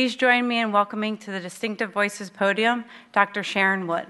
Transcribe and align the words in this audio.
Please 0.00 0.16
join 0.16 0.48
me 0.48 0.58
in 0.58 0.72
welcoming 0.72 1.18
to 1.18 1.30
the 1.30 1.40
Distinctive 1.40 1.92
Voices 1.92 2.30
podium 2.30 2.86
Dr. 3.12 3.42
Sharon 3.42 3.86
Wood. 3.86 4.06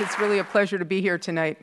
It's 0.00 0.18
really 0.18 0.40
a 0.40 0.44
pleasure 0.44 0.76
to 0.76 0.84
be 0.84 1.00
here 1.00 1.18
tonight. 1.18 1.58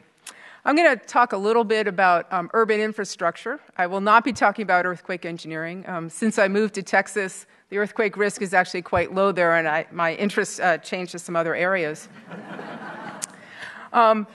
I'm 0.64 0.78
going 0.78 0.98
to 0.98 1.06
talk 1.06 1.34
a 1.34 1.38
little 1.38 1.66
bit 1.66 1.86
about 1.86 2.32
um, 2.32 2.50
urban 2.54 2.80
infrastructure. 2.80 3.60
I 3.78 3.88
will 3.88 4.00
not 4.00 4.24
be 4.24 4.32
talking 4.32 4.64
about 4.64 4.86
earthquake 4.86 5.26
engineering. 5.26 5.84
Um, 5.90 6.10
since 6.10 6.40
I 6.40 6.48
moved 6.48 6.76
to 6.76 6.82
Texas, 6.82 7.48
the 7.68 7.78
earthquake 7.78 8.16
risk 8.16 8.42
is 8.42 8.54
actually 8.54 8.84
quite 8.84 9.14
low 9.14 9.34
there, 9.34 9.58
and 9.58 9.68
I, 9.68 9.86
my 9.92 10.16
interest 10.16 10.62
uh, 10.62 10.78
changed 10.78 11.12
to 11.12 11.20
some 11.20 11.36
other 11.36 11.56
areas. 11.56 12.08
um, 13.92 14.26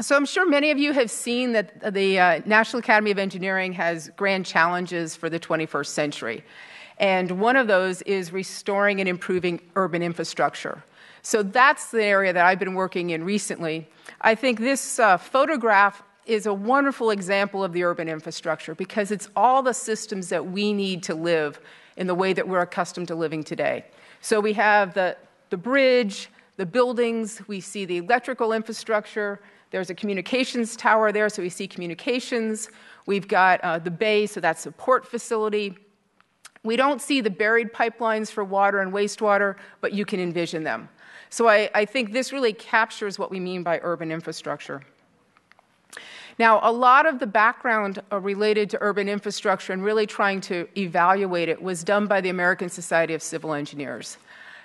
so 0.00 0.16
I'm 0.16 0.26
sure 0.26 0.48
many 0.48 0.70
of 0.70 0.78
you 0.78 0.92
have 0.92 1.10
seen 1.10 1.52
that 1.52 1.94
the 1.94 2.18
uh, 2.18 2.40
National 2.46 2.80
Academy 2.80 3.10
of 3.10 3.18
Engineering 3.18 3.72
has 3.74 4.10
grand 4.16 4.46
challenges 4.46 5.14
for 5.14 5.28
the 5.28 5.38
21st 5.38 5.86
century. 5.86 6.44
And 6.98 7.40
one 7.40 7.56
of 7.56 7.66
those 7.66 8.02
is 8.02 8.32
restoring 8.32 9.00
and 9.00 9.08
improving 9.08 9.60
urban 9.76 10.02
infrastructure. 10.02 10.82
So 11.22 11.42
that's 11.42 11.90
the 11.90 12.02
area 12.02 12.32
that 12.32 12.44
I've 12.44 12.58
been 12.58 12.74
working 12.74 13.10
in 13.10 13.24
recently. 13.24 13.88
I 14.20 14.34
think 14.34 14.58
this 14.58 14.98
uh, 14.98 15.16
photograph 15.16 16.02
is 16.26 16.46
a 16.46 16.54
wonderful 16.54 17.10
example 17.10 17.64
of 17.64 17.72
the 17.72 17.84
urban 17.84 18.08
infrastructure 18.08 18.74
because 18.74 19.10
it's 19.10 19.28
all 19.36 19.62
the 19.62 19.74
systems 19.74 20.28
that 20.28 20.46
we 20.46 20.72
need 20.72 21.02
to 21.04 21.14
live 21.14 21.60
in 21.96 22.06
the 22.06 22.14
way 22.14 22.32
that 22.32 22.46
we're 22.46 22.60
accustomed 22.60 23.08
to 23.08 23.14
living 23.14 23.44
today. 23.44 23.84
So 24.20 24.40
we 24.40 24.52
have 24.54 24.94
the, 24.94 25.16
the 25.50 25.56
bridge, 25.56 26.28
the 26.56 26.66
buildings, 26.66 27.42
we 27.48 27.60
see 27.60 27.84
the 27.84 27.98
electrical 27.98 28.52
infrastructure, 28.52 29.40
there's 29.72 29.88
a 29.88 29.94
communications 29.94 30.76
tower 30.76 31.12
there, 31.12 31.28
so 31.30 31.42
we 31.42 31.48
see 31.48 31.66
communications. 31.66 32.68
We've 33.06 33.26
got 33.26 33.60
uh, 33.62 33.78
the 33.78 33.90
bay, 33.90 34.26
so 34.26 34.38
that's 34.38 34.66
a 34.66 34.70
port 34.70 35.06
facility. 35.06 35.76
We 36.62 36.76
don't 36.76 37.00
see 37.00 37.22
the 37.22 37.30
buried 37.30 37.72
pipelines 37.72 38.30
for 38.30 38.44
water 38.44 38.80
and 38.80 38.92
wastewater, 38.92 39.56
but 39.80 39.92
you 39.92 40.04
can 40.04 40.20
envision 40.20 40.62
them. 40.62 40.90
So 41.30 41.48
I, 41.48 41.70
I 41.74 41.86
think 41.86 42.12
this 42.12 42.32
really 42.32 42.52
captures 42.52 43.18
what 43.18 43.30
we 43.30 43.40
mean 43.40 43.62
by 43.62 43.80
urban 43.82 44.12
infrastructure. 44.12 44.82
Now, 46.38 46.60
a 46.62 46.70
lot 46.70 47.06
of 47.06 47.18
the 47.18 47.26
background 47.26 48.02
uh, 48.12 48.20
related 48.20 48.68
to 48.70 48.78
urban 48.82 49.08
infrastructure 49.08 49.72
and 49.72 49.82
really 49.82 50.06
trying 50.06 50.42
to 50.42 50.68
evaluate 50.76 51.48
it 51.48 51.60
was 51.60 51.82
done 51.82 52.06
by 52.06 52.20
the 52.20 52.28
American 52.28 52.68
Society 52.68 53.14
of 53.14 53.22
Civil 53.22 53.54
Engineers. 53.54 54.18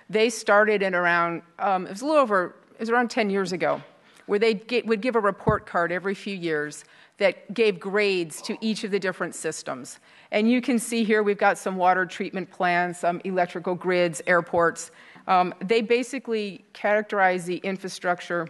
They 0.10 0.30
started 0.30 0.82
in 0.82 0.94
around, 0.94 1.44
um, 1.60 1.86
it 1.88 1.92
was 1.92 2.02
a 2.02 2.06
little 2.06 2.22
over, 2.22 2.56
it 2.74 2.82
was 2.82 2.90
around 2.90 3.10
10 3.10 3.30
years 3.30 3.54
ago 3.54 3.82
where 4.28 4.40
they 4.40 4.62
would 4.86 5.02
give 5.02 5.16
a 5.16 5.20
report 5.20 5.66
card 5.66 5.92
every 5.92 6.14
few 6.14 6.36
years 6.36 6.86
that 7.18 7.54
gave 7.54 7.80
grades 7.80 8.42
to 8.44 8.58
each 8.62 8.84
of 8.84 8.92
the 8.92 9.00
different 9.00 9.34
systems. 9.34 10.00
And 10.32 10.50
you 10.50 10.62
can 10.62 10.78
see 10.78 11.04
here 11.04 11.24
we've 11.24 11.38
got 11.38 11.58
some 11.58 11.76
water 11.76 12.06
treatment 12.06 12.52
plants, 12.52 13.00
some 13.00 13.22
electrical 13.24 13.74
grids, 13.74 14.22
airports. 14.28 14.92
Um, 15.28 15.54
they 15.60 15.82
basically 15.82 16.64
characterize 16.74 17.46
the 17.46 17.58
infrastructure 17.58 18.48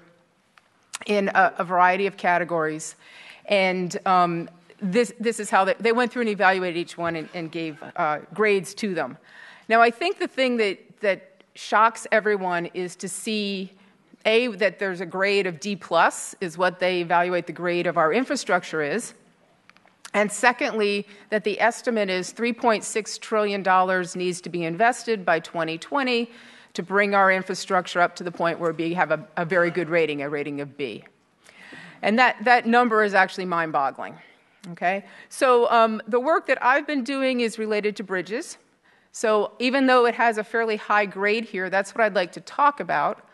in 1.06 1.30
a, 1.30 1.54
a 1.60 1.64
variety 1.64 2.08
of 2.08 2.18
categories. 2.18 2.96
And 3.46 3.98
um, 4.06 4.50
this, 4.82 5.14
this 5.20 5.40
is 5.40 5.50
how 5.50 5.64
they, 5.66 5.76
they, 5.80 5.92
went 5.92 6.12
through 6.12 6.24
and 6.24 6.30
evaluated 6.30 6.78
each 6.78 6.98
one 6.98 7.16
and, 7.16 7.30
and 7.34 7.52
gave 7.52 7.82
uh, 7.96 8.20
grades 8.34 8.74
to 8.76 8.94
them. 8.94 9.18
Now, 9.70 9.82
I 9.82 9.92
think 9.92 10.20
the 10.20 10.28
thing 10.28 10.58
that, 10.58 11.00
that 11.00 11.44
shocks 11.56 12.06
everyone 12.12 12.68
is 12.74 12.96
to 12.98 13.08
see 13.08 13.72
a, 14.28 14.48
that 14.48 14.78
there's 14.78 15.02
a 15.02 15.06
grade 15.06 15.48
of 15.48 15.60
D 15.60 15.76
plus 15.76 16.36
is 16.42 16.58
what 16.58 16.80
they 16.80 17.02
evaluate 17.02 17.48
the 17.48 17.54
grade 17.54 17.88
of 17.88 17.98
our 17.98 18.14
infrastructure 18.14 18.84
is. 18.84 19.14
And 20.14 20.32
secondly, 20.32 21.08
that 21.30 21.44
the 21.44 21.60
estimate 21.60 22.10
is 22.10 22.34
$3.6 22.34 23.20
trillion 23.20 23.64
needs 24.16 24.42
to 24.42 24.50
be 24.50 24.64
invested 24.66 25.26
by 25.26 25.40
2020 25.40 26.30
to 26.74 26.84
bring 26.84 27.16
our 27.16 27.32
infrastructure 27.32 28.02
up 28.02 28.16
to 28.18 28.24
the 28.24 28.32
point 28.32 28.60
where 28.60 28.74
we 28.74 28.94
have 28.94 29.12
a, 29.12 29.26
a 29.38 29.46
very 29.46 29.72
good 29.72 29.90
rating, 29.90 30.22
a 30.22 30.30
rating 30.30 30.62
of 30.62 30.78
B. 30.78 31.04
And 32.02 32.20
that, 32.20 32.38
that 32.44 32.68
number 32.68 33.04
is 33.04 33.14
actually 33.14 33.46
mind 33.46 33.72
boggling. 33.72 34.16
Okay? 34.72 35.06
So 35.30 35.70
um, 35.72 36.02
the 36.08 36.20
work 36.20 36.48
that 36.48 36.64
I've 36.64 36.86
been 36.86 37.04
doing 37.04 37.40
is 37.40 37.58
related 37.58 37.96
to 37.98 38.04
bridges. 38.04 38.58
So 39.12 39.54
even 39.60 39.88
though 39.88 40.06
it 40.06 40.16
has 40.16 40.38
a 40.38 40.44
fairly 40.44 40.76
high 40.76 41.06
grade 41.06 41.46
here, 41.46 41.70
that's 41.70 41.96
what 41.96 42.04
I'd 42.04 42.16
like 42.16 42.34
to 42.34 42.42
talk 42.42 42.80
about. 42.80 43.28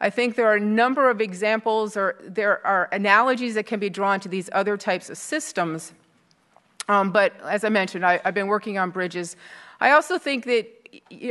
I 0.00 0.08
think 0.10 0.34
there 0.34 0.46
are 0.46 0.56
a 0.56 0.60
number 0.60 1.10
of 1.10 1.20
examples 1.20 1.96
or 1.96 2.16
there 2.22 2.66
are 2.66 2.88
analogies 2.92 3.54
that 3.54 3.66
can 3.66 3.78
be 3.78 3.90
drawn 3.90 4.18
to 4.20 4.28
these 4.28 4.48
other 4.52 4.76
types 4.76 5.10
of 5.10 5.18
systems. 5.18 5.92
Um, 6.88 7.12
but 7.12 7.34
as 7.42 7.64
I 7.64 7.68
mentioned, 7.68 8.04
I, 8.04 8.20
have 8.24 8.34
been 8.34 8.46
working 8.46 8.78
on 8.78 8.90
bridges. 8.90 9.36
I 9.80 9.90
also 9.90 10.18
think 10.18 10.44
that 10.46 10.66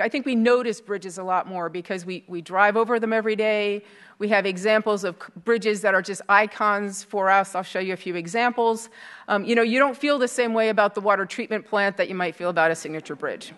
I 0.02 0.08
think 0.08 0.26
we 0.26 0.36
notice 0.36 0.80
bridges 0.80 1.18
a 1.18 1.24
lot 1.24 1.48
more 1.48 1.68
because 1.68 2.06
we, 2.06 2.24
we 2.28 2.42
drive 2.42 2.78
over 2.78 2.98
them 3.00 3.12
every 3.12 3.36
day. 3.36 3.84
We 4.18 4.30
have 4.30 4.46
examples 4.46 5.04
of 5.04 5.18
bridges 5.44 5.82
that 5.82 5.94
are 5.94 6.02
just 6.02 6.22
icons 6.30 7.04
for 7.04 7.30
us. 7.30 7.56
I'll 7.56 7.64
show 7.64 7.80
you 7.80 7.94
a 7.94 7.98
few 7.98 8.16
examples. 8.16 8.90
Um, 9.28 9.44
you 9.44 9.56
know, 9.56 9.62
you 9.62 9.80
don't 9.80 9.98
feel 9.98 10.18
the 10.18 10.28
same 10.30 10.54
way 10.54 10.70
about 10.70 10.96
the 10.96 11.02
water 11.02 11.26
treatment 11.26 11.66
plant 11.66 11.98
that 11.98 12.08
you 12.08 12.16
might 12.16 12.36
feel 12.36 12.50
about 12.50 12.72
a 12.72 12.76
signature 12.76 13.16
bridge. 13.16 13.52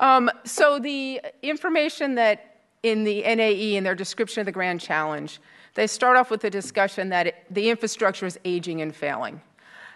Um, 0.00 0.30
so 0.44 0.78
the 0.78 1.22
information 1.42 2.16
that 2.16 2.53
in 2.84 3.04
the 3.04 3.22
NAE, 3.22 3.76
in 3.76 3.82
their 3.82 3.94
description 3.94 4.40
of 4.40 4.46
the 4.46 4.52
Grand 4.52 4.80
Challenge, 4.80 5.40
they 5.74 5.86
start 5.86 6.16
off 6.16 6.30
with 6.30 6.44
a 6.44 6.50
discussion 6.50 7.08
that 7.08 7.26
it, 7.28 7.34
the 7.50 7.70
infrastructure 7.70 8.26
is 8.26 8.38
aging 8.44 8.82
and 8.82 8.94
failing. 8.94 9.40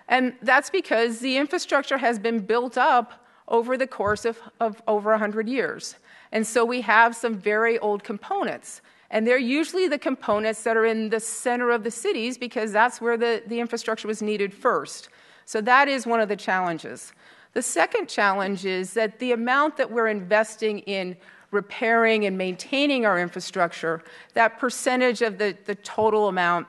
And 0.09 0.35
that's 0.43 0.71
because 0.71 1.21
the 1.21 1.37
infrastructure 1.37 1.99
has 1.99 2.19
been 2.19 2.41
built 2.41 2.79
up 2.79 3.27
over 3.47 3.77
the 3.77 3.87
course 3.87 4.25
of, 4.25 4.41
of 4.59 4.83
over 4.89 5.11
100 5.11 5.49
years. 5.49 5.97
And 6.33 6.47
so 6.47 6.65
we 6.65 6.81
have 6.81 7.15
some 7.15 7.37
very 7.37 7.79
old 7.79 8.03
components. 8.03 8.81
And 9.11 9.27
they're 9.27 9.39
usually 9.39 9.87
the 9.87 9.99
components 9.99 10.63
that 10.65 10.77
are 10.77 10.87
in 10.87 11.11
the 11.11 11.21
center 11.21 11.71
of 11.71 11.85
the 11.85 11.91
cities 11.91 12.39
because 12.39 12.73
that's 12.73 13.01
where 13.01 13.17
the, 13.17 13.43
the 13.47 13.61
infrastructure 13.61 14.09
was 14.09 14.23
needed 14.23 14.53
first. 14.53 15.11
So 15.45 15.61
that 15.61 15.89
is 15.89 16.07
one 16.07 16.21
of 16.21 16.29
the 16.29 16.37
challenges. 16.37 17.13
The 17.53 17.63
second 17.63 18.09
challenge 18.09 18.65
is 18.65 18.95
that 18.95 19.19
the 19.19 19.33
amount 19.33 19.77
that 19.77 19.91
we're 19.91 20.09
investing 20.09 20.81
in 20.81 21.17
repairing 21.51 22.27
and 22.27 22.37
maintaining 22.37 23.07
our 23.07 23.19
infrastructure, 23.19 24.03
that 24.35 24.59
percentage 24.59 25.23
of 25.23 25.39
the, 25.39 25.57
the 25.65 25.75
total 25.75 26.29
amount 26.29 26.67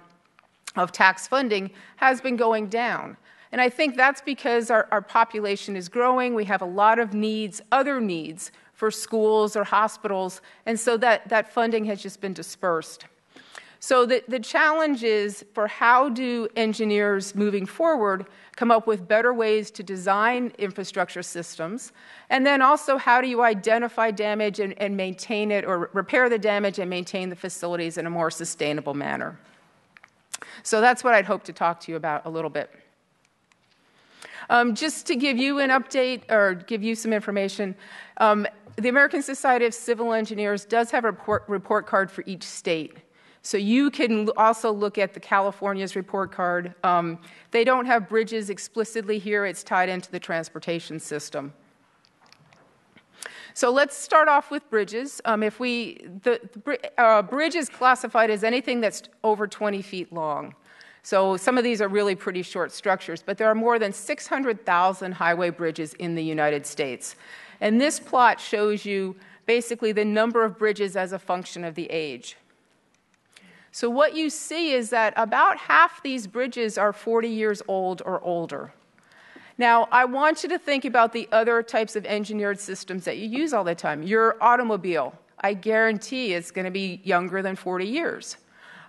of 0.75 0.91
tax 0.91 1.27
funding 1.27 1.69
has 1.97 2.21
been 2.21 2.35
going 2.35 2.67
down. 2.67 3.17
And 3.51 3.59
I 3.59 3.69
think 3.69 3.97
that's 3.97 4.21
because 4.21 4.69
our, 4.69 4.87
our 4.91 5.01
population 5.01 5.75
is 5.75 5.89
growing. 5.89 6.35
We 6.35 6.45
have 6.45 6.61
a 6.61 6.65
lot 6.65 6.99
of 6.99 7.13
needs, 7.13 7.61
other 7.71 7.99
needs 7.99 8.51
for 8.73 8.91
schools 8.91 9.55
or 9.55 9.63
hospitals, 9.65 10.41
and 10.65 10.79
so 10.79 10.95
that, 10.97 11.27
that 11.27 11.51
funding 11.51 11.83
has 11.85 12.01
just 12.01 12.21
been 12.21 12.33
dispersed. 12.33 13.05
So 13.79 14.05
the, 14.05 14.23
the 14.27 14.39
challenge 14.39 15.03
is 15.03 15.45
for 15.53 15.67
how 15.67 16.09
do 16.09 16.49
engineers 16.55 17.33
moving 17.33 17.65
forward 17.65 18.25
come 18.57 18.71
up 18.71 18.87
with 18.87 19.07
better 19.07 19.33
ways 19.33 19.71
to 19.71 19.83
design 19.83 20.51
infrastructure 20.57 21.23
systems? 21.23 21.93
And 22.29 22.45
then 22.45 22.61
also, 22.61 22.97
how 22.97 23.21
do 23.21 23.27
you 23.27 23.41
identify 23.41 24.11
damage 24.11 24.59
and, 24.59 24.73
and 24.81 24.97
maintain 24.97 25.49
it 25.49 25.63
or 25.63 25.89
repair 25.93 26.27
the 26.27 26.37
damage 26.37 26.77
and 26.77 26.89
maintain 26.89 27.29
the 27.29 27.37
facilities 27.37 27.97
in 27.97 28.05
a 28.05 28.09
more 28.09 28.29
sustainable 28.29 28.93
manner? 28.93 29.39
So 30.63 30.81
that's 30.81 31.01
what 31.01 31.13
I'd 31.13 31.25
hope 31.25 31.43
to 31.45 31.53
talk 31.53 31.79
to 31.81 31.91
you 31.91 31.95
about 31.95 32.25
a 32.25 32.29
little 32.29 32.49
bit. 32.49 32.69
Um, 34.49 34.75
just 34.75 35.05
to 35.07 35.15
give 35.15 35.37
you 35.37 35.59
an 35.59 35.69
update 35.69 36.29
or 36.29 36.55
give 36.55 36.83
you 36.83 36.95
some 36.95 37.13
information, 37.13 37.75
um, 38.17 38.45
the 38.75 38.89
American 38.89 39.21
Society 39.21 39.65
of 39.65 39.73
Civil 39.73 40.11
Engineers 40.11 40.65
does 40.65 40.91
have 40.91 41.05
a 41.05 41.11
report, 41.11 41.43
report 41.47 41.85
card 41.85 42.11
for 42.11 42.23
each 42.25 42.43
state. 42.43 42.97
So 43.41 43.57
you 43.57 43.89
can 43.89 44.29
also 44.35 44.71
look 44.71 44.97
at 44.97 45.13
the 45.13 45.19
California's 45.19 45.95
report 45.95 46.31
card. 46.31 46.75
Um, 46.83 47.19
they 47.51 47.63
don't 47.63 47.85
have 47.85 48.09
bridges 48.09 48.49
explicitly 48.49 49.17
here, 49.17 49.45
it's 49.45 49.63
tied 49.63 49.89
into 49.89 50.11
the 50.11 50.19
transportation 50.19 50.99
system. 50.99 51.53
So 53.53 53.71
let's 53.71 53.97
start 53.97 54.27
off 54.27 54.51
with 54.51 54.69
bridges. 54.69 55.19
Um, 55.25 55.43
if 55.43 55.59
we, 55.59 56.05
the, 56.23 56.39
the 56.63 57.01
uh, 57.01 57.21
bridge 57.21 57.55
is 57.55 57.67
classified 57.67 58.29
as 58.29 58.43
anything 58.43 58.79
that's 58.79 59.03
over 59.23 59.47
20 59.47 59.81
feet 59.81 60.13
long. 60.13 60.55
So 61.03 61.37
some 61.37 61.57
of 61.57 61.63
these 61.63 61.81
are 61.81 61.87
really 61.87 62.15
pretty 62.15 62.41
short 62.41 62.71
structures, 62.71 63.23
but 63.25 63.37
there 63.37 63.47
are 63.47 63.55
more 63.55 63.79
than 63.79 63.91
600,000 63.91 65.11
highway 65.13 65.49
bridges 65.49 65.93
in 65.95 66.15
the 66.15 66.23
United 66.23 66.65
States. 66.65 67.15
And 67.61 67.79
this 67.79 67.99
plot 67.99 68.39
shows 68.39 68.85
you 68.85 69.15
basically 69.45 69.91
the 69.91 70.05
number 70.05 70.45
of 70.45 70.57
bridges 70.57 70.95
as 70.95 71.11
a 71.11 71.19
function 71.19 71.63
of 71.63 71.75
the 71.75 71.87
age. 71.89 72.37
So, 73.71 73.89
what 73.89 74.15
you 74.15 74.29
see 74.29 74.71
is 74.71 74.89
that 74.89 75.13
about 75.15 75.57
half 75.57 76.01
these 76.01 76.25
bridges 76.27 76.77
are 76.77 76.91
40 76.91 77.27
years 77.27 77.61
old 77.67 78.01
or 78.05 78.21
older. 78.21 78.73
Now, 79.57 79.87
I 79.91 80.05
want 80.05 80.41
you 80.41 80.49
to 80.49 80.57
think 80.57 80.85
about 80.85 81.11
the 81.11 81.27
other 81.31 81.61
types 81.61 81.95
of 81.95 82.05
engineered 82.05 82.59
systems 82.59 83.03
that 83.05 83.17
you 83.17 83.27
use 83.27 83.53
all 83.53 83.65
the 83.65 83.75
time. 83.75 84.01
Your 84.03 84.41
automobile, 84.41 85.13
I 85.41 85.53
guarantee, 85.53 86.33
is 86.33 86.49
going 86.49 86.65
to 86.65 86.71
be 86.71 87.01
younger 87.03 87.41
than 87.41 87.55
40 87.57 87.85
years. 87.85 88.37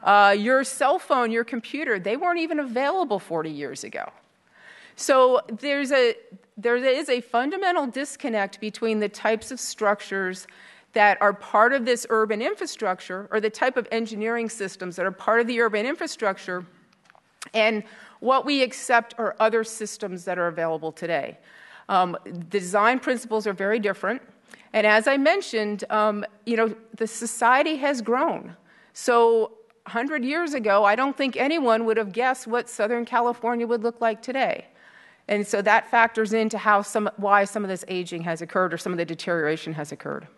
Uh, 0.02 0.34
your 0.38 0.64
cell 0.64 0.98
phone, 0.98 1.30
your 1.30 1.44
computer, 1.44 1.98
they 1.98 2.16
weren't 2.16 2.38
even 2.38 2.60
available 2.60 3.18
40 3.18 3.50
years 3.50 3.84
ago. 3.84 4.10
So 4.96 5.40
there's 5.48 5.92
a, 5.92 6.14
there 6.56 6.76
is 6.76 7.08
a 7.08 7.20
fundamental 7.20 7.86
disconnect 7.86 8.60
between 8.60 9.00
the 9.00 9.08
types 9.08 9.50
of 9.50 9.58
structures 9.58 10.46
that 10.92 11.20
are 11.20 11.32
part 11.32 11.72
of 11.72 11.84
this 11.84 12.06
urban 12.10 12.42
infrastructure 12.42 13.28
or 13.30 13.40
the 13.40 13.50
type 13.50 13.76
of 13.76 13.86
engineering 13.92 14.48
systems 14.48 14.96
that 14.96 15.06
are 15.06 15.12
part 15.12 15.40
of 15.40 15.46
the 15.46 15.60
urban 15.60 15.86
infrastructure 15.86 16.64
and 17.54 17.82
what 18.20 18.44
we 18.44 18.62
accept 18.62 19.14
are 19.18 19.34
other 19.40 19.64
systems 19.64 20.24
that 20.24 20.38
are 20.38 20.48
available 20.48 20.92
today. 20.92 21.38
Um, 21.88 22.16
the 22.24 22.32
design 22.32 22.98
principles 22.98 23.46
are 23.46 23.52
very 23.52 23.78
different. 23.78 24.22
And 24.72 24.86
as 24.86 25.08
I 25.08 25.16
mentioned, 25.16 25.84
um, 25.90 26.24
you 26.46 26.56
know, 26.56 26.74
the 26.96 27.06
society 27.06 27.76
has 27.76 28.02
grown. 28.02 28.56
So 28.92 29.52
100 29.84 30.24
years 30.24 30.54
ago, 30.54 30.84
I 30.84 30.94
don't 30.94 31.16
think 31.16 31.36
anyone 31.36 31.84
would 31.86 31.96
have 31.96 32.12
guessed 32.12 32.46
what 32.46 32.68
Southern 32.68 33.04
California 33.04 33.66
would 33.66 33.82
look 33.82 34.00
like 34.00 34.22
today. 34.22 34.66
And 35.26 35.46
so 35.46 35.62
that 35.62 35.90
factors 35.90 36.32
into 36.32 36.58
how 36.58 36.82
some, 36.82 37.08
why 37.16 37.44
some 37.44 37.64
of 37.64 37.68
this 37.68 37.84
aging 37.88 38.22
has 38.22 38.42
occurred 38.42 38.74
or 38.74 38.78
some 38.78 38.92
of 38.92 38.98
the 38.98 39.04
deterioration 39.04 39.72
has 39.72 39.92
occurred. 39.92 40.28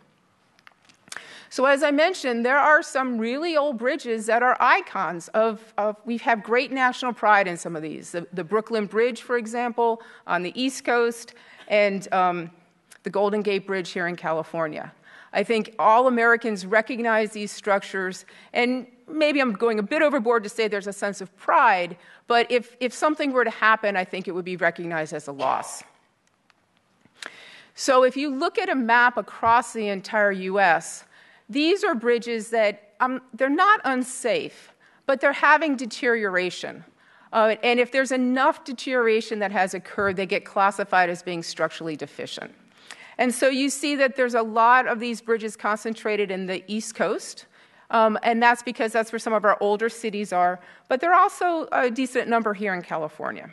So, 1.52 1.66
as 1.66 1.82
I 1.82 1.90
mentioned, 1.90 2.46
there 2.46 2.56
are 2.56 2.82
some 2.82 3.19
really 3.19 3.58
old 3.58 3.76
bridges 3.76 4.25
that 4.25 4.43
are 4.43 4.56
icons 4.58 5.28
of, 5.34 5.75
of 5.76 5.99
we 6.06 6.16
have 6.16 6.43
great 6.43 6.72
national 6.72 7.12
pride 7.12 7.46
in 7.46 7.58
some 7.58 7.76
of 7.76 7.82
these. 7.82 8.12
The, 8.12 8.26
the 8.32 8.43
Brooklyn 8.43 8.87
Bridge, 8.87 9.20
for 9.20 9.37
example, 9.37 10.00
on 10.26 10.43
the 10.43 10.58
East 10.58 10.82
Coast, 10.87 11.34
and 11.69 12.10
um, 12.10 12.50
the 13.02 13.10
Golden 13.10 13.43
Gate 13.43 13.66
Bridge 13.66 13.90
here 13.90 14.06
in 14.06 14.16
California. 14.16 14.90
I 15.34 15.43
think 15.43 15.75
all 15.78 16.06
Americans 16.06 16.64
recognize 16.64 17.32
these 17.32 17.52
structures, 17.52 18.25
and 18.55 18.87
maybe 19.06 19.38
I'm 19.38 19.52
going 19.52 19.78
a 19.78 19.82
bit 19.82 20.00
overboard 20.00 20.44
to 20.44 20.48
say 20.48 20.69
there's 20.69 20.87
a 20.87 20.90
sense 20.94 21.20
of 21.20 21.37
pride, 21.37 21.98
but 22.28 22.50
if, 22.50 22.78
if 22.81 22.94
something 22.94 23.31
were 23.31 23.44
to 23.44 23.50
happen, 23.50 23.94
I 23.94 24.05
think 24.06 24.26
it 24.26 24.31
would 24.31 24.46
be 24.46 24.56
recognized 24.56 25.12
as 25.12 25.28
a 25.28 25.32
loss. 25.32 25.82
So 27.75 28.05
if 28.05 28.16
you 28.16 28.34
look 28.34 28.56
at 28.56 28.70
a 28.70 28.75
map 28.75 29.19
across 29.19 29.75
the 29.75 29.88
entire 29.88 30.32
US, 30.32 31.05
these 31.52 31.84
are 31.84 31.94
bridges 31.94 32.50
that 32.50 32.94
um, 33.00 33.20
they're 33.34 33.50
not 33.50 33.81
unsafe, 33.84 34.72
but 35.06 35.20
they're 35.20 35.32
having 35.32 35.76
deterioration. 35.76 36.84
Uh, 37.32 37.56
and 37.62 37.81
if 37.81 37.93
there's 37.93 38.12
enough 38.12 38.64
deterioration 38.64 39.38
that 39.38 39.52
has 39.52 39.75
occurred, 39.75 40.16
they 40.16 40.26
get 40.26 40.44
classified 40.44 41.10
as 41.10 41.22
being 41.22 41.43
structurally 41.43 41.96
deficient. 41.96 42.52
And 43.19 43.34
so 43.34 43.49
you 43.49 43.70
see 43.70 43.94
that 43.96 44.16
there's 44.16 44.34
a 44.34 44.43
lot 44.43 44.87
of 44.87 45.00
these 45.00 45.20
bridges 45.20 45.56
concentrated 45.56 46.31
in 46.31 46.46
the 46.46 46.62
East 46.66 46.94
Coast. 46.94 47.46
Um, 47.90 48.19
and 48.22 48.43
that's 48.43 48.62
because 48.62 48.93
that's 48.93 49.12
where 49.12 49.19
some 49.19 49.34
of 49.34 49.44
our 49.44 49.58
older 49.60 49.88
cities 49.88 50.32
are. 50.32 50.60
But 50.88 51.00
there 51.00 51.12
are 51.12 51.20
also 51.20 51.69
a 51.72 51.90
decent 51.90 52.28
number 52.28 52.55
here 52.55 52.75
in 52.75 52.82
California. 52.82 53.50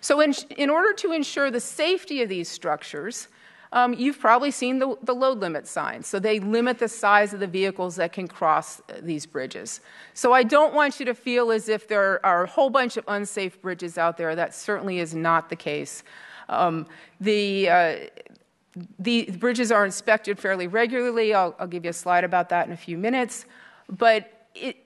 So, 0.00 0.20
in, 0.20 0.34
in 0.56 0.70
order 0.70 0.92
to 0.94 1.12
ensure 1.12 1.50
the 1.50 1.60
safety 1.60 2.22
of 2.22 2.28
these 2.28 2.48
structures, 2.48 3.28
um, 3.72 3.94
you've 3.94 4.18
probably 4.18 4.50
seen 4.50 4.78
the, 4.78 4.96
the, 5.02 5.14
load 5.14 5.40
limit 5.40 5.66
signs. 5.66 6.06
So 6.06 6.18
they 6.18 6.38
limit 6.38 6.78
the 6.78 6.88
size 6.88 7.34
of 7.34 7.40
the 7.40 7.46
vehicles 7.46 7.96
that 7.96 8.12
can 8.12 8.28
cross 8.28 8.80
uh, 8.80 8.94
these 9.02 9.26
bridges. 9.26 9.80
So 10.14 10.32
I 10.32 10.42
don't 10.42 10.74
want 10.74 11.00
you 11.00 11.06
to 11.06 11.14
feel 11.14 11.50
as 11.50 11.68
if 11.68 11.88
there 11.88 12.24
are 12.24 12.44
a 12.44 12.46
whole 12.46 12.70
bunch 12.70 12.96
of 12.96 13.04
unsafe 13.08 13.60
bridges 13.60 13.98
out 13.98 14.16
there. 14.16 14.34
That 14.34 14.54
certainly 14.54 14.98
is 14.98 15.14
not 15.14 15.48
the 15.48 15.56
case. 15.56 16.04
Um, 16.48 16.86
the, 17.20 17.68
uh, 17.68 17.96
the 18.98 19.30
bridges 19.38 19.72
are 19.72 19.84
inspected 19.84 20.38
fairly 20.38 20.68
regularly. 20.68 21.34
I'll, 21.34 21.54
I'll, 21.58 21.66
give 21.66 21.84
you 21.84 21.90
a 21.90 21.94
slide 21.94 22.24
about 22.24 22.48
that 22.50 22.66
in 22.66 22.72
a 22.72 22.76
few 22.76 22.96
minutes. 22.96 23.46
But 23.88 24.48
it, 24.54 24.76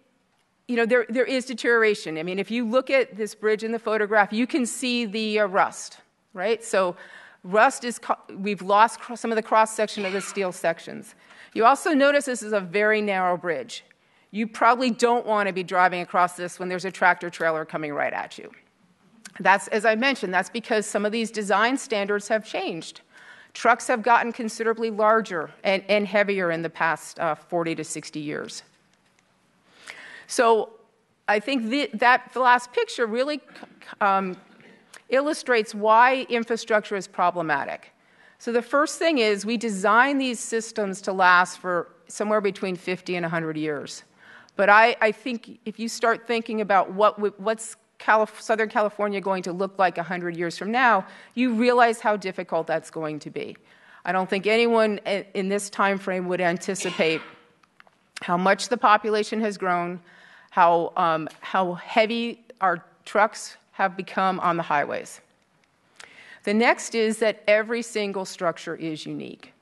you 0.69 0.77
know, 0.77 0.87
there, 0.87 1.05
there 1.09 1.25
is 1.25 1.45
deterioration. 1.45 2.17
I 2.17 2.23
mean, 2.23 2.39
if 2.39 2.51
you 2.51 2.65
look 2.65 2.91
at 2.91 3.17
this 3.17 3.35
bridge 3.35 3.65
in 3.65 3.73
the 3.73 3.79
photograph, 3.79 4.33
you 4.33 4.47
can 4.47 4.65
see 4.65 5.05
the 5.05 5.41
uh, 5.41 5.47
rust, 5.47 5.99
right? 6.33 6.65
So 6.65 6.97
Rust 7.43 7.85
is, 7.85 7.99
we've 8.37 8.63
lost 8.63 9.01
some 9.15 9.33
of 9.33 9.37
the 9.37 9.43
cross 9.43 9.75
section 9.75 10.05
of 10.05 10.13
the 10.13 10.21
steel 10.21 10.53
sections. 10.53 11.15
You 11.55 11.65
also 11.65 11.93
notice 11.93 12.27
this 12.27 12.43
is 12.43 12.53
a 12.53 12.61
very 12.61 13.01
narrow 13.01 13.37
bridge. 13.37 13.85
You 14.31 14.47
probably 14.47 14.91
don't 14.91 15.27
want 15.27 15.49
to 15.49 15.53
be 15.53 15.63
driving 15.63 16.01
across 16.03 16.37
this 16.37 16.59
when 16.59 16.69
there's 16.69 16.85
a 16.85 16.91
tractor 16.91 17.31
trailer 17.31 17.65
coming 17.65 17.93
right 17.93 18.13
at 18.13 18.39
you. 18.39 18.51
That's, 19.41 19.69
as 19.69 19.85
I 19.85 19.95
mentioned, 19.95 20.33
that's 20.35 20.51
because 20.51 20.87
some 20.87 21.05
of 21.05 21.13
these 21.13 21.31
design 21.31 21.77
standards 21.79 22.29
have 22.29 22.45
changed. 22.45 23.01
Trucks 23.55 23.89
have 23.89 24.03
gotten 24.03 24.33
considerably 24.33 24.91
larger 24.91 25.51
and, 25.65 25.83
and 25.89 26.07
heavier 26.07 26.51
in 26.51 26.63
the 26.63 26.71
past 26.71 27.19
uh, 27.19 27.35
40 27.35 27.75
to 27.77 27.85
60 27.85 28.21
years. 28.21 28.63
So 30.27 30.71
I 31.27 31.41
think 31.41 31.69
the, 31.69 31.91
that 31.95 32.31
the 32.33 32.41
last 32.41 32.73
picture 32.73 33.07
really 33.07 33.41
um, 34.01 34.37
illustrates 35.11 35.75
why 35.75 36.27
infrastructure 36.29 36.97
is 36.97 37.07
problematic. 37.07 37.93
So, 38.39 38.53
the 38.53 38.63
first 38.63 38.99
thing 38.99 39.19
is 39.19 39.45
we 39.45 39.57
design 39.57 40.19
these 40.19 40.41
systems 40.41 41.03
to 41.03 41.13
last 41.13 41.59
for 41.59 41.89
somewhere 42.09 42.41
between 42.41 42.77
50 42.77 43.17
and 43.17 43.25
100 43.25 43.57
years. 43.57 44.05
But 44.57 44.69
I, 44.69 44.97
I 45.01 45.13
think 45.13 45.61
if 45.65 45.79
you 45.79 45.89
start 45.89 46.27
thinking 46.27 46.61
about 46.61 46.93
what, 46.93 47.39
what's 47.41 47.77
Calif- 47.99 48.41
Southern 48.41 48.69
California 48.69 49.21
going 49.21 49.43
to 49.45 49.53
look 49.53 49.79
like 49.79 49.97
100 49.97 50.37
years 50.37 50.59
from 50.59 50.71
now, 50.71 51.07
you 51.35 51.55
realize 51.55 52.01
how 52.01 52.17
difficult 52.17 52.67
that's 52.67 52.91
going 52.91 53.19
to 53.21 53.31
be. 53.31 53.57
I 54.05 54.13
don't 54.13 54.29
think 54.29 54.47
anyone 54.47 54.99
in 55.35 55.49
this 55.49 55.69
time 55.69 55.99
frame 55.99 56.27
would 56.29 56.41
anticipate 56.41 57.21
how 58.23 58.37
much 58.37 58.69
the 58.69 58.77
population 58.77 59.41
has 59.41 59.59
grown, 59.59 60.01
how, 60.51 60.93
um, 60.97 61.29
how 61.41 61.75
heavy 61.75 62.45
our 62.61 62.85
trucks 63.05 63.57
have 63.81 63.97
become 63.97 64.39
on 64.41 64.59
the 64.59 64.63
highways. 64.63 65.23
The 66.45 66.53
next 66.53 66.95
is 66.95 67.17
that 67.21 67.43
every 67.49 67.81
single 67.81 68.27
structure 68.27 68.77
is 68.77 69.07
unique. 69.07 69.55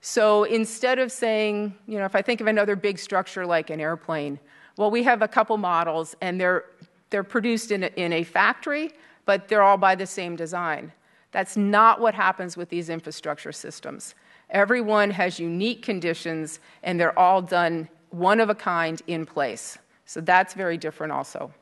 So 0.00 0.44
instead 0.44 1.00
of 1.00 1.10
saying, 1.10 1.74
you 1.88 1.98
know, 1.98 2.04
if 2.04 2.14
I 2.14 2.22
think 2.22 2.40
of 2.40 2.46
another 2.46 2.76
big 2.76 3.00
structure 3.00 3.44
like 3.44 3.70
an 3.70 3.80
airplane, 3.80 4.38
well, 4.76 4.92
we 4.92 5.02
have 5.02 5.22
a 5.22 5.28
couple 5.28 5.56
models 5.56 6.14
and 6.20 6.40
they're, 6.40 6.66
they're 7.10 7.24
produced 7.24 7.72
in 7.72 7.82
a, 7.82 7.90
in 7.96 8.12
a 8.12 8.22
factory, 8.22 8.92
but 9.24 9.48
they're 9.48 9.64
all 9.64 9.76
by 9.76 9.96
the 9.96 10.06
same 10.06 10.36
design. 10.36 10.92
That's 11.32 11.56
not 11.56 12.00
what 12.00 12.14
happens 12.14 12.56
with 12.56 12.68
these 12.68 12.88
infrastructure 12.88 13.50
systems. 13.50 14.14
Everyone 14.50 15.10
has 15.10 15.40
unique 15.40 15.82
conditions 15.82 16.60
and 16.84 16.98
they're 16.98 17.18
all 17.18 17.42
done 17.42 17.88
one 18.10 18.38
of 18.38 18.50
a 18.50 18.54
kind 18.54 19.02
in 19.08 19.26
place. 19.26 19.78
So 20.06 20.20
that's 20.20 20.54
very 20.54 20.76
different 20.76 21.12
also. 21.12 21.52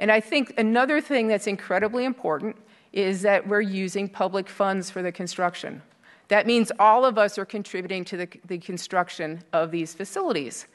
And 0.00 0.10
I 0.10 0.18
think 0.18 0.54
another 0.58 1.00
thing 1.00 1.28
that's 1.28 1.46
incredibly 1.46 2.06
important 2.06 2.56
is 2.92 3.20
that 3.22 3.46
we're 3.46 3.60
using 3.60 4.08
public 4.08 4.48
funds 4.48 4.90
for 4.90 5.02
the 5.02 5.12
construction. 5.12 5.82
That 6.28 6.46
means 6.46 6.72
all 6.78 7.04
of 7.04 7.18
us 7.18 7.38
are 7.38 7.44
contributing 7.44 8.04
to 8.06 8.16
the, 8.16 8.28
the 8.46 8.58
construction 8.58 9.42
of 9.52 9.70
these 9.70 9.92
facilities. 9.92 10.66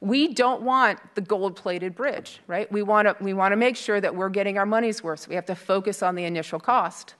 We 0.00 0.32
don't 0.32 0.62
want 0.62 0.98
the 1.14 1.20
gold 1.20 1.56
plated 1.56 1.94
bridge, 1.94 2.40
right? 2.46 2.72
We 2.72 2.82
want 2.82 3.06
to 3.06 3.22
we 3.22 3.34
want 3.34 3.52
to 3.52 3.56
make 3.56 3.76
sure 3.76 4.00
that 4.00 4.16
we're 4.16 4.30
getting 4.30 4.56
our 4.56 4.64
money's 4.64 5.02
worth. 5.02 5.20
So 5.20 5.28
we 5.28 5.34
have 5.34 5.44
to 5.46 5.54
focus 5.54 6.02
on 6.02 6.14
the 6.14 6.24
initial 6.24 6.58
cost. 6.58 7.16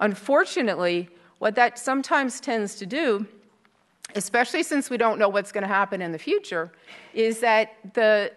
Unfortunately, 0.00 1.08
what 1.38 1.54
that 1.54 1.78
sometimes 1.78 2.40
tends 2.40 2.74
to 2.76 2.86
do, 2.86 3.26
especially 4.16 4.64
since 4.64 4.90
we 4.90 4.96
don't 4.96 5.20
know 5.20 5.28
what's 5.28 5.52
going 5.52 5.62
to 5.62 5.68
happen 5.68 6.02
in 6.02 6.10
the 6.10 6.18
future, 6.18 6.72
is 7.14 7.38
that 7.40 7.76
the 7.94 8.32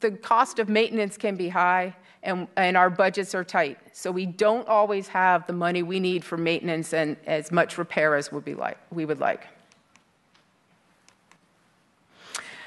the 0.00 0.12
cost 0.12 0.58
of 0.58 0.68
maintenance 0.68 1.16
can 1.16 1.36
be 1.36 1.48
high 1.48 1.94
and, 2.22 2.48
and 2.56 2.76
our 2.76 2.90
budgets 2.90 3.34
are 3.34 3.44
tight. 3.44 3.78
So 3.92 4.10
we 4.10 4.26
don't 4.26 4.66
always 4.68 5.08
have 5.08 5.46
the 5.46 5.52
money 5.52 5.82
we 5.82 6.00
need 6.00 6.24
for 6.24 6.36
maintenance 6.36 6.92
and 6.92 7.16
as 7.26 7.52
much 7.52 7.78
repair 7.78 8.16
as 8.16 8.32
would 8.32 8.44
be 8.44 8.54
like, 8.54 8.78
we 8.90 9.04
would 9.04 9.20
like. 9.20 9.46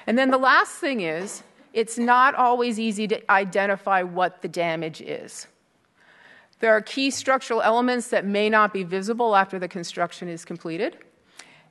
And 0.08 0.18
then 0.18 0.32
the 0.32 0.38
last 0.38 0.74
thing 0.76 1.02
is, 1.02 1.44
it's 1.74 1.98
not 1.98 2.36
always 2.36 2.80
easy 2.80 3.08
to 3.08 3.32
identify 3.32 4.04
what 4.04 4.42
the 4.42 4.48
damage 4.48 5.02
is. 5.02 5.48
There 6.60 6.72
are 6.72 6.82
key 6.82 7.12
structural 7.12 7.62
elements 7.62 8.10
that 8.10 8.26
may 8.26 8.50
not 8.50 8.74
be 8.74 8.84
visible 8.84 9.36
after 9.36 9.58
the 9.58 9.68
construction 9.68 10.28
is 10.28 10.46
completed. 10.46 10.98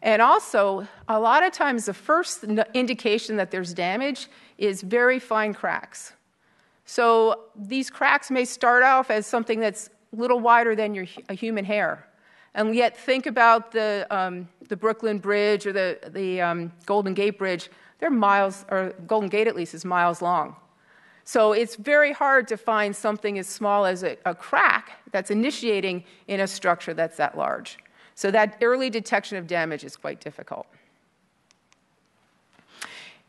And 0.03 0.23
also, 0.23 0.89
a 1.09 1.21
lot 1.21 1.45
of 1.45 1.53
times, 1.53 1.85
the 1.85 1.95
first 1.95 2.45
indication 2.75 3.37
that 3.37 3.51
there's 3.51 3.75
damage 3.75 4.29
is 4.61 4.83
very 4.83 5.19
fine 5.19 5.55
cracks. 5.55 6.13
So 6.85 7.45
these 7.57 7.91
cracks 7.91 8.31
may 8.31 8.45
start 8.45 8.83
off 8.83 9.11
as 9.11 9.27
something 9.27 9.59
that's 9.59 9.89
a 10.13 10.17
little 10.17 10.39
wider 10.39 10.77
than 10.77 10.95
your, 10.95 11.07
a 11.29 11.35
human 11.35 11.65
hair. 11.65 12.07
And 12.55 12.75
yet, 12.75 12.97
think 12.97 13.27
about 13.27 13.73
the, 13.73 14.07
um, 14.11 14.49
the 14.69 14.77
Brooklyn 14.77 15.19
Bridge 15.19 15.67
or 15.67 15.73
the, 15.73 15.99
the 16.09 16.41
um, 16.41 16.73
Golden 16.85 17.15
Gate 17.15 17.39
Bridge. 17.39 17.71
They're 18.01 18.11
miles, 18.11 18.67
or 18.71 18.93
Golden 19.07 19.29
Gate 19.29 19.47
at 19.47 19.55
least 19.55 19.73
is 19.73 19.85
miles 19.85 20.21
long. 20.21 20.57
So 21.25 21.53
it's 21.53 21.77
very 21.77 22.13
hard 22.13 22.49
to 22.49 22.57
find 22.57 22.95
something 22.95 23.39
as 23.39 23.47
small 23.47 23.87
as 23.87 24.03
a, 24.03 24.17
a 24.25 24.35
crack 24.35 24.91
that's 25.13 25.31
initiating 25.31 26.05
in 26.27 26.41
a 26.41 26.47
structure 26.47 26.93
that's 26.93 27.17
that 27.19 27.39
large. 27.39 27.79
So 28.17 28.31
that 28.33 28.59
early 28.61 28.91
detection 28.91 29.39
of 29.39 29.47
damage 29.47 29.85
is 29.85 29.97
quite 29.97 30.21
difficult. 30.21 30.67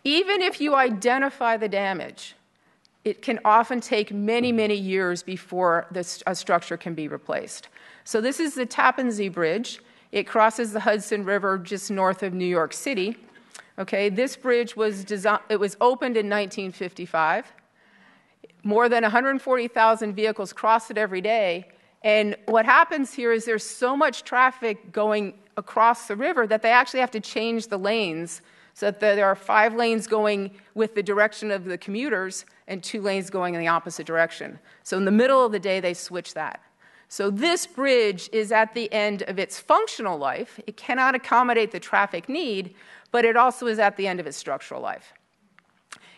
Even 0.03 0.41
if 0.41 0.59
you 0.59 0.75
identify 0.75 1.57
the 1.57 1.69
damage, 1.69 2.35
it 3.03 3.21
can 3.21 3.39
often 3.45 3.81
take 3.81 4.11
many, 4.11 4.51
many 4.51 4.75
years 4.75 5.23
before 5.23 5.87
the, 5.91 6.23
a 6.27 6.35
structure 6.35 6.77
can 6.77 6.93
be 6.93 7.07
replaced. 7.07 7.67
So, 8.03 8.21
this 8.21 8.39
is 8.39 8.55
the 8.55 8.65
Tappan 8.65 9.11
Zee 9.11 9.29
Bridge. 9.29 9.79
It 10.11 10.27
crosses 10.27 10.73
the 10.73 10.81
Hudson 10.81 11.23
River 11.23 11.57
just 11.57 11.89
north 11.89 12.23
of 12.23 12.33
New 12.33 12.45
York 12.45 12.73
City. 12.73 13.17
Okay, 13.79 14.09
this 14.09 14.35
bridge 14.35 14.75
was 14.75 15.03
designed, 15.03 15.41
it 15.49 15.59
was 15.59 15.77
opened 15.79 16.17
in 16.17 16.27
1955. 16.27 17.51
More 18.63 18.89
than 18.89 19.01
140,000 19.03 20.13
vehicles 20.13 20.53
cross 20.53 20.91
it 20.91 20.97
every 20.97 21.21
day. 21.21 21.67
And 22.03 22.35
what 22.47 22.65
happens 22.65 23.13
here 23.13 23.31
is 23.31 23.45
there's 23.45 23.63
so 23.63 23.95
much 23.95 24.23
traffic 24.23 24.91
going 24.91 25.33
across 25.57 26.07
the 26.07 26.15
river 26.15 26.45
that 26.47 26.61
they 26.61 26.71
actually 26.71 26.99
have 26.99 27.11
to 27.11 27.19
change 27.19 27.67
the 27.67 27.77
lanes 27.77 28.41
so 28.81 28.89
that 28.89 28.99
there 28.99 29.27
are 29.27 29.35
five 29.35 29.75
lanes 29.75 30.07
going 30.07 30.49
with 30.73 30.95
the 30.95 31.03
direction 31.03 31.51
of 31.51 31.65
the 31.65 31.77
commuters 31.77 32.45
and 32.67 32.83
two 32.83 32.99
lanes 32.99 33.29
going 33.29 33.53
in 33.53 33.59
the 33.59 33.67
opposite 33.67 34.07
direction. 34.07 34.57
So 34.81 34.97
in 34.97 35.05
the 35.05 35.11
middle 35.11 35.45
of 35.45 35.51
the 35.51 35.59
day, 35.59 35.79
they 35.79 35.93
switch 35.93 36.33
that. 36.33 36.59
So 37.07 37.29
this 37.29 37.67
bridge 37.67 38.27
is 38.33 38.51
at 38.51 38.73
the 38.73 38.91
end 38.91 39.21
of 39.27 39.37
its 39.37 39.59
functional 39.59 40.17
life. 40.17 40.59
It 40.65 40.77
cannot 40.77 41.13
accommodate 41.13 41.69
the 41.69 41.79
traffic 41.79 42.27
need, 42.27 42.73
but 43.11 43.23
it 43.23 43.37
also 43.37 43.67
is 43.67 43.77
at 43.77 43.97
the 43.97 44.07
end 44.07 44.19
of 44.19 44.25
its 44.25 44.35
structural 44.35 44.81
life. 44.81 45.13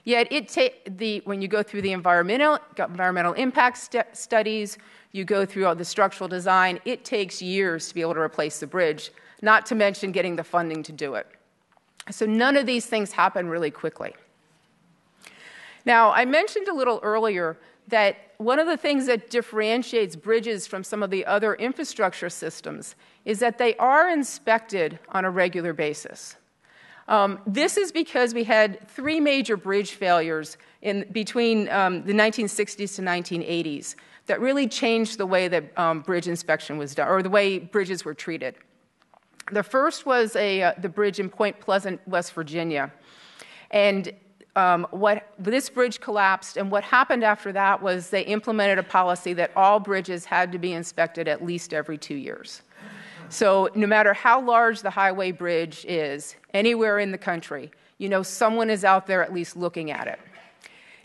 Yet, 0.05 0.32
it 0.32 0.48
ta- 0.48 0.79
the, 0.89 1.22
when 1.25 1.41
you 1.41 1.50
go 1.50 1.63
through 1.63 1.82
the 1.82 1.91
environmental, 1.91 2.60
environmental 2.77 3.34
impact 3.34 3.77
st- 3.77 4.15
studies, 4.15 4.77
you 5.12 5.25
go 5.25 5.46
through 5.46 5.65
all 5.65 5.75
the 5.75 5.84
structural 5.84 6.29
design, 6.29 6.79
it 6.86 7.03
takes 7.03 7.41
years 7.41 7.89
to 7.89 7.93
be 7.93 8.00
able 8.00 8.13
to 8.13 8.22
replace 8.22 8.62
the 8.62 8.67
bridge, 8.67 9.12
not 9.41 9.65
to 9.65 9.75
mention 9.75 10.13
getting 10.13 10.38
the 10.38 10.46
funding 10.46 10.82
to 10.84 10.93
do 10.93 11.15
it. 11.15 11.27
So, 12.12 12.25
none 12.25 12.57
of 12.57 12.65
these 12.65 12.86
things 12.86 13.13
happen 13.13 13.48
really 13.48 13.72
quickly. 13.72 14.13
Now, 15.86 16.12
I 16.12 16.25
mentioned 16.25 16.67
a 16.67 16.74
little 16.74 17.00
earlier 17.03 17.57
that 17.88 18.33
one 18.38 18.60
of 18.60 18.67
the 18.67 18.77
things 18.77 19.05
that 19.07 19.29
differentiates 19.29 20.15
bridges 20.15 20.67
from 20.67 20.83
some 20.83 21.03
of 21.03 21.10
the 21.10 21.25
other 21.25 21.55
infrastructure 21.55 22.29
systems 22.29 22.95
is 23.25 23.39
that 23.39 23.57
they 23.57 23.75
are 23.77 24.10
inspected 24.10 25.00
on 25.10 25.25
a 25.25 25.29
regular 25.29 25.74
basis. 25.74 26.36
Um, 27.07 27.39
this 27.45 27.75
is 27.75 27.91
because 27.91 28.33
we 28.33 28.45
had 28.45 28.88
three 28.88 29.19
major 29.19 29.57
bridge 29.57 29.91
failures 29.91 30.57
in, 30.81 31.05
between 31.12 31.69
um, 31.69 32.03
the 32.05 32.13
1960s 32.13 32.95
to 32.95 33.01
1980s 33.01 33.95
that 34.27 34.39
really 34.39 34.67
changed 34.67 35.17
the 35.17 35.25
way 35.25 35.50
that 35.50 35.77
um, 35.77 36.00
bridge 36.00 36.29
inspection 36.29 36.77
was 36.77 36.95
done, 36.95 37.10
or 37.10 37.22
the 37.22 37.29
way 37.29 37.60
bridges 37.60 38.05
were 38.05 38.13
treated. 38.13 38.55
The 39.51 39.63
first 39.63 40.05
was 40.05 40.35
a, 40.35 40.62
uh, 40.63 40.73
the 40.77 40.89
bridge 40.89 41.19
in 41.19 41.29
Point 41.29 41.59
Pleasant, 41.59 42.00
West 42.07 42.33
Virginia. 42.33 42.91
And 43.71 44.13
um, 44.55 44.88
what, 44.91 45.33
this 45.39 45.69
bridge 45.69 46.00
collapsed, 46.00 46.57
and 46.57 46.69
what 46.69 46.83
happened 46.83 47.23
after 47.23 47.51
that 47.51 47.81
was 47.81 48.09
they 48.09 48.21
implemented 48.21 48.77
a 48.77 48.83
policy 48.83 49.33
that 49.33 49.51
all 49.55 49.79
bridges 49.79 50.25
had 50.25 50.51
to 50.51 50.59
be 50.59 50.73
inspected 50.73 51.27
at 51.27 51.43
least 51.43 51.73
every 51.73 51.97
two 51.97 52.15
years. 52.15 52.62
So, 53.29 53.69
no 53.73 53.88
matter 53.88 54.13
how 54.13 54.41
large 54.41 54.81
the 54.81 54.91
highway 54.91 55.31
bridge 55.31 55.85
is, 55.88 56.35
anywhere 56.53 57.00
in 57.00 57.12
the 57.12 57.17
country, 57.17 57.71
you 57.97 58.07
know 58.07 58.21
someone 58.21 58.69
is 58.69 58.85
out 58.85 59.07
there 59.07 59.23
at 59.23 59.33
least 59.33 59.55
looking 59.55 59.89
at 59.89 60.07
it. 60.07 60.19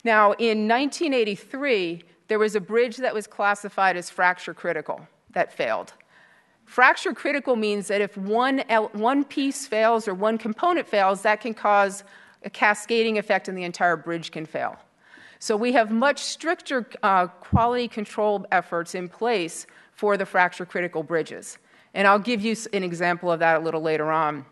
Now, 0.04 0.32
in 0.32 0.68
1983, 0.68 2.02
there 2.28 2.38
was 2.38 2.54
a 2.54 2.60
bridge 2.60 2.98
that 2.98 3.14
was 3.14 3.26
classified 3.26 3.96
as 3.96 4.10
fracture 4.10 4.52
critical 4.52 5.08
that 5.30 5.52
failed. 5.52 5.94
Fracture 6.68 7.14
critical 7.14 7.56
means 7.56 7.88
that 7.88 8.02
if 8.02 8.14
one, 8.18 8.58
one 8.92 9.24
piece 9.24 9.66
fails 9.66 10.06
or 10.06 10.12
one 10.12 10.36
component 10.36 10.86
fails, 10.86 11.22
that 11.22 11.40
can 11.40 11.54
cause 11.54 12.04
a 12.44 12.50
cascading 12.50 13.16
effect 13.16 13.48
and 13.48 13.56
the 13.56 13.64
entire 13.64 13.96
bridge 13.96 14.30
can 14.30 14.44
fail. 14.44 14.76
So 15.38 15.56
we 15.56 15.72
have 15.72 15.90
much 15.90 16.18
stricter 16.18 16.86
uh, 17.02 17.28
quality 17.28 17.88
control 17.88 18.44
efforts 18.52 18.94
in 18.94 19.08
place 19.08 19.66
for 19.92 20.18
the 20.18 20.26
fracture 20.26 20.66
critical 20.66 21.02
bridges. 21.02 21.56
And 21.94 22.06
I'll 22.06 22.18
give 22.18 22.42
you 22.42 22.54
an 22.74 22.82
example 22.82 23.32
of 23.32 23.40
that 23.40 23.62
a 23.62 23.64
little 23.64 23.80
later 23.80 24.12
on. 24.12 24.44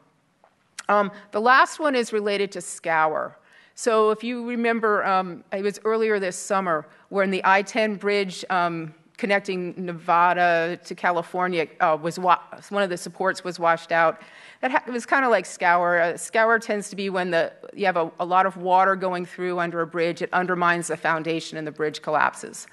Um, 0.89 1.13
the 1.33 1.41
last 1.41 1.79
one 1.79 1.95
is 1.95 2.15
related 2.15 2.51
to 2.53 2.63
scour. 2.63 3.39
So 3.75 4.11
if 4.11 4.25
you 4.25 4.49
remember, 4.49 5.05
um, 5.05 5.45
it 5.53 5.63
was 5.63 5.79
earlier 5.85 6.19
this 6.19 6.37
summer 6.37 6.87
when 7.11 7.31
the 7.31 7.43
I 7.45 7.61
10 7.61 7.97
bridge 7.97 8.43
um, 8.49 8.95
connecting 9.17 9.75
Nevada 9.77 10.79
to 10.85 10.95
California 10.95 11.67
uh, 11.81 11.97
was 12.01 12.19
wa- 12.19 12.41
one 12.69 12.83
of 12.83 12.91
the 12.91 12.97
supports 12.97 13.43
was 13.45 13.59
washed 13.59 13.93
out. 13.93 14.21
That 14.61 14.71
ha- 14.71 14.83
it 14.87 14.91
was 14.91 15.07
kind 15.07 15.25
of 15.25 15.31
like 15.31 15.47
scour. 15.47 16.01
Uh, 16.01 16.17
scour 16.17 16.59
tends 16.59 16.91
to 16.91 16.97
be 16.97 17.09
when 17.11 17.31
the, 17.31 17.53
you 17.75 17.87
have 17.87 17.97
a, 17.97 18.11
a 18.21 18.25
lot 18.25 18.47
of 18.47 18.57
water 18.57 18.97
going 18.97 19.25
through 19.25 19.59
under 19.59 19.81
a 19.81 19.87
bridge. 19.87 20.23
It 20.23 20.33
undermines 20.33 20.89
the 20.89 20.97
foundation 20.97 21.57
and 21.59 21.67
the 21.67 21.73
bridge 21.73 22.03
collapses. 22.03 22.67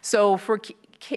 So 0.00 0.36
for 0.36 0.60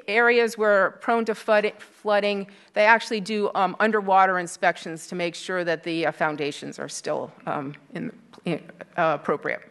areas 0.07 0.57
where 0.57 0.91
prone 1.01 1.25
to 1.25 1.35
flooding, 1.35 2.47
they 2.73 2.85
actually 2.85 3.21
do 3.21 3.49
um, 3.55 3.75
underwater 3.79 4.39
inspections 4.39 5.07
to 5.07 5.15
make 5.15 5.35
sure 5.35 5.63
that 5.63 5.83
the 5.83 6.05
uh, 6.05 6.11
foundations 6.11 6.79
are 6.79 6.89
still 6.89 7.31
um, 7.45 7.73
in, 7.93 8.11
in, 8.45 8.61
uh, 8.97 9.17
appropriate. 9.19 9.61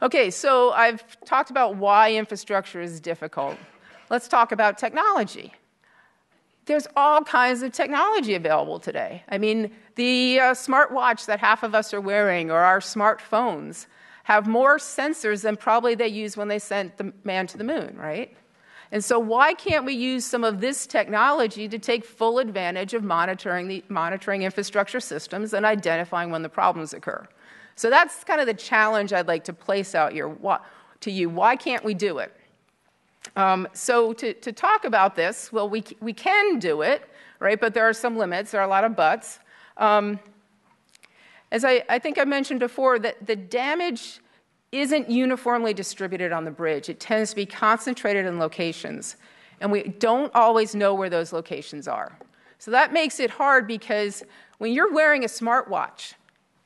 Okay, 0.00 0.30
so 0.30 0.70
I've 0.72 1.02
talked 1.24 1.50
about 1.50 1.76
why 1.76 2.14
infrastructure 2.14 2.80
is 2.80 3.00
difficult. 3.00 3.56
Let's 4.10 4.28
talk 4.28 4.52
about 4.52 4.78
technology. 4.78 5.52
There's 6.64 6.86
all 6.96 7.22
kinds 7.22 7.62
of 7.62 7.72
technology 7.72 8.34
available 8.34 8.78
today. 8.78 9.22
I 9.28 9.38
mean, 9.38 9.70
the 9.94 10.38
uh, 10.40 10.44
smartwatch 10.52 11.26
that 11.26 11.40
half 11.40 11.62
of 11.62 11.74
us 11.74 11.94
are 11.94 12.00
wearing 12.00 12.50
or 12.50 12.58
our 12.58 12.80
smartphones 12.80 13.86
have 14.24 14.46
more 14.46 14.76
sensors 14.76 15.42
than 15.42 15.56
probably 15.56 15.94
they 15.94 16.08
used 16.08 16.36
when 16.36 16.48
they 16.48 16.58
sent 16.58 16.98
the 16.98 17.12
man 17.24 17.46
to 17.46 17.56
the 17.56 17.64
moon, 17.64 17.96
right? 17.96 18.36
And 18.92 19.04
so, 19.04 19.18
why 19.18 19.54
can't 19.54 19.84
we 19.84 19.94
use 19.94 20.24
some 20.24 20.44
of 20.44 20.60
this 20.60 20.86
technology 20.86 21.68
to 21.68 21.78
take 21.78 22.04
full 22.04 22.38
advantage 22.38 22.94
of 22.94 23.02
monitoring, 23.02 23.68
the, 23.68 23.84
monitoring 23.88 24.42
infrastructure 24.42 25.00
systems 25.00 25.52
and 25.52 25.66
identifying 25.66 26.30
when 26.30 26.42
the 26.42 26.48
problems 26.48 26.94
occur? 26.94 27.26
So, 27.76 27.90
that's 27.90 28.24
kind 28.24 28.40
of 28.40 28.46
the 28.46 28.54
challenge 28.54 29.12
I'd 29.12 29.28
like 29.28 29.44
to 29.44 29.52
place 29.52 29.94
out 29.94 30.12
here 30.12 30.34
to 31.00 31.10
you. 31.10 31.28
Why 31.28 31.56
can't 31.56 31.84
we 31.84 31.94
do 31.94 32.18
it? 32.18 32.34
Um, 33.38 33.68
so, 33.72 34.12
to, 34.14 34.34
to 34.34 34.50
talk 34.50 34.84
about 34.84 35.14
this, 35.14 35.52
well, 35.52 35.68
we, 35.68 35.84
we 36.00 36.12
can 36.12 36.58
do 36.58 36.82
it, 36.82 37.08
right? 37.38 37.58
But 37.58 37.72
there 37.72 37.88
are 37.88 37.92
some 37.92 38.18
limits, 38.18 38.50
there 38.50 38.60
are 38.60 38.64
a 38.64 38.68
lot 38.68 38.82
of 38.82 38.96
buts. 38.96 39.38
Um, 39.76 40.18
as 41.52 41.64
I, 41.64 41.84
I 41.88 42.00
think 42.00 42.18
I 42.18 42.24
mentioned 42.24 42.58
before, 42.58 42.98
that 42.98 43.24
the 43.24 43.36
damage 43.36 44.18
isn't 44.72 45.08
uniformly 45.08 45.72
distributed 45.72 46.32
on 46.32 46.44
the 46.44 46.50
bridge. 46.50 46.88
It 46.88 46.98
tends 46.98 47.30
to 47.30 47.36
be 47.36 47.46
concentrated 47.46 48.26
in 48.26 48.40
locations, 48.40 49.14
and 49.60 49.70
we 49.70 49.84
don't 49.84 50.34
always 50.34 50.74
know 50.74 50.92
where 50.92 51.08
those 51.08 51.32
locations 51.32 51.86
are. 51.86 52.18
So 52.58 52.72
that 52.72 52.92
makes 52.92 53.20
it 53.20 53.30
hard 53.30 53.68
because 53.68 54.24
when 54.58 54.72
you're 54.72 54.92
wearing 54.92 55.22
a 55.22 55.28
smartwatch, 55.28 56.14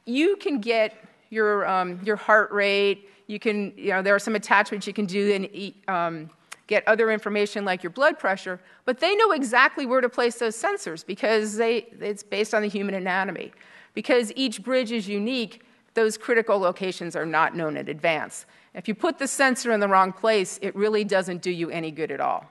you 0.07 0.37
can 0.37 0.59
get 0.59 0.95
your, 1.29 1.69
um, 1.69 2.01
your 2.03 2.17
heart 2.17 2.51
rate, 2.51 3.11
you 3.27 3.39
can, 3.39 3.75
you 3.77 3.91
know, 3.91 4.01
there 4.01 4.15
are 4.15 4.19
some 4.19 4.37
attachments 4.37 4.87
you 4.87 4.95
can 4.95 5.05
do 5.05 5.33
and 5.35 5.75
um, 5.87 6.31
get 6.67 6.87
other 6.87 7.11
information 7.11 7.65
like 7.65 7.83
your 7.83 7.91
blood 7.91 8.19
pressure, 8.19 8.61
but 8.85 9.01
they 9.01 9.15
know 9.17 9.33
exactly 9.33 9.87
where 9.87 10.01
to 10.01 10.09
place 10.09 10.39
those 10.39 10.57
sensors 10.57 11.05
because 11.05 11.57
they, 11.57 11.89
it's 12.01 12.23
based 12.23 12.55
on 12.55 12.63
the 12.63 12.69
human 12.69 12.95
anatomy. 12.95 13.53
Because 13.95 14.33
each 14.37 14.63
bridge 14.63 14.91
is 14.93 15.09
unique, 15.09 15.63
those 15.95 16.17
critical 16.17 16.59
locations 16.59 17.15
are 17.15 17.27
not 17.27 17.55
known 17.55 17.77
in 17.77 17.89
advance. 17.89 18.47
If 18.75 18.89
you 18.89 18.95
put 18.95 19.19
the 19.19 19.29
sensor 19.29 19.73
in 19.73 19.81
the 19.81 19.89
wrong 19.89 20.13
place, 20.13 20.59
it 20.63 20.75
really 20.75 21.05
doesn't 21.05 21.43
do 21.43 21.51
you 21.51 21.71
any 21.71 21.91
good 21.91 22.11
at 22.11 22.21
all. 22.21 22.47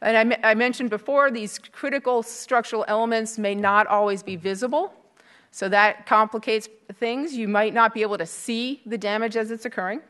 And 0.00 0.32
I, 0.32 0.50
I, 0.50 0.54
mentioned 0.54 0.90
before, 0.90 1.30
these 1.30 1.58
critical 1.58 2.22
structural 2.22 2.84
elements 2.86 3.36
may 3.36 3.56
not 3.56 3.88
always 3.88 4.22
be 4.22 4.36
visible, 4.36 4.94
so 5.50 5.68
that 5.68 6.06
complicates 6.06 6.68
things. 6.94 7.34
You 7.34 7.48
might 7.48 7.74
not 7.74 7.94
be 7.94 8.02
able 8.02 8.18
to 8.18 8.26
see 8.26 8.80
the 8.86 8.96
damage 8.96 9.36
as 9.36 9.50
it's 9.50 9.64
occurring. 9.64 10.00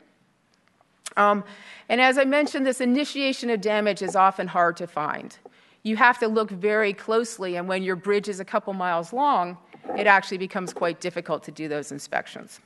Um, 1.17 1.43
and 1.89 1.99
as 1.99 2.17
I 2.17 2.25
mentioned, 2.25 2.65
this 2.65 2.81
initiation 2.81 3.49
of 3.49 3.61
damage 3.61 4.01
is 4.01 4.15
often 4.15 4.47
hard 4.47 4.77
to 4.77 4.87
find. 4.87 5.37
You 5.83 5.95
have 5.95 6.19
to 6.19 6.27
look 6.27 6.51
very 6.51 6.93
closely, 6.93 7.55
and 7.55 7.67
when 7.67 7.83
your 7.83 7.95
bridge 7.95 8.29
is 8.29 8.39
a 8.39 8.45
couple 8.45 8.73
miles 8.73 9.13
long, 9.13 9.57
it 9.97 10.07
actually 10.07 10.37
becomes 10.37 10.73
quite 10.73 10.99
difficult 10.99 11.43
to 11.43 11.51
do 11.51 11.67
those 11.67 11.91
inspections. 11.91 12.59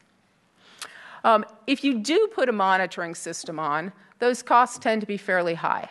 Um, 1.24 1.46
if 1.68 1.84
you 1.84 2.00
do 2.00 2.28
put 2.34 2.50
a 2.50 2.52
monitoring 2.52 3.16
system 3.16 3.60
on, 3.60 3.94
those 4.20 4.44
costs 4.44 4.78
tend 4.78 5.02
to 5.02 5.08
be 5.08 5.18
fairly 5.18 5.54
high. 5.54 5.90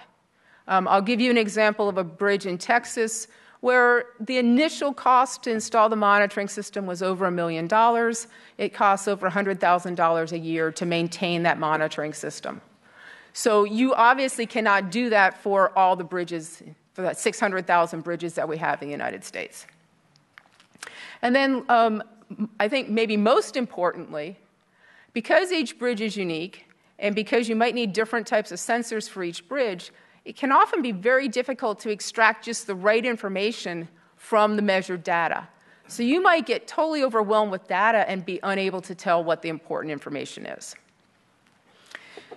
Um, 0.68 0.86
I'll 0.88 1.02
give 1.02 1.20
you 1.20 1.30
an 1.30 1.38
example 1.38 1.88
of 1.88 1.98
a 1.98 2.04
bridge 2.04 2.46
in 2.46 2.58
Texas 2.58 3.28
where 3.62 4.06
the 4.18 4.38
initial 4.38 4.92
cost 4.92 5.44
to 5.44 5.50
install 5.50 5.88
the 5.88 5.94
monitoring 5.94 6.48
system 6.48 6.84
was 6.84 7.00
over 7.00 7.26
a 7.26 7.30
million 7.30 7.68
dollars. 7.68 8.26
It 8.58 8.74
costs 8.74 9.06
over 9.06 9.30
$100,000 9.30 10.32
a 10.32 10.38
year 10.38 10.72
to 10.72 10.84
maintain 10.84 11.44
that 11.44 11.60
monitoring 11.60 12.12
system. 12.12 12.60
So 13.32 13.62
you 13.62 13.94
obviously 13.94 14.46
cannot 14.46 14.90
do 14.90 15.10
that 15.10 15.40
for 15.40 15.70
all 15.78 15.94
the 15.94 16.02
bridges, 16.02 16.60
for 16.94 17.02
the 17.02 17.14
600,000 17.14 18.00
bridges 18.00 18.34
that 18.34 18.48
we 18.48 18.56
have 18.56 18.82
in 18.82 18.88
the 18.88 18.92
United 18.92 19.22
States. 19.22 19.64
And 21.22 21.32
then 21.32 21.64
um, 21.68 22.02
I 22.58 22.66
think 22.66 22.88
maybe 22.88 23.16
most 23.16 23.56
importantly, 23.56 24.38
because 25.12 25.52
each 25.52 25.78
bridge 25.78 26.00
is 26.00 26.16
unique 26.16 26.66
and 26.98 27.14
because 27.14 27.48
you 27.48 27.54
might 27.54 27.76
need 27.76 27.92
different 27.92 28.26
types 28.26 28.50
of 28.50 28.58
sensors 28.58 29.08
for 29.08 29.22
each 29.22 29.46
bridge, 29.46 29.92
it 30.24 30.36
can 30.36 30.52
often 30.52 30.82
be 30.82 30.92
very 30.92 31.28
difficult 31.28 31.80
to 31.80 31.90
extract 31.90 32.44
just 32.44 32.66
the 32.66 32.74
right 32.74 33.04
information 33.04 33.88
from 34.16 34.56
the 34.56 34.62
measured 34.62 35.02
data. 35.02 35.48
So 35.88 36.02
you 36.02 36.22
might 36.22 36.46
get 36.46 36.66
totally 36.66 37.02
overwhelmed 37.02 37.50
with 37.50 37.66
data 37.66 38.08
and 38.08 38.24
be 38.24 38.38
unable 38.42 38.80
to 38.82 38.94
tell 38.94 39.22
what 39.22 39.42
the 39.42 39.48
important 39.48 39.92
information 39.92 40.46
is. 40.46 40.74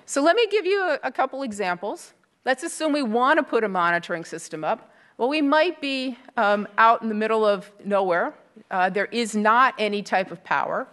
So 0.06 0.22
let 0.22 0.36
me 0.36 0.48
give 0.48 0.66
you 0.66 0.82
a, 0.84 1.00
a 1.04 1.12
couple 1.12 1.44
examples. 1.44 2.14
Let's 2.44 2.64
assume 2.64 2.92
we 2.92 3.04
want 3.04 3.38
to 3.38 3.44
put 3.44 3.64
a 3.64 3.70
monitoring 3.70 4.26
system 4.26 4.64
up. 4.64 4.92
Well, 5.18 5.30
we 5.30 5.42
might 5.42 5.80
be 5.80 6.18
um, 6.38 6.68
out 6.78 7.02
in 7.02 7.10
the 7.10 7.16
middle 7.16 7.46
of 7.46 7.72
nowhere. 7.84 8.34
Uh, 8.70 8.90
there 8.90 9.06
is 9.06 9.36
not 9.36 9.74
any 9.78 10.02
type 10.04 10.32
of 10.32 10.44
power. 10.44 10.88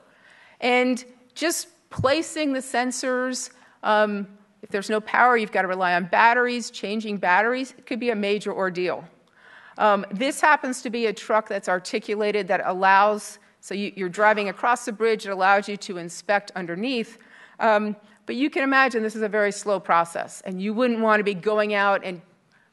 And 0.61 1.05
just 1.35 1.69
placing 1.91 2.53
the 2.53 2.61
sensors, 2.61 3.51
um, 3.83 4.29
if 4.63 4.71
there's 4.71 4.89
no 4.89 5.01
power, 5.01 5.37
you've 5.37 5.53
got 5.53 5.63
to 5.63 5.69
rely 5.69 5.95
on 5.95 6.07
batteries, 6.07 6.71
changing 6.71 7.19
batteries. 7.19 7.75
It 7.77 7.87
could 7.87 8.01
be 8.01 8.11
a 8.11 8.17
major 8.17 8.53
ordeal. 8.53 9.05
Um, 9.79 10.07
this 10.11 10.41
happens 10.41 10.83
to 10.83 10.91
be 10.91 11.07
a 11.07 11.13
truck 11.13 11.49
that's 11.49 11.69
articulated 11.69 12.49
that 12.49 12.63
allows, 12.65 13.39
so 13.61 13.75
you, 13.75 14.07
are 14.07 14.09
driving 14.09 14.49
across 14.49 14.85
the 14.85 14.93
bridge, 14.93 15.27
it 15.27 15.31
allows 15.31 15.69
you 15.69 15.77
to 15.79 15.99
inspect 15.99 16.53
underneath. 16.55 17.19
Um, 17.59 17.97
but 18.27 18.37
you 18.37 18.51
can 18.51 18.63
imagine 18.63 19.03
this 19.03 19.17
is 19.17 19.23
a 19.23 19.29
very 19.29 19.51
slow 19.51 19.81
process, 19.81 20.43
and 20.45 20.63
you 20.63 20.73
wouldn't 20.75 21.01
want 21.01 21.21
to 21.21 21.25
be 21.25 21.35
going 21.35 21.75
out 21.75 22.05
and 22.05 22.21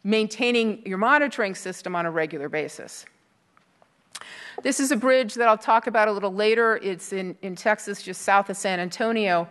maintaining 0.04 0.86
your 0.86 0.98
monitoring 0.98 1.56
system 1.56 1.96
on 1.96 2.06
a 2.06 2.12
regular 2.12 2.50
basis. 2.50 3.06
This 4.62 4.80
is 4.80 4.92
a 4.92 4.98
bridge 4.98 5.36
that 5.36 5.48
I'll 5.48 5.58
talk 5.58 5.88
about 5.88 6.08
a 6.08 6.12
little 6.12 6.34
later. 6.34 6.78
It's 6.78 7.14
in, 7.14 7.36
in 7.42 7.56
Texas, 7.56 8.04
just 8.04 8.22
south 8.22 8.50
of 8.50 8.58
San 8.58 8.80
Antonio. 8.80 9.48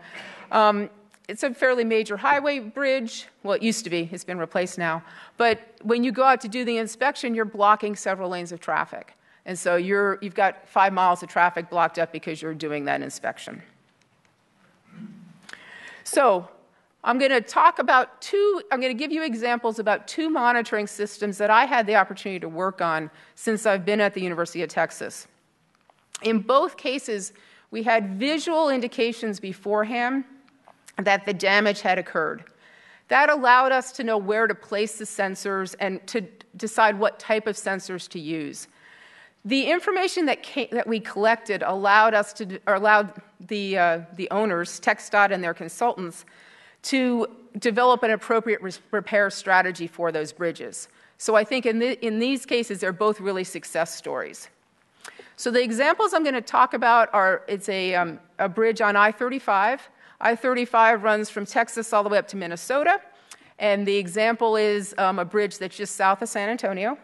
Um, 0.52 0.90
it's 1.28 1.42
a 1.42 1.52
fairly 1.52 1.84
major 1.84 2.16
highway 2.16 2.58
bridge. 2.58 3.28
Well, 3.42 3.54
it 3.54 3.62
used 3.62 3.84
to 3.84 3.90
be, 3.90 4.08
it's 4.10 4.24
been 4.24 4.38
replaced 4.38 4.78
now. 4.78 5.02
But 5.36 5.60
when 5.82 6.02
you 6.02 6.10
go 6.10 6.24
out 6.24 6.40
to 6.40 6.48
do 6.48 6.64
the 6.64 6.78
inspection, 6.78 7.34
you're 7.34 7.44
blocking 7.44 7.94
several 7.94 8.30
lanes 8.30 8.50
of 8.50 8.60
traffic. 8.60 9.14
And 9.44 9.58
so 9.58 9.76
you're, 9.76 10.18
you've 10.22 10.34
got 10.34 10.66
five 10.66 10.92
miles 10.92 11.22
of 11.22 11.28
traffic 11.28 11.68
blocked 11.68 11.98
up 11.98 12.12
because 12.12 12.40
you're 12.40 12.54
doing 12.54 12.86
that 12.86 13.02
inspection. 13.02 13.62
So 16.02 16.48
I'm 17.04 17.18
going 17.18 17.30
to 17.30 17.42
talk 17.42 17.78
about 17.78 18.20
two, 18.22 18.62
I'm 18.72 18.80
going 18.80 18.92
to 18.92 18.98
give 18.98 19.12
you 19.12 19.22
examples 19.22 19.78
about 19.78 20.08
two 20.08 20.30
monitoring 20.30 20.86
systems 20.86 21.36
that 21.38 21.50
I 21.50 21.66
had 21.66 21.86
the 21.86 21.96
opportunity 21.96 22.40
to 22.40 22.48
work 22.48 22.80
on 22.80 23.10
since 23.34 23.66
I've 23.66 23.84
been 23.84 24.00
at 24.00 24.14
the 24.14 24.22
University 24.22 24.62
of 24.62 24.70
Texas. 24.70 25.28
In 26.22 26.40
both 26.40 26.78
cases, 26.78 27.34
we 27.70 27.82
had 27.82 28.18
visual 28.18 28.70
indications 28.70 29.40
beforehand 29.40 30.24
that 30.98 31.26
the 31.26 31.34
damage 31.34 31.80
had 31.80 31.98
occurred. 31.98 32.44
That 33.08 33.30
allowed 33.30 33.72
us 33.72 33.92
to 33.92 34.04
know 34.04 34.18
where 34.18 34.46
to 34.46 34.54
place 34.54 34.98
the 34.98 35.04
sensors 35.04 35.74
and 35.80 36.06
to 36.08 36.22
decide 36.56 36.98
what 36.98 37.18
type 37.18 37.46
of 37.46 37.56
sensors 37.56 38.08
to 38.10 38.20
use. 38.20 38.68
The 39.44 39.70
information 39.70 40.26
that, 40.26 40.42
came, 40.42 40.68
that 40.72 40.86
we 40.86 41.00
collected 41.00 41.62
allowed 41.62 42.12
us 42.12 42.32
to, 42.34 42.60
allowed 42.66 43.14
the, 43.40 43.78
uh, 43.78 44.00
the 44.16 44.28
owners, 44.30 44.80
TxDOT 44.80 45.30
and 45.30 45.42
their 45.42 45.54
consultants, 45.54 46.26
to 46.82 47.26
develop 47.58 48.02
an 48.02 48.10
appropriate 48.10 48.60
repair 48.90 49.30
strategy 49.30 49.86
for 49.86 50.12
those 50.12 50.32
bridges. 50.32 50.88
So 51.16 51.34
I 51.34 51.44
think 51.44 51.66
in, 51.66 51.78
the, 51.78 52.04
in 52.04 52.18
these 52.18 52.44
cases, 52.44 52.80
they're 52.80 52.92
both 52.92 53.20
really 53.20 53.44
success 53.44 53.94
stories. 53.94 54.48
So 55.36 55.50
the 55.50 55.62
examples 55.62 56.12
I'm 56.12 56.24
going 56.24 56.34
to 56.34 56.40
talk 56.40 56.74
about 56.74 57.08
are 57.14 57.42
it's 57.48 57.68
a, 57.68 57.94
um, 57.94 58.20
a 58.38 58.48
bridge 58.48 58.80
on 58.80 58.96
I 58.96 59.12
35 59.12 59.88
I 60.20 60.34
35 60.34 61.02
runs 61.02 61.30
from 61.30 61.46
Texas 61.46 61.92
all 61.92 62.02
the 62.02 62.08
way 62.08 62.18
up 62.18 62.28
to 62.28 62.36
Minnesota. 62.36 63.00
And 63.58 63.86
the 63.86 63.96
example 63.96 64.56
is 64.56 64.94
um, 64.98 65.18
a 65.18 65.24
bridge 65.24 65.58
that's 65.58 65.76
just 65.76 65.96
south 65.96 66.22
of 66.22 66.28
San 66.28 66.48
Antonio. 66.48 66.98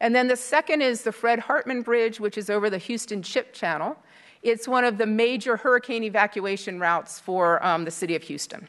And 0.00 0.14
then 0.14 0.28
the 0.28 0.36
second 0.36 0.82
is 0.82 1.02
the 1.02 1.12
Fred 1.12 1.40
Hartman 1.40 1.82
Bridge, 1.82 2.20
which 2.20 2.38
is 2.38 2.48
over 2.50 2.70
the 2.70 2.78
Houston 2.78 3.22
Ship 3.22 3.52
Channel. 3.52 3.96
It's 4.42 4.68
one 4.68 4.84
of 4.84 4.98
the 4.98 5.06
major 5.06 5.56
hurricane 5.56 6.04
evacuation 6.04 6.78
routes 6.78 7.18
for 7.18 7.64
um, 7.64 7.84
the 7.84 7.90
city 7.90 8.14
of 8.14 8.22
Houston. 8.24 8.68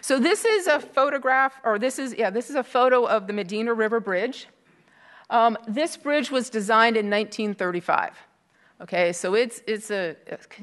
So 0.00 0.20
this 0.20 0.44
is 0.44 0.68
a 0.68 0.78
photograph, 0.78 1.60
or 1.64 1.80
this 1.80 1.98
is, 1.98 2.14
yeah, 2.16 2.30
this 2.30 2.48
is 2.48 2.54
a 2.54 2.62
photo 2.62 3.04
of 3.04 3.26
the 3.26 3.32
Medina 3.32 3.74
River 3.74 3.98
Bridge. 3.98 4.46
Um, 5.30 5.58
this 5.66 5.96
bridge 5.96 6.30
was 6.30 6.48
designed 6.48 6.96
in 6.96 7.06
1935. 7.06 8.12
Okay, 8.82 9.12
so 9.12 9.34
it's, 9.34 9.62
it's 9.66 9.90
a 9.90 10.14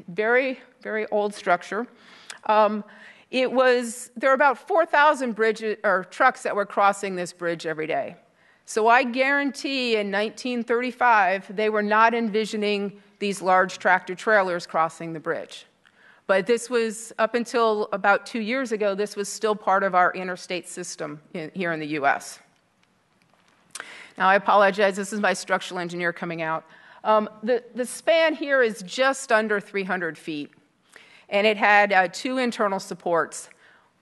very, 0.07 0.61
very 0.83 1.07
old 1.07 1.33
structure. 1.33 1.87
Um, 2.45 2.83
it 3.31 3.51
was, 3.51 4.11
there 4.15 4.29
are 4.29 4.35
about 4.35 4.67
4,000 4.67 5.33
bridges 5.33 5.77
or 5.83 6.05
trucks 6.11 6.43
that 6.43 6.55
were 6.55 6.67
crossing 6.67 7.15
this 7.15 7.33
bridge 7.33 7.65
every 7.65 7.87
day. 7.87 8.15
So 8.65 8.87
I 8.87 9.03
guarantee 9.03 9.93
in 9.93 10.11
1935 10.11 11.55
they 11.55 11.69
were 11.69 11.81
not 11.81 12.13
envisioning 12.13 13.01
these 13.19 13.41
large 13.41 13.79
tractor 13.79 14.15
trailers 14.15 14.67
crossing 14.67 15.13
the 15.13 15.19
bridge. 15.19 15.65
But 16.27 16.45
this 16.45 16.69
was 16.69 17.11
up 17.19 17.35
until 17.35 17.89
about 17.91 18.25
two 18.25 18.39
years 18.39 18.71
ago, 18.71 18.95
this 18.95 19.15
was 19.15 19.27
still 19.27 19.55
part 19.55 19.83
of 19.83 19.95
our 19.95 20.13
interstate 20.13 20.69
system 20.69 21.19
in, 21.33 21.51
here 21.53 21.73
in 21.73 21.79
the 21.79 21.87
US. 21.99 22.39
Now, 24.17 24.29
I 24.29 24.35
apologize, 24.35 24.95
this 24.95 25.11
is 25.11 25.19
my 25.19 25.33
structural 25.33 25.79
engineer 25.79 26.13
coming 26.13 26.41
out. 26.41 26.65
Um, 27.03 27.29
the, 27.41 27.63
the 27.75 27.85
span 27.85 28.35
here 28.35 28.61
is 28.61 28.81
just 28.83 29.31
under 29.31 29.59
300 29.59 30.17
feet, 30.17 30.51
and 31.33 31.47
it 31.47 31.57
had 31.57 31.91
uh, 31.91 32.07
two 32.07 32.37
internal 32.37 32.79
supports. 32.79 33.49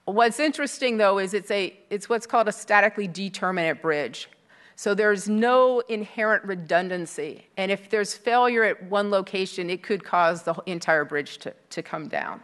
What's 0.06 0.40
interesting, 0.40 0.98
though, 0.98 1.18
is 1.18 1.34
it's, 1.34 1.50
a, 1.50 1.74
it's 1.90 2.10
what's 2.10 2.28
called 2.28 2.50
a 2.50 2.52
statically 2.52 3.08
determinate 3.08 3.82
bridge. 3.82 4.30
So 4.76 4.94
there's 4.94 5.30
no 5.30 5.80
inherent 5.88 6.44
redundancy. 6.44 7.48
And 7.56 7.72
if 7.72 7.90
there's 7.90 8.16
failure 8.16 8.64
at 8.64 8.84
one 8.84 9.10
location, 9.10 9.70
it 9.70 9.82
could 9.82 10.04
cause 10.04 10.44
the 10.44 10.56
entire 10.66 11.06
bridge 11.06 11.38
to, 11.40 11.54
to 11.70 11.82
come 11.82 12.10
down, 12.10 12.42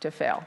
to 0.00 0.10
fail. 0.10 0.44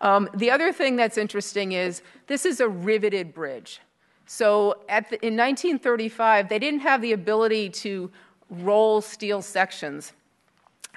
Um, 0.00 0.28
the 0.34 0.50
other 0.50 0.72
thing 0.72 0.96
that's 0.96 1.16
interesting 1.16 1.72
is 1.72 2.02
this 2.26 2.44
is 2.44 2.60
a 2.60 2.68
riveted 2.68 3.32
bridge. 3.32 3.80
So 4.26 4.78
the, 4.88 5.24
in 5.24 5.36
1935, 5.36 6.48
they 6.48 6.58
didn't 6.58 6.80
have 6.80 7.00
the 7.02 7.12
ability 7.12 7.70
to 7.70 8.10
roll 8.50 9.00
steel 9.00 9.42
sections. 9.42 10.12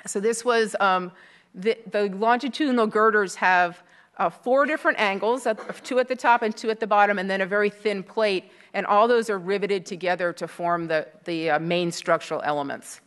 So 0.08 0.20
this 0.20 0.44
was 0.44 0.76
um, 0.80 1.12
the, 1.56 1.78
the, 1.90 2.10
longitudinal 2.10 2.88
girders 2.88 3.36
have 3.36 3.82
uh, 4.18 4.30
four 4.30 4.66
different 4.66 5.00
angles, 5.00 5.48
two 5.84 6.00
at 6.00 6.08
the 6.08 6.16
top 6.16 6.42
and 6.42 6.56
two 6.56 6.70
at 6.70 6.80
the 6.80 6.88
bottom, 6.88 7.18
and 7.18 7.30
then 7.30 7.42
a 7.42 7.46
very 7.46 7.70
thin 7.70 8.04
plate, 8.04 8.52
and 8.74 8.86
all 8.86 9.08
those 9.08 9.30
are 9.30 9.40
riveted 9.40 9.86
together 9.86 10.32
to 10.34 10.48
form 10.48 10.88
the, 10.88 11.08
the 11.24 11.52
uh, 11.52 11.60
main 11.60 11.92
structural 11.92 12.42
elements. 12.44 13.02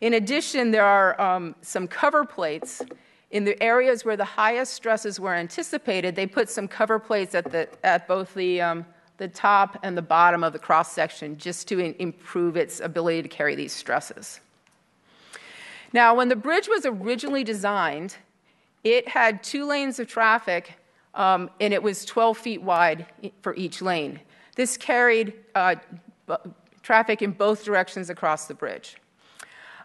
In 0.00 0.14
addition, 0.14 0.70
there 0.70 0.84
are 0.84 1.20
um, 1.20 1.54
some 1.62 1.86
cover 1.86 2.24
plates. 2.24 2.82
In 3.30 3.44
the 3.44 3.60
areas 3.62 4.04
where 4.04 4.16
the 4.16 4.24
highest 4.24 4.74
stresses 4.74 5.18
were 5.18 5.34
anticipated, 5.34 6.16
they 6.16 6.26
put 6.26 6.50
some 6.50 6.68
cover 6.68 6.98
plates 6.98 7.34
at, 7.34 7.50
the, 7.50 7.68
at 7.82 8.06
both 8.06 8.34
the 8.34 8.60
um, 8.60 8.84
the 9.22 9.28
top 9.28 9.78
and 9.84 9.96
the 9.96 10.02
bottom 10.02 10.42
of 10.42 10.52
the 10.52 10.58
cross 10.58 10.90
section 10.92 11.38
just 11.38 11.68
to 11.68 11.78
in- 11.78 11.94
improve 12.00 12.56
its 12.56 12.80
ability 12.80 13.22
to 13.22 13.28
carry 13.28 13.54
these 13.54 13.72
stresses. 13.72 14.40
Now, 15.92 16.14
when 16.14 16.28
the 16.28 16.36
bridge 16.36 16.68
was 16.68 16.86
originally 16.86 17.44
designed, 17.44 18.16
it 18.84 19.08
had 19.08 19.42
two 19.42 19.64
lanes 19.66 19.98
of 19.98 20.08
traffic 20.08 20.78
um, 21.14 21.50
and 21.60 21.74
it 21.74 21.82
was 21.82 22.04
12 22.04 22.38
feet 22.38 22.62
wide 22.62 23.06
for 23.42 23.54
each 23.54 23.82
lane. 23.82 24.20
This 24.56 24.76
carried 24.76 25.34
uh, 25.54 25.76
b- 26.26 26.34
traffic 26.82 27.22
in 27.22 27.32
both 27.32 27.64
directions 27.64 28.10
across 28.10 28.46
the 28.46 28.54
bridge. 28.54 28.96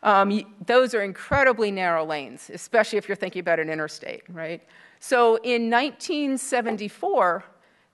Um, 0.04 0.56
those 0.66 0.94
are 0.94 1.02
incredibly 1.02 1.72
narrow 1.72 2.06
lanes, 2.06 2.50
especially 2.54 2.98
if 2.98 3.08
you're 3.08 3.16
thinking 3.16 3.40
about 3.40 3.60
an 3.60 3.70
interstate, 3.70 4.24
right? 4.30 4.64
So 5.00 5.36
in 5.38 5.70
1974, 5.70 7.44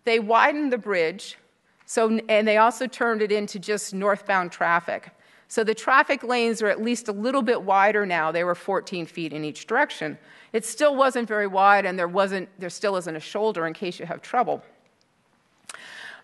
they 0.04 0.20
widened 0.20 0.72
the 0.72 0.78
bridge, 0.78 1.38
so, 1.86 2.20
and 2.30 2.48
they 2.48 2.58
also 2.58 2.88
turned 2.88 3.22
it 3.22 3.32
into 3.32 3.58
just 3.58 3.94
northbound 3.94 4.52
traffic. 4.52 5.12
So 5.48 5.64
the 5.64 5.76
traffic 5.76 6.24
lanes 6.24 6.62
are 6.62 6.68
at 6.68 6.82
least 6.82 7.08
a 7.08 7.12
little 7.12 7.42
bit 7.42 7.62
wider 7.62 8.06
now. 8.06 8.32
They 8.32 8.44
were 8.44 8.56
14 8.56 9.06
feet 9.06 9.34
in 9.34 9.44
each 9.44 9.68
direction. 9.68 10.18
It 10.52 10.66
still 10.66 10.96
wasn't 10.96 11.28
very 11.28 11.48
wide, 11.48 11.86
and 11.86 11.98
there, 11.98 12.08
wasn't, 12.08 12.50
there 12.60 12.70
still 12.70 12.96
isn't 12.98 13.16
a 13.16 13.20
shoulder 13.20 13.68
in 13.68 13.74
case 13.74 14.00
you 14.00 14.06
have 14.06 14.22
trouble. 14.22 14.64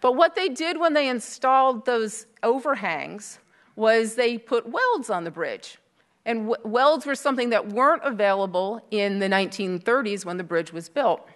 But 0.01 0.15
what 0.15 0.35
they 0.35 0.49
did 0.49 0.79
when 0.79 0.93
they 0.93 1.09
installed 1.09 1.85
those 1.85 2.25
overhangs 2.43 3.39
was 3.75 4.15
they 4.15 4.37
put 4.37 4.67
welds 4.67 5.09
on 5.09 5.23
the 5.23 5.31
bridge. 5.31 5.77
And 6.25 6.49
w- 6.49 6.69
welds 6.69 7.05
were 7.05 7.15
something 7.15 7.49
that 7.49 7.69
weren't 7.69 8.03
available 8.03 8.85
in 8.91 9.19
the 9.19 9.27
1930s 9.27 10.25
when 10.25 10.37
the 10.37 10.43
bridge 10.43 10.71
was 10.71 10.89
built. 10.89 11.27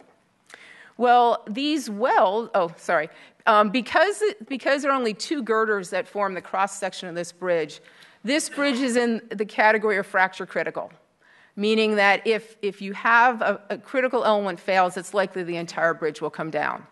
Well, 0.98 1.44
these 1.50 1.90
wells, 1.90 2.50
oh, 2.54 2.74
sorry, 2.78 3.10
um, 3.46 3.70
because, 3.70 4.24
because 4.48 4.82
there 4.82 4.92
are 4.92 4.96
only 4.96 5.14
two 5.14 5.44
girders 5.44 5.90
that 5.90 6.08
form 6.08 6.34
the 6.34 6.42
cross 6.42 6.78
section 6.78 7.10
of 7.10 7.16
this 7.16 7.32
bridge, 7.32 7.82
This 8.24 8.50
bridge 8.50 8.80
is 8.80 8.96
in 8.96 9.22
the 9.30 9.46
category 9.46 9.98
of 9.98 10.08
fracture 10.08 10.46
critical, 10.46 10.92
meaning 11.58 11.98
that 11.98 12.26
if, 12.26 12.56
if 12.62 12.82
you 12.82 12.94
have 12.94 13.42
a, 13.42 13.60
a 13.70 13.78
critical 13.78 14.24
element 14.24 14.62
fails, 14.62 14.96
it's 14.96 15.14
likely 15.14 15.44
the 15.44 15.58
entire 15.58 15.94
bridge 15.94 16.22
will 16.22 16.30
come 16.30 16.50
down. 16.50 16.88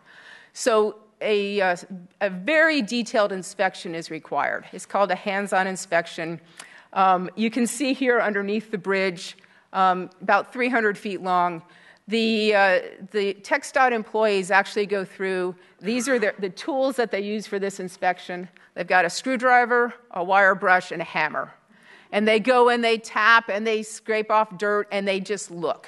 So 0.51 0.97
a, 1.21 1.61
uh, 1.61 1.77
a 2.19 2.29
very 2.29 2.81
detailed 2.81 3.31
inspection 3.31 3.95
is 3.95 4.11
required. 4.11 4.65
It's 4.73 4.85
called 4.85 5.09
a 5.11 5.15
hands-on 5.15 5.67
inspection. 5.67 6.41
Um, 6.91 7.29
you 7.37 7.49
can 7.49 7.65
see 7.65 7.93
here 7.93 8.19
underneath 8.19 8.71
the 8.71 8.77
bridge, 8.77 9.37
um, 9.71 10.09
about 10.21 10.51
300 10.51 10.97
feet 10.97 11.21
long, 11.21 11.61
the, 12.07 12.55
uh, 12.55 12.79
the 13.11 13.35
TxDOT 13.35 13.91
employees 13.91 14.51
actually 14.51 14.85
go 14.85 15.05
through, 15.05 15.55
these 15.79 16.09
are 16.09 16.19
the, 16.19 16.33
the 16.39 16.49
tools 16.49 16.95
that 16.97 17.11
they 17.11 17.21
use 17.21 17.47
for 17.47 17.59
this 17.59 17.79
inspection. 17.79 18.49
They've 18.73 18.87
got 18.87 19.05
a 19.05 19.09
screwdriver, 19.09 19.93
a 20.11 20.23
wire 20.23 20.55
brush, 20.55 20.91
and 20.91 21.01
a 21.01 21.05
hammer. 21.05 21.53
And 22.11 22.27
they 22.27 22.39
go 22.39 22.69
and 22.69 22.83
they 22.83 22.97
tap 22.97 23.49
and 23.49 23.65
they 23.65 23.83
scrape 23.83 24.29
off 24.29 24.57
dirt 24.57 24.87
and 24.91 25.07
they 25.07 25.19
just 25.19 25.51
look. 25.51 25.87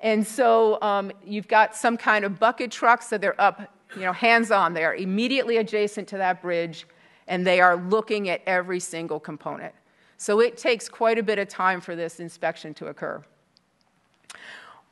And 0.00 0.26
so 0.26 0.80
um, 0.82 1.12
you've 1.24 1.48
got 1.48 1.76
some 1.76 1.96
kind 1.96 2.24
of 2.24 2.38
bucket 2.38 2.70
trucks 2.70 3.08
that 3.08 3.20
they're 3.20 3.40
up, 3.40 3.72
you 3.94 4.02
know, 4.02 4.12
hands 4.12 4.50
on. 4.50 4.74
They 4.74 4.84
are 4.84 4.94
immediately 4.94 5.56
adjacent 5.56 6.08
to 6.08 6.18
that 6.18 6.42
bridge 6.42 6.86
and 7.26 7.46
they 7.46 7.60
are 7.60 7.76
looking 7.76 8.28
at 8.28 8.42
every 8.46 8.80
single 8.80 9.20
component. 9.20 9.74
So 10.16 10.40
it 10.40 10.56
takes 10.56 10.88
quite 10.88 11.18
a 11.18 11.22
bit 11.22 11.38
of 11.38 11.48
time 11.48 11.80
for 11.80 11.94
this 11.94 12.18
inspection 12.18 12.74
to 12.74 12.86
occur. 12.86 13.22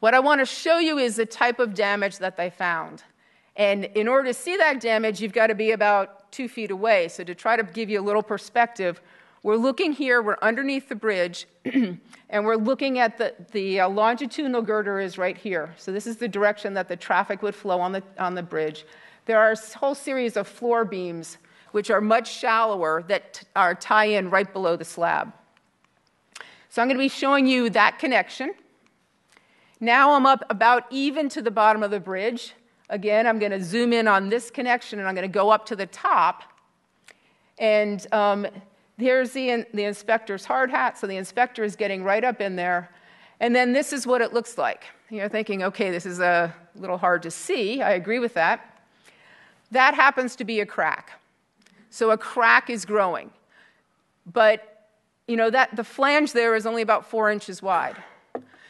What 0.06 0.14
I 0.14 0.20
want 0.20 0.40
to 0.40 0.46
show 0.46 0.78
you 0.78 0.98
is 0.98 1.16
the 1.16 1.26
type 1.26 1.58
of 1.58 1.74
damage 1.74 2.18
that 2.18 2.36
they 2.36 2.48
found. 2.48 3.02
And 3.56 3.86
in 3.86 4.06
order 4.06 4.28
to 4.28 4.34
see 4.34 4.56
that 4.56 4.78
damage, 4.78 5.20
you've 5.20 5.32
got 5.32 5.48
to 5.48 5.54
be 5.56 5.72
about 5.72 6.30
two 6.30 6.46
feet 6.46 6.70
away. 6.70 7.08
So, 7.08 7.24
to 7.24 7.34
try 7.34 7.56
to 7.56 7.64
give 7.64 7.90
you 7.90 8.00
a 8.00 8.06
little 8.06 8.22
perspective, 8.22 9.00
we're 9.42 9.56
looking 9.56 9.90
here, 9.90 10.22
we're 10.22 10.36
underneath 10.42 10.88
the 10.88 10.94
bridge, 10.94 11.48
and 11.64 11.98
we're 12.30 12.54
looking 12.54 13.00
at 13.00 13.18
the, 13.18 13.34
the 13.50 13.80
uh, 13.80 13.88
longitudinal 13.88 14.62
girder 14.62 15.00
is 15.00 15.18
right 15.18 15.36
here. 15.36 15.74
So, 15.76 15.90
this 15.90 16.06
is 16.06 16.18
the 16.18 16.28
direction 16.28 16.72
that 16.74 16.86
the 16.86 16.96
traffic 16.96 17.42
would 17.42 17.56
flow 17.56 17.80
on 17.80 17.90
the, 17.90 18.04
on 18.16 18.36
the 18.36 18.44
bridge. 18.44 18.86
There 19.24 19.40
are 19.40 19.50
a 19.50 19.76
whole 19.76 19.96
series 19.96 20.36
of 20.36 20.46
floor 20.46 20.84
beams, 20.84 21.38
which 21.72 21.90
are 21.90 22.00
much 22.00 22.32
shallower, 22.32 23.02
that 23.08 23.42
are 23.56 23.74
tie 23.74 24.04
in 24.04 24.30
right 24.30 24.52
below 24.52 24.76
the 24.76 24.84
slab. 24.84 25.32
So, 26.68 26.80
I'm 26.80 26.86
going 26.86 26.96
to 26.96 27.02
be 27.02 27.08
showing 27.08 27.48
you 27.48 27.70
that 27.70 27.98
connection. 27.98 28.54
Now 29.80 30.12
I'm 30.12 30.24
up 30.24 30.44
about 30.48 30.84
even 30.90 31.28
to 31.30 31.42
the 31.42 31.50
bottom 31.50 31.82
of 31.82 31.90
the 31.90 32.00
bridge. 32.00 32.54
Again, 32.88 33.26
I'm 33.26 33.38
going 33.38 33.52
to 33.52 33.62
zoom 33.62 33.92
in 33.92 34.08
on 34.08 34.28
this 34.28 34.50
connection 34.50 34.98
and 34.98 35.08
I'm 35.08 35.14
going 35.14 35.28
to 35.28 35.32
go 35.32 35.50
up 35.50 35.66
to 35.66 35.76
the 35.76 35.86
top. 35.86 36.44
And 37.58 38.06
um, 38.12 38.46
here's 38.96 39.32
the, 39.32 39.66
the 39.74 39.84
inspector's 39.84 40.44
hard 40.44 40.70
hat. 40.70 40.98
So 40.98 41.06
the 41.06 41.16
inspector 41.16 41.62
is 41.64 41.76
getting 41.76 42.04
right 42.04 42.24
up 42.24 42.40
in 42.40 42.56
there. 42.56 42.90
And 43.40 43.54
then 43.54 43.72
this 43.72 43.92
is 43.92 44.06
what 44.06 44.22
it 44.22 44.32
looks 44.32 44.56
like. 44.56 44.84
You're 45.10 45.28
thinking, 45.28 45.62
okay, 45.62 45.90
this 45.90 46.06
is 46.06 46.20
a 46.20 46.54
little 46.74 46.98
hard 46.98 47.22
to 47.24 47.30
see. 47.30 47.82
I 47.82 47.92
agree 47.92 48.18
with 48.18 48.34
that. 48.34 48.82
That 49.72 49.94
happens 49.94 50.36
to 50.36 50.44
be 50.44 50.60
a 50.60 50.66
crack. 50.66 51.20
So 51.90 52.10
a 52.10 52.18
crack 52.18 52.70
is 52.70 52.84
growing. 52.84 53.30
But, 54.32 54.88
you 55.28 55.36
know, 55.36 55.50
that, 55.50 55.76
the 55.76 55.84
flange 55.84 56.32
there 56.32 56.54
is 56.54 56.66
only 56.66 56.82
about 56.82 57.08
four 57.08 57.30
inches 57.30 57.62
wide. 57.62 57.96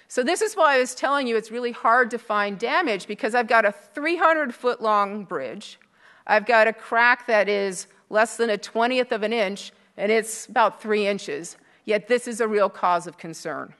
So, 0.08 0.22
this 0.22 0.40
is 0.40 0.54
why 0.54 0.76
I 0.76 0.78
was 0.78 0.94
telling 0.94 1.26
you 1.26 1.36
it's 1.36 1.50
really 1.50 1.72
hard 1.72 2.10
to 2.12 2.18
find 2.18 2.58
damage 2.58 3.06
because 3.06 3.34
I've 3.34 3.48
got 3.48 3.64
a 3.64 3.72
300 3.72 4.54
foot 4.54 4.80
long 4.80 5.24
bridge. 5.24 5.78
I've 6.26 6.46
got 6.46 6.68
a 6.68 6.72
crack 6.72 7.26
that 7.26 7.48
is 7.48 7.86
less 8.08 8.36
than 8.36 8.50
a 8.50 8.58
20th 8.58 9.10
of 9.12 9.22
an 9.22 9.32
inch, 9.32 9.72
and 9.96 10.12
it's 10.12 10.46
about 10.46 10.80
three 10.80 11.06
inches. 11.06 11.56
Yet, 11.84 12.08
this 12.08 12.28
is 12.28 12.40
a 12.40 12.48
real 12.48 12.68
cause 12.68 13.06
of 13.06 13.18
concern. 13.18 13.74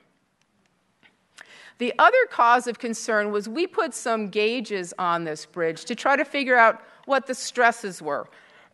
The 1.77 1.93
other 1.99 2.25
cause 2.29 2.67
of 2.67 2.79
concern 2.79 3.31
was 3.31 3.47
we 3.47 3.67
put 3.67 3.93
some 3.93 4.29
gauges 4.29 4.93
on 4.97 5.23
this 5.23 5.45
bridge 5.45 5.85
to 5.85 5.95
try 5.95 6.15
to 6.15 6.25
figure 6.25 6.57
out 6.57 6.81
what 7.05 7.27
the 7.27 7.35
stresses 7.35 8.01
were. 8.01 8.27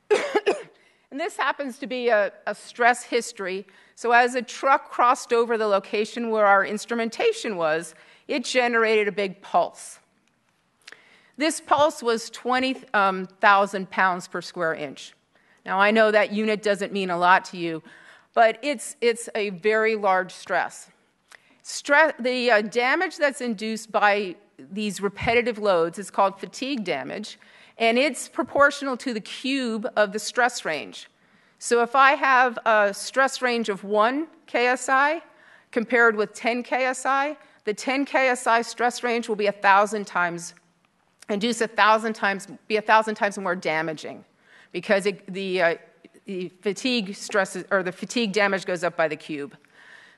and 1.13 1.21
this 1.21 1.37
happens 1.37 1.77
to 1.77 1.85
be 1.87 2.09
a, 2.09 2.33
a 2.47 2.55
stress 2.55 3.03
history 3.03 3.65
so, 3.95 4.11
as 4.11 4.35
a 4.35 4.41
truck 4.41 4.89
crossed 4.89 5.31
over 5.31 5.57
the 5.57 5.67
location 5.67 6.29
where 6.29 6.45
our 6.45 6.65
instrumentation 6.65 7.57
was, 7.57 7.93
it 8.27 8.43
generated 8.43 9.07
a 9.07 9.11
big 9.11 9.41
pulse. 9.41 9.99
This 11.37 11.61
pulse 11.61 12.01
was 12.01 12.29
20,000 12.29 12.89
um, 12.93 13.87
pounds 13.87 14.27
per 14.27 14.41
square 14.41 14.73
inch. 14.73 15.13
Now, 15.65 15.79
I 15.79 15.91
know 15.91 16.11
that 16.11 16.31
unit 16.31 16.61
doesn't 16.61 16.91
mean 16.91 17.09
a 17.09 17.17
lot 17.17 17.45
to 17.45 17.57
you, 17.57 17.83
but 18.33 18.59
it's, 18.61 18.95
it's 19.01 19.29
a 19.35 19.51
very 19.51 19.95
large 19.95 20.31
stress. 20.31 20.89
stress 21.61 22.13
the 22.19 22.51
uh, 22.51 22.61
damage 22.61 23.17
that's 23.17 23.41
induced 23.41 23.91
by 23.91 24.35
these 24.71 25.01
repetitive 25.01 25.57
loads 25.57 25.97
is 25.97 26.11
called 26.11 26.39
fatigue 26.39 26.83
damage, 26.83 27.39
and 27.77 27.97
it's 27.97 28.27
proportional 28.27 28.97
to 28.97 29.13
the 29.13 29.19
cube 29.19 29.87
of 29.95 30.13
the 30.13 30.19
stress 30.19 30.65
range. 30.65 31.09
So 31.59 31.81
if 31.81 31.95
I 31.95 32.13
have 32.13 32.59
a 32.65 32.93
stress 32.93 33.41
range 33.41 33.69
of 33.69 33.83
1 33.83 34.27
KSI 34.47 35.21
compared 35.71 36.15
with 36.15 36.33
10 36.33 36.63
KSI, 36.63 37.37
the 37.65 37.73
10 37.73 38.05
KSI 38.05 38.65
stress 38.65 39.03
range 39.03 39.29
will 39.29 39.35
be 39.35 39.45
1,000 39.45 40.05
times, 40.05 40.53
induce 41.29 41.61
1,000 41.61 42.13
times, 42.13 42.47
be 42.67 42.75
1,000 42.75 43.15
times 43.15 43.37
more 43.37 43.55
damaging 43.55 44.25
because 44.71 45.05
it, 45.05 45.25
the, 45.31 45.61
uh, 45.61 45.75
the 46.25 46.49
fatigue 46.61 47.15
stresses, 47.15 47.63
or 47.71 47.81
the 47.81 47.91
fatigue 47.91 48.33
damage 48.33 48.65
goes 48.65 48.83
up 48.83 48.97
by 48.97 49.07
the 49.07 49.15
cube. 49.15 49.55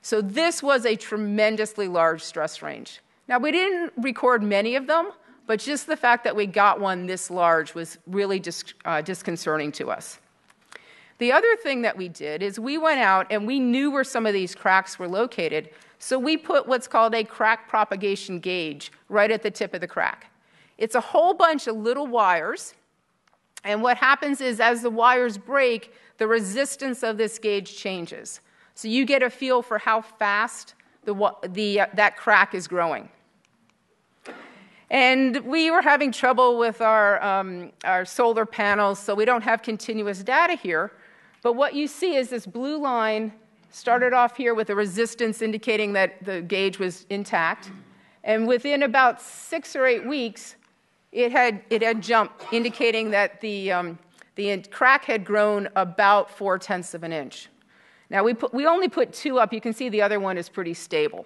So 0.02 0.22
this 0.22 0.64
was 0.64 0.86
a 0.86 0.96
tremendously 0.96 1.88
large 1.88 2.24
stress 2.24 2.62
range. 2.62 3.02
Now 3.28 3.40
we 3.40 3.52
didn't 3.52 3.94
record 3.98 4.44
many 4.44 4.76
of 4.76 4.88
them, 4.88 5.12
but 5.48 5.60
just 5.60 5.88
the 5.88 5.98
fact 5.98 6.24
that 6.24 6.36
we 6.36 6.46
got 6.46 6.80
one 6.80 7.06
this 7.06 7.30
large 7.30 7.74
was 7.74 7.98
really 8.08 8.40
dis- 8.40 8.74
uh, 8.86 9.02
disconcerting 9.02 9.72
to 9.74 9.92
us. 9.92 10.20
The 11.18 11.32
other 11.32 11.56
thing 11.56 11.82
that 11.84 11.96
we 11.96 12.10
did 12.10 12.44
is 12.44 12.60
we 12.60 12.78
went 12.78 13.00
out 13.00 13.28
and 13.30 13.48
we 13.48 13.60
knew 13.60 13.92
where 13.92 14.04
some 14.04 14.26
of 14.26 14.34
these 14.34 14.54
cracks 14.54 15.00
were 15.00 15.08
located, 15.08 15.70
so 15.98 16.20
we 16.20 16.36
put 16.36 16.68
what's 16.68 16.88
called 16.88 17.16
a 17.16 17.24
crack 17.24 17.70
propagation 17.70 18.40
gauge 18.40 18.92
right 19.08 19.32
at 19.32 19.42
the 19.42 19.52
tip 19.52 19.74
of 19.74 19.82
the 19.82 19.88
crack. 19.88 20.32
It's 20.78 20.96
a 20.96 21.02
whole 21.02 21.34
bunch 21.34 21.68
of 21.68 21.78
little 21.78 22.06
wires, 22.06 22.74
and 23.64 23.82
what 23.82 23.98
happens 23.98 24.42
is 24.42 24.60
as 24.60 24.82
the 24.82 24.90
wires 24.90 25.38
break, 25.38 25.94
the 26.18 26.28
resistance 26.28 27.02
of 27.02 27.18
this 27.18 27.40
gauge 27.40 27.78
changes. 27.78 28.42
So 28.74 28.90
you 28.90 29.06
get 29.06 29.24
a 29.24 29.30
feel 29.30 29.62
for 29.62 29.78
how 29.78 30.02
fast 30.02 30.76
the, 31.06 31.32
the, 31.48 31.82
uh, 31.82 31.88
that 31.94 32.18
crack 32.18 32.54
is 32.54 32.68
growing. 32.68 33.10
And 34.96 35.42
we 35.46 35.72
were 35.72 35.82
having 35.82 36.14
trouble 36.14 36.58
with 36.58 36.80
our, 36.80 37.22
um, 37.22 37.74
our 37.84 38.06
solar 38.06 38.46
panels, 38.46 38.98
so 38.98 39.14
we 39.14 39.26
don't 39.26 39.44
have 39.44 39.62
continuous 39.62 40.24
data 40.24 40.54
here. 40.54 40.94
But 41.42 41.58
what 41.58 41.74
you 41.74 41.86
see 41.86 42.16
is 42.16 42.30
this 42.30 42.46
blue 42.46 42.78
line 42.78 43.34
started 43.72 44.14
off 44.14 44.38
here 44.38 44.54
with 44.54 44.70
a 44.70 44.76
resistance 44.76 45.42
indicating 45.42 45.92
that 45.92 46.24
the 46.24 46.42
gauge 46.42 46.80
was 46.80 47.06
intact. 47.10 47.72
And 48.24 48.48
within 48.48 48.84
about 48.84 49.22
six 49.22 49.76
or 49.76 49.86
eight 49.86 50.08
weeks, 50.08 50.56
it 51.12 51.30
had, 51.34 51.62
it 51.70 51.82
had 51.82 52.02
jumped, 52.02 52.54
indicating 52.54 53.12
that 53.12 53.42
the, 53.42 53.74
um, 53.74 54.00
the 54.36 54.60
crack 54.72 55.04
had 55.04 55.26
grown 55.26 55.68
about 55.76 56.32
four 56.32 56.58
tenths 56.58 56.94
of 56.94 57.04
an 57.04 57.12
inch. 57.12 57.50
Now, 58.10 58.24
we, 58.24 58.34
put, 58.34 58.54
we 58.54 58.66
only 58.66 58.88
put 58.88 59.12
two 59.12 59.40
up. 59.40 59.52
You 59.52 59.60
can 59.60 59.74
see 59.74 59.90
the 59.90 60.02
other 60.02 60.22
one 60.22 60.38
is 60.38 60.48
pretty 60.48 60.74
stable. 60.74 61.26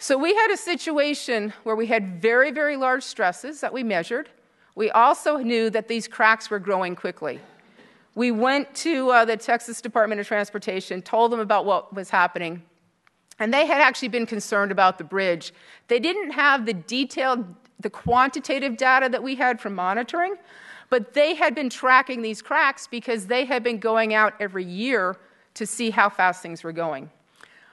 So, 0.00 0.16
we 0.16 0.32
had 0.32 0.52
a 0.52 0.56
situation 0.56 1.52
where 1.64 1.74
we 1.74 1.86
had 1.86 2.22
very, 2.22 2.52
very 2.52 2.76
large 2.76 3.02
stresses 3.02 3.60
that 3.60 3.72
we 3.72 3.82
measured. 3.82 4.28
We 4.76 4.92
also 4.92 5.38
knew 5.38 5.70
that 5.70 5.88
these 5.88 6.06
cracks 6.06 6.50
were 6.50 6.60
growing 6.60 6.94
quickly. 6.94 7.40
We 8.14 8.30
went 8.30 8.72
to 8.76 9.10
uh, 9.10 9.24
the 9.24 9.36
Texas 9.36 9.80
Department 9.80 10.20
of 10.20 10.28
Transportation, 10.28 11.02
told 11.02 11.32
them 11.32 11.40
about 11.40 11.66
what 11.66 11.92
was 11.92 12.10
happening, 12.10 12.62
and 13.40 13.52
they 13.52 13.66
had 13.66 13.80
actually 13.80 14.08
been 14.08 14.24
concerned 14.24 14.70
about 14.70 14.98
the 14.98 15.04
bridge. 15.04 15.52
They 15.88 15.98
didn't 15.98 16.30
have 16.30 16.64
the 16.64 16.74
detailed, 16.74 17.44
the 17.80 17.90
quantitative 17.90 18.76
data 18.76 19.08
that 19.08 19.22
we 19.24 19.34
had 19.34 19.60
from 19.60 19.74
monitoring, 19.74 20.36
but 20.90 21.12
they 21.12 21.34
had 21.34 21.56
been 21.56 21.70
tracking 21.70 22.22
these 22.22 22.40
cracks 22.40 22.86
because 22.86 23.26
they 23.26 23.44
had 23.44 23.64
been 23.64 23.78
going 23.78 24.14
out 24.14 24.34
every 24.38 24.64
year 24.64 25.16
to 25.54 25.66
see 25.66 25.90
how 25.90 26.08
fast 26.08 26.40
things 26.40 26.62
were 26.62 26.72
going. 26.72 27.10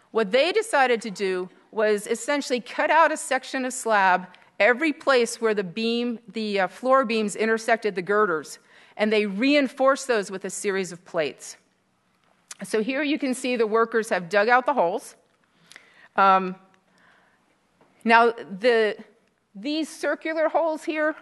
What 0.09 0.31
they 0.31 0.51
decided 0.51 1.03
to 1.03 1.11
do 1.11 1.49
was 1.75 2.07
essentially 2.07 2.61
cut 2.61 2.89
out 2.89 3.11
a 3.11 3.17
section 3.17 3.65
of 3.65 3.73
slab 3.73 4.27
every 4.61 4.93
place 4.93 5.41
where 5.41 5.53
the 5.53 5.63
beam, 5.63 6.17
the 6.31 6.61
uh, 6.61 6.67
floor 6.67 7.03
beams 7.03 7.35
intersected 7.35 7.95
the 7.95 8.01
girders 8.01 8.59
and 8.95 9.11
they 9.11 9.25
reinforced 9.25 10.07
those 10.07 10.31
with 10.31 10.45
a 10.45 10.49
series 10.49 10.93
of 10.93 11.03
plates. 11.03 11.57
So 12.63 12.81
here 12.81 13.03
you 13.03 13.19
can 13.19 13.33
see 13.33 13.57
the 13.57 13.67
workers 13.67 14.07
have 14.07 14.29
dug 14.29 14.47
out 14.47 14.65
the 14.65 14.73
holes. 14.73 15.15
Um, 16.15 16.55
now, 18.05 18.31
the, 18.31 18.95
these 19.53 19.89
circular 19.89 20.47
holes 20.47 20.85
here, 20.85 21.13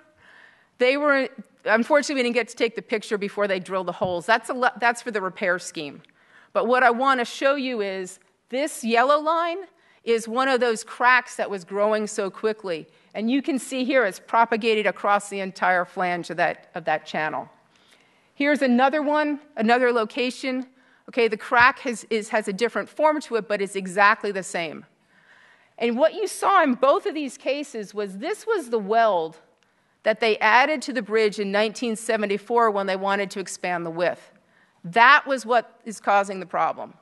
they 0.78 0.98
were, 0.98 1.30
unfortunately, 1.66 2.22
we 2.22 2.24
didn't 2.28 2.36
get 2.36 2.50
to 2.50 2.56
take 2.56 2.76
the 2.76 2.84
picture 2.84 3.18
before 3.18 3.48
they 3.48 3.60
drilled 3.60 3.88
the 3.88 3.94
holes. 3.94 4.28
That's, 4.28 4.52
a, 4.52 4.72
that's 4.80 5.02
for 5.02 5.10
the 5.10 5.22
repair 5.22 5.58
scheme. 5.58 6.04
But 6.52 6.68
what 6.68 6.84
I 6.84 6.92
want 6.92 7.22
to 7.22 7.26
show 7.26 7.56
you 7.56 7.82
is 7.82 8.20
this 8.50 8.84
yellow 8.84 9.20
line 9.20 9.58
is 10.04 10.28
one 10.28 10.48
of 10.48 10.60
those 10.60 10.84
cracks 10.84 11.36
that 11.36 11.50
was 11.50 11.63
growing 11.63 12.08
so 12.08 12.30
quickly. 12.30 12.88
And 13.13 13.32
you 13.32 13.42
can 13.42 13.58
see 13.58 13.86
here 13.86 14.06
it's 14.06 14.20
propagated 14.20 14.86
across 14.86 15.30
the 15.30 15.39
entire 15.39 15.86
flange 15.86 16.30
of 16.30 16.38
that, 16.38 16.70
of 16.76 16.86
that 16.86 17.06
channel. 17.06 17.50
Here's 18.36 18.62
another 18.62 19.02
one, 19.02 19.39
another 19.56 19.92
location. 19.92 20.68
Okay, 21.10 21.28
the 21.28 21.38
crack 21.38 21.80
has, 21.80 22.06
is, 22.10 22.30
has 22.30 22.48
a 22.48 22.54
different 22.54 22.89
form 22.89 23.22
to 23.22 23.36
it, 23.36 23.48
but 23.48 23.62
it's 23.62 23.76
exactly 23.76 24.32
the 24.32 24.44
same. 24.44 24.86
And 25.78 25.98
what 25.98 26.13
you 26.13 26.28
saw 26.28 26.63
in 26.63 26.74
both 26.76 27.06
of 27.06 27.13
these 27.13 27.38
cases 27.38 27.94
was 27.94 28.18
this 28.18 28.46
was 28.46 28.70
the 28.70 28.80
weld 28.80 29.38
that 30.04 30.20
they 30.20 30.38
added 30.39 30.82
to 30.84 30.94
the 30.94 31.02
bridge 31.02 31.39
in 31.39 31.48
1974 31.48 32.72
when 32.72 32.88
they 32.88 32.96
wanted 32.96 33.32
to 33.32 33.39
expand 33.39 33.86
the 33.86 33.89
width. 33.89 34.32
That 34.84 35.26
was 35.26 35.46
what 35.46 35.80
is 35.86 36.00
causing 36.00 36.39
the 36.39 36.46
problem. 36.46 36.94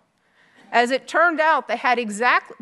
As 0.72 0.92
it 0.92 1.08
turned 1.08 1.40
out, 1.40 1.68
they 1.68 1.76
had 1.76 2.00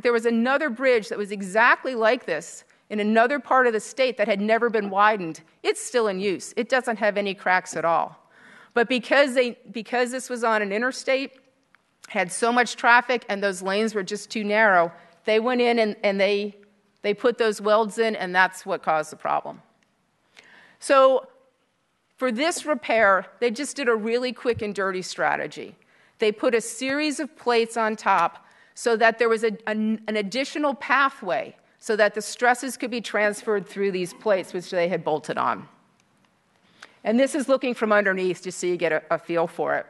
there 0.02 0.12
was 0.12 0.26
another 0.26 0.70
bridge 0.70 1.10
that 1.10 1.18
was 1.18 1.32
exactly 1.32 1.94
like 1.94 2.26
this 2.26 2.64
in 2.90 3.00
another 3.00 3.40
part 3.40 3.68
of 3.68 3.74
the 3.74 3.80
state 3.80 4.18
that 4.18 4.28
had 4.28 4.42
never 4.42 4.70
been 4.70 4.90
widened. 4.90 5.42
It's 5.62 5.80
still 5.80 6.08
in 6.08 6.20
use. 6.20 6.54
It 6.58 6.70
doesn't 6.70 6.98
have 6.98 7.18
any 7.18 7.36
cracks 7.36 7.76
at 7.76 7.86
all. 7.86 8.18
But 8.74 8.90
because, 8.90 9.36
they, 9.36 9.58
because 9.72 10.10
this 10.10 10.30
was 10.30 10.44
on 10.44 10.62
an 10.62 10.72
interstate, 10.72 11.34
had 12.08 12.32
so 12.32 12.52
much 12.52 12.76
traffic, 12.76 13.26
and 13.30 13.44
those 13.44 13.62
lanes 13.62 13.94
were 13.94 14.04
just 14.04 14.32
too 14.32 14.44
narrow, 14.44 14.92
they 15.26 15.40
went 15.40 15.62
in 15.62 15.78
and, 15.78 15.96
and 16.04 16.20
they, 16.20 16.56
they 17.04 17.14
put 17.14 17.38
those 17.38 17.62
welds 17.62 18.00
in, 18.00 18.16
and 18.16 18.34
that's 18.34 18.66
what 18.66 18.82
caused 18.82 19.12
the 19.12 19.16
problem. 19.16 19.62
So, 20.80 21.28
for 22.18 22.32
this 22.32 22.66
repair, 22.66 23.28
they 23.40 23.52
just 23.52 23.76
did 23.76 23.88
a 23.88 23.96
really 23.96 24.34
quick 24.34 24.62
and 24.62 24.74
dirty 24.74 25.02
strategy. 25.02 25.76
They 26.20 26.32
put 26.32 26.54
a 26.54 26.62
series 26.62 27.20
of 27.20 27.36
plates 27.36 27.78
on 27.78 27.96
top 27.96 28.46
so 28.76 28.96
that 28.98 29.20
there 29.20 29.30
was 29.30 29.44
a, 29.44 29.58
an, 29.68 30.02
an 30.08 30.16
additional 30.16 30.74
pathway 30.74 31.56
so 31.80 31.96
that 31.96 32.14
the 32.14 32.22
stresses 32.22 32.78
could 32.78 32.92
be 32.92 33.02
transferred 33.02 33.66
through 33.66 33.92
these 33.92 34.14
plates, 34.14 34.54
which 34.54 34.70
they 34.70 34.90
had 34.90 35.04
bolted 35.04 35.38
on. 35.38 35.68
And 37.04 37.18
this 37.20 37.34
is 37.34 37.48
looking 37.48 37.74
from 37.74 37.92
underneath 37.92 38.44
just 38.44 38.60
so 38.60 38.68
you 38.68 38.78
get 38.78 38.92
a, 38.92 39.04
a 39.10 39.18
feel 39.18 39.48
for 39.48 39.76
it. 39.76 39.86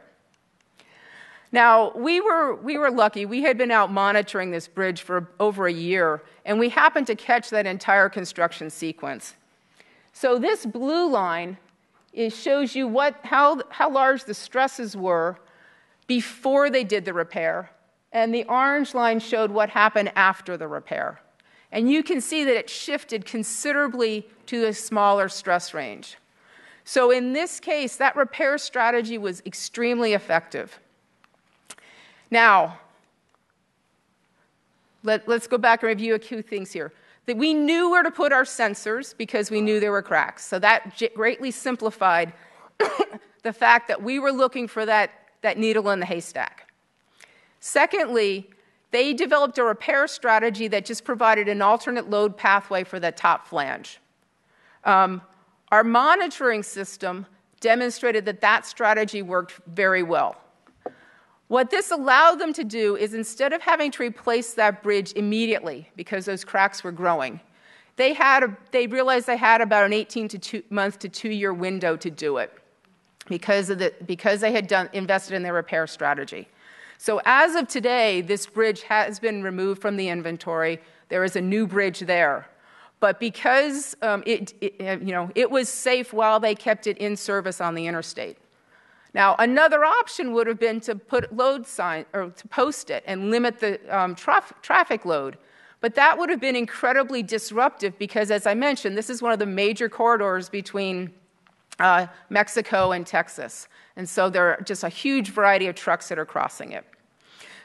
Now, 1.52 1.92
we 1.96 2.20
were, 2.20 2.54
we 2.54 2.78
were 2.78 2.92
lucky. 2.92 3.26
We 3.26 3.42
had 3.42 3.58
been 3.58 3.72
out 3.72 3.90
monitoring 3.90 4.52
this 4.52 4.68
bridge 4.68 5.02
for 5.02 5.28
over 5.40 5.66
a 5.66 5.72
year, 5.72 6.22
and 6.44 6.60
we 6.60 6.68
happened 6.68 7.08
to 7.08 7.16
catch 7.16 7.50
that 7.50 7.66
entire 7.66 8.08
construction 8.08 8.70
sequence. 8.70 9.34
So, 10.12 10.38
this 10.38 10.64
blue 10.64 11.10
line 11.10 11.58
shows 12.28 12.76
you 12.76 12.86
what, 12.86 13.16
how, 13.24 13.62
how 13.70 13.90
large 13.90 14.24
the 14.24 14.34
stresses 14.34 14.96
were 14.96 15.38
before 16.10 16.70
they 16.70 16.82
did 16.82 17.04
the 17.04 17.14
repair, 17.14 17.70
and 18.10 18.34
the 18.34 18.42
orange 18.46 18.94
line 18.94 19.20
showed 19.20 19.48
what 19.48 19.70
happened 19.70 20.10
after 20.16 20.56
the 20.56 20.66
repair. 20.66 21.20
And 21.70 21.88
you 21.88 22.02
can 22.02 22.20
see 22.20 22.42
that 22.42 22.56
it 22.56 22.68
shifted 22.68 23.24
considerably 23.24 24.26
to 24.46 24.66
a 24.66 24.72
smaller 24.72 25.28
stress 25.28 25.72
range. 25.72 26.16
So, 26.82 27.12
in 27.12 27.32
this 27.32 27.60
case, 27.60 27.94
that 27.98 28.16
repair 28.16 28.58
strategy 28.58 29.18
was 29.18 29.40
extremely 29.46 30.12
effective. 30.12 30.80
Now, 32.28 32.80
let, 35.04 35.28
us 35.28 35.46
go 35.46 35.58
back 35.58 35.84
and 35.84 35.90
review 35.90 36.16
a 36.16 36.18
few 36.18 36.42
things 36.42 36.72
here. 36.72 36.92
That 37.26 37.36
we 37.36 37.54
knew 37.54 37.88
where 37.88 38.02
to 38.02 38.10
put 38.10 38.32
our 38.32 38.42
sensors 38.42 39.16
because 39.16 39.48
we 39.48 39.60
knew 39.60 39.78
there 39.78 39.92
were 39.92 40.02
cracks. 40.02 40.44
So 40.44 40.58
that 40.58 41.00
greatly 41.14 41.52
simplified 41.52 42.32
the 43.44 43.52
fact 43.52 43.86
that 43.86 44.02
we 44.02 44.18
were 44.18 44.32
looking 44.32 44.66
for 44.66 44.84
that, 44.86 45.12
that 45.42 45.58
needle 45.58 45.90
in 45.90 46.00
the 46.00 46.06
haystack. 46.06 46.72
Secondly, 47.60 48.50
they 48.90 49.12
developed 49.12 49.58
a 49.58 49.64
repair 49.64 50.06
strategy 50.06 50.68
that 50.68 50.84
just 50.84 51.04
provided 51.04 51.48
an 51.48 51.62
alternate 51.62 52.10
load 52.10 52.36
pathway 52.36 52.84
for 52.84 52.98
the 52.98 53.12
top 53.12 53.46
flange. 53.46 54.00
Um, 54.84 55.22
our 55.70 55.84
monitoring 55.84 56.62
system 56.62 57.26
demonstrated 57.60 58.24
that 58.24 58.40
that 58.40 58.66
strategy 58.66 59.22
worked 59.22 59.60
very 59.66 60.02
well. 60.02 60.36
What 61.48 61.70
this 61.70 61.90
allowed 61.90 62.36
them 62.36 62.52
to 62.54 62.64
do 62.64 62.96
is 62.96 63.12
instead 63.12 63.52
of 63.52 63.60
having 63.60 63.90
to 63.92 64.02
replace 64.02 64.54
that 64.54 64.82
bridge 64.82 65.12
immediately 65.14 65.88
because 65.96 66.24
those 66.24 66.44
cracks 66.44 66.82
were 66.82 66.92
growing, 66.92 67.40
they, 67.96 68.14
had 68.14 68.44
a, 68.44 68.56
they 68.70 68.86
realized 68.86 69.26
they 69.26 69.36
had 69.36 69.60
about 69.60 69.84
an 69.84 69.92
18 69.92 70.28
to 70.28 70.38
two, 70.38 70.62
month 70.70 71.00
to 71.00 71.08
two 71.08 71.28
year 71.28 71.52
window 71.52 71.96
to 71.96 72.10
do 72.10 72.38
it 72.38 72.52
because, 73.30 73.70
of 73.70 73.78
the, 73.78 73.94
because 74.04 74.40
they 74.40 74.52
had 74.52 74.66
done, 74.66 74.90
invested 74.92 75.34
in 75.34 75.42
their 75.42 75.54
repair 75.54 75.86
strategy. 75.86 76.46
So 76.98 77.22
as 77.24 77.54
of 77.54 77.66
today, 77.66 78.20
this 78.20 78.44
bridge 78.44 78.82
has 78.82 79.18
been 79.18 79.42
removed 79.42 79.80
from 79.80 79.96
the 79.96 80.10
inventory. 80.10 80.80
There 81.08 81.24
is 81.24 81.34
a 81.36 81.40
new 81.40 81.66
bridge 81.66 82.00
there. 82.00 82.46
But 82.98 83.18
because 83.18 83.96
um, 84.02 84.22
it, 84.26 84.52
it, 84.60 85.00
you 85.00 85.12
know, 85.12 85.30
it 85.34 85.50
was 85.50 85.70
safe 85.70 86.12
while 86.12 86.38
they 86.38 86.54
kept 86.54 86.86
it 86.86 86.98
in 86.98 87.16
service 87.16 87.58
on 87.58 87.74
the 87.74 87.86
interstate. 87.86 88.36
Now, 89.14 89.34
another 89.38 89.84
option 89.84 90.34
would 90.34 90.46
have 90.46 90.60
been 90.60 90.80
to 90.80 90.94
put 90.94 91.34
load 91.34 91.66
sign 91.66 92.04
or 92.12 92.28
to 92.28 92.48
post 92.48 92.90
it 92.90 93.02
and 93.06 93.30
limit 93.30 93.60
the 93.60 93.80
um, 93.88 94.14
traf- 94.14 94.60
traffic 94.60 95.06
load. 95.06 95.38
But 95.80 95.94
that 95.94 96.18
would 96.18 96.28
have 96.28 96.40
been 96.40 96.56
incredibly 96.56 97.22
disruptive 97.22 97.98
because, 97.98 98.30
as 98.30 98.46
I 98.46 98.52
mentioned, 98.52 98.98
this 98.98 99.08
is 99.08 99.22
one 99.22 99.32
of 99.32 99.38
the 99.38 99.46
major 99.46 99.88
corridors 99.88 100.50
between 100.50 101.12
uh, 101.80 102.06
Mexico 102.28 102.92
and 102.92 103.06
Texas. 103.06 103.68
And 103.96 104.08
so 104.08 104.30
there 104.30 104.52
are 104.52 104.62
just 104.62 104.84
a 104.84 104.88
huge 104.88 105.30
variety 105.30 105.66
of 105.66 105.74
trucks 105.74 106.08
that 106.08 106.18
are 106.18 106.24
crossing 106.24 106.72
it. 106.72 106.84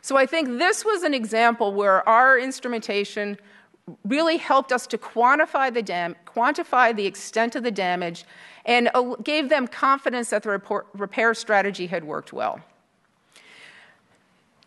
So 0.01 0.17
I 0.17 0.25
think 0.25 0.58
this 0.58 0.86
was 0.86 1.04
an 1.04 1.13
example 1.13 1.73
where 1.73 2.08
our 2.08 2.38
instrumentation 2.38 3.38
really 4.04 4.38
helped 4.38 4.71
us 4.71 4.88
to 4.88 4.97
quantify 4.97 5.73
the, 5.73 5.82
dam- 5.82 6.15
quantify 6.25 6.95
the 6.95 7.06
extent 7.06 7.56
of 7.56 7.63
the 7.63 7.71
damage 7.71 8.25
and 8.65 8.89
gave 9.23 9.49
them 9.49 9.67
confidence 9.67 10.32
that 10.32 10.43
the 10.43 10.49
report, 10.49 10.88
repair 10.93 11.34
strategy 11.34 11.88
had 11.88 12.04
worked 12.04 12.34
well. 12.34 12.60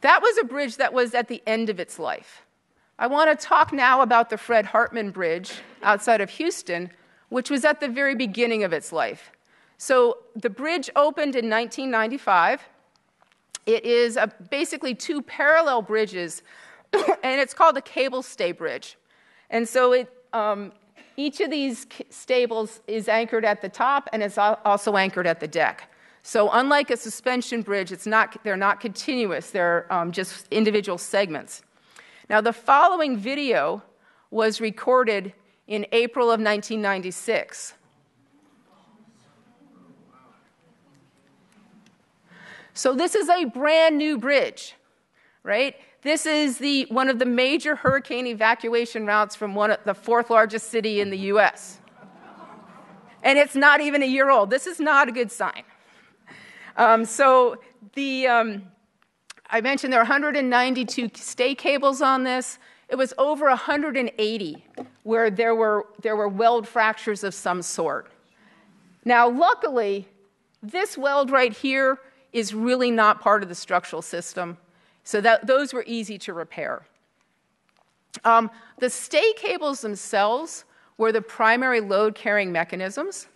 That 0.02 0.22
was 0.22 0.38
a 0.38 0.44
bridge 0.44 0.76
that 0.76 0.92
was 0.92 1.14
at 1.14 1.26
the 1.26 1.42
end 1.46 1.68
of 1.68 1.80
its 1.80 1.98
life. 1.98 2.42
I 2.98 3.06
want 3.06 3.38
to 3.38 3.46
talk 3.46 3.72
now 3.72 4.02
about 4.02 4.30
the 4.30 4.38
Fred 4.38 4.66
Hartman 4.66 5.10
Bridge 5.10 5.52
outside 5.82 6.20
of 6.20 6.30
Houston, 6.30 6.90
which 7.28 7.50
was 7.50 7.64
at 7.64 7.80
the 7.80 7.88
very 7.88 8.14
beginning 8.14 8.64
of 8.64 8.72
its 8.72 8.92
life. 8.92 9.32
So 9.78 10.18
the 10.34 10.50
bridge 10.50 10.90
opened 10.96 11.36
in 11.36 11.48
1995. 11.48 12.68
It 13.64 13.84
is 13.84 14.16
a, 14.16 14.30
basically 14.50 14.94
two 14.94 15.22
parallel 15.22 15.82
bridges, 15.82 16.42
and 16.92 17.40
it's 17.40 17.54
called 17.54 17.76
a 17.76 17.82
cable 17.82 18.22
stay 18.22 18.52
bridge. 18.52 18.98
And 19.50 19.68
so 19.68 19.92
it, 19.92 20.12
um, 20.32 20.72
each 21.16 21.40
of 21.40 21.50
these 21.50 21.86
stables 22.10 22.80
is 22.86 23.08
anchored 23.08 23.44
at 23.44 23.62
the 23.62 23.68
top 23.68 24.08
and 24.12 24.22
it's 24.22 24.36
also 24.36 24.96
anchored 24.96 25.26
at 25.26 25.40
the 25.40 25.48
deck. 25.48 25.90
So, 26.22 26.50
unlike 26.52 26.90
a 26.90 26.96
suspension 26.96 27.62
bridge, 27.62 27.90
it's 27.90 28.06
not, 28.06 28.36
they're 28.44 28.56
not 28.56 28.80
continuous, 28.80 29.50
they're 29.50 29.90
um, 29.90 30.12
just 30.12 30.46
individual 30.50 30.98
segments. 30.98 31.62
Now, 32.28 32.42
the 32.42 32.52
following 32.52 33.16
video 33.16 33.82
was 34.30 34.60
recorded 34.60 35.32
in 35.66 35.86
April 35.92 36.26
of 36.26 36.40
1996. 36.40 37.74
So, 42.78 42.94
this 42.94 43.16
is 43.16 43.28
a 43.28 43.44
brand 43.44 43.98
new 43.98 44.18
bridge, 44.18 44.76
right? 45.42 45.74
This 46.02 46.26
is 46.26 46.58
the, 46.58 46.86
one 46.90 47.08
of 47.08 47.18
the 47.18 47.26
major 47.26 47.74
hurricane 47.74 48.24
evacuation 48.24 49.04
routes 49.04 49.34
from 49.34 49.56
one 49.56 49.72
of 49.72 49.80
the 49.84 49.94
fourth 49.94 50.30
largest 50.30 50.70
city 50.70 51.00
in 51.00 51.10
the 51.10 51.18
US. 51.32 51.80
And 53.24 53.36
it's 53.36 53.56
not 53.56 53.80
even 53.80 54.04
a 54.04 54.06
year 54.06 54.30
old. 54.30 54.50
This 54.50 54.68
is 54.68 54.78
not 54.78 55.08
a 55.08 55.10
good 55.10 55.32
sign. 55.32 55.64
Um, 56.76 57.04
so 57.04 57.56
the, 57.94 58.28
um, 58.28 58.62
I 59.50 59.60
mentioned 59.60 59.92
there 59.92 59.98
are 59.98 60.04
192 60.04 61.10
stay 61.16 61.56
cables 61.56 62.00
on 62.00 62.22
this. 62.22 62.60
It 62.88 62.94
was 62.94 63.12
over 63.18 63.46
180 63.46 64.64
where 65.02 65.30
there 65.30 65.56
were, 65.56 65.88
there 66.02 66.14
were 66.14 66.28
weld 66.28 66.68
fractures 66.68 67.24
of 67.24 67.34
some 67.34 67.60
sort. 67.60 68.12
Now, 69.04 69.28
luckily, 69.28 70.06
this 70.62 70.96
weld 70.96 71.32
right 71.32 71.52
here 71.52 71.98
is 72.32 72.54
really 72.54 72.90
not 72.90 73.20
part 73.20 73.42
of 73.42 73.48
the 73.48 73.54
structural 73.54 74.02
system. 74.02 74.58
So 75.04 75.20
that, 75.20 75.46
those 75.46 75.72
were 75.72 75.84
easy 75.86 76.18
to 76.18 76.32
repair. 76.32 76.86
Um, 78.24 78.50
the 78.78 78.90
stay 78.90 79.32
cables 79.34 79.80
themselves 79.80 80.64
were 80.96 81.12
the 81.12 81.22
primary 81.22 81.80
load 81.80 82.14
carrying 82.14 82.52
mechanisms. 82.52 83.28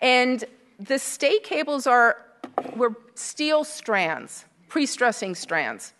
And 0.00 0.44
the 0.78 0.98
stay 0.98 1.38
cables 1.40 1.86
are, 1.86 2.24
were 2.76 2.96
steel 3.14 3.64
strands, 3.64 4.44
pre 4.68 4.86
stressing 4.86 5.34
strands. 5.34 5.94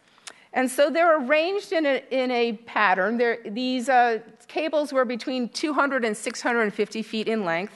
And 0.52 0.68
so 0.68 0.90
they're 0.90 1.20
arranged 1.20 1.72
in 1.72 1.86
a, 1.86 2.02
in 2.10 2.30
a 2.30 2.52
pattern. 2.52 3.18
They're, 3.18 3.38
these 3.44 3.88
uh, 3.88 4.18
cables 4.48 4.92
were 4.92 5.04
between 5.04 5.48
200 5.48 6.04
and 6.04 6.16
650 6.16 7.02
feet 7.02 7.28
in 7.28 7.44
length. 7.44 7.74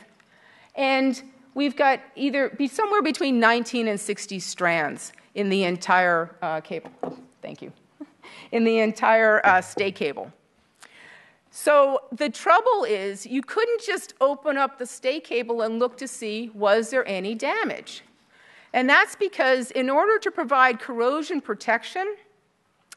And 0.74 1.22
we've 1.54 1.76
got 1.76 2.00
either 2.16 2.50
be 2.50 2.68
somewhere 2.68 3.02
between 3.02 3.40
19 3.40 3.88
and 3.88 3.98
60 3.98 4.38
strands 4.40 5.12
in 5.34 5.48
the 5.48 5.64
entire 5.64 6.36
uh, 6.42 6.60
cable. 6.60 6.90
Thank 7.42 7.62
you. 7.62 7.72
In 8.52 8.64
the 8.64 8.78
entire 8.78 9.44
uh, 9.46 9.60
stay 9.60 9.92
cable. 9.92 10.32
So 11.50 12.02
the 12.10 12.30
trouble 12.30 12.84
is, 12.84 13.24
you 13.26 13.40
couldn't 13.40 13.80
just 13.80 14.14
open 14.20 14.56
up 14.56 14.78
the 14.78 14.86
stay 14.86 15.20
cable 15.20 15.62
and 15.62 15.78
look 15.78 15.96
to 15.98 16.08
see 16.08 16.50
was 16.52 16.90
there 16.90 17.06
any 17.08 17.34
damage. 17.34 18.02
And 18.72 18.90
that's 18.90 19.14
because 19.14 19.70
in 19.70 19.88
order 19.88 20.18
to 20.18 20.32
provide 20.32 20.80
corrosion 20.80 21.40
protection, 21.40 22.16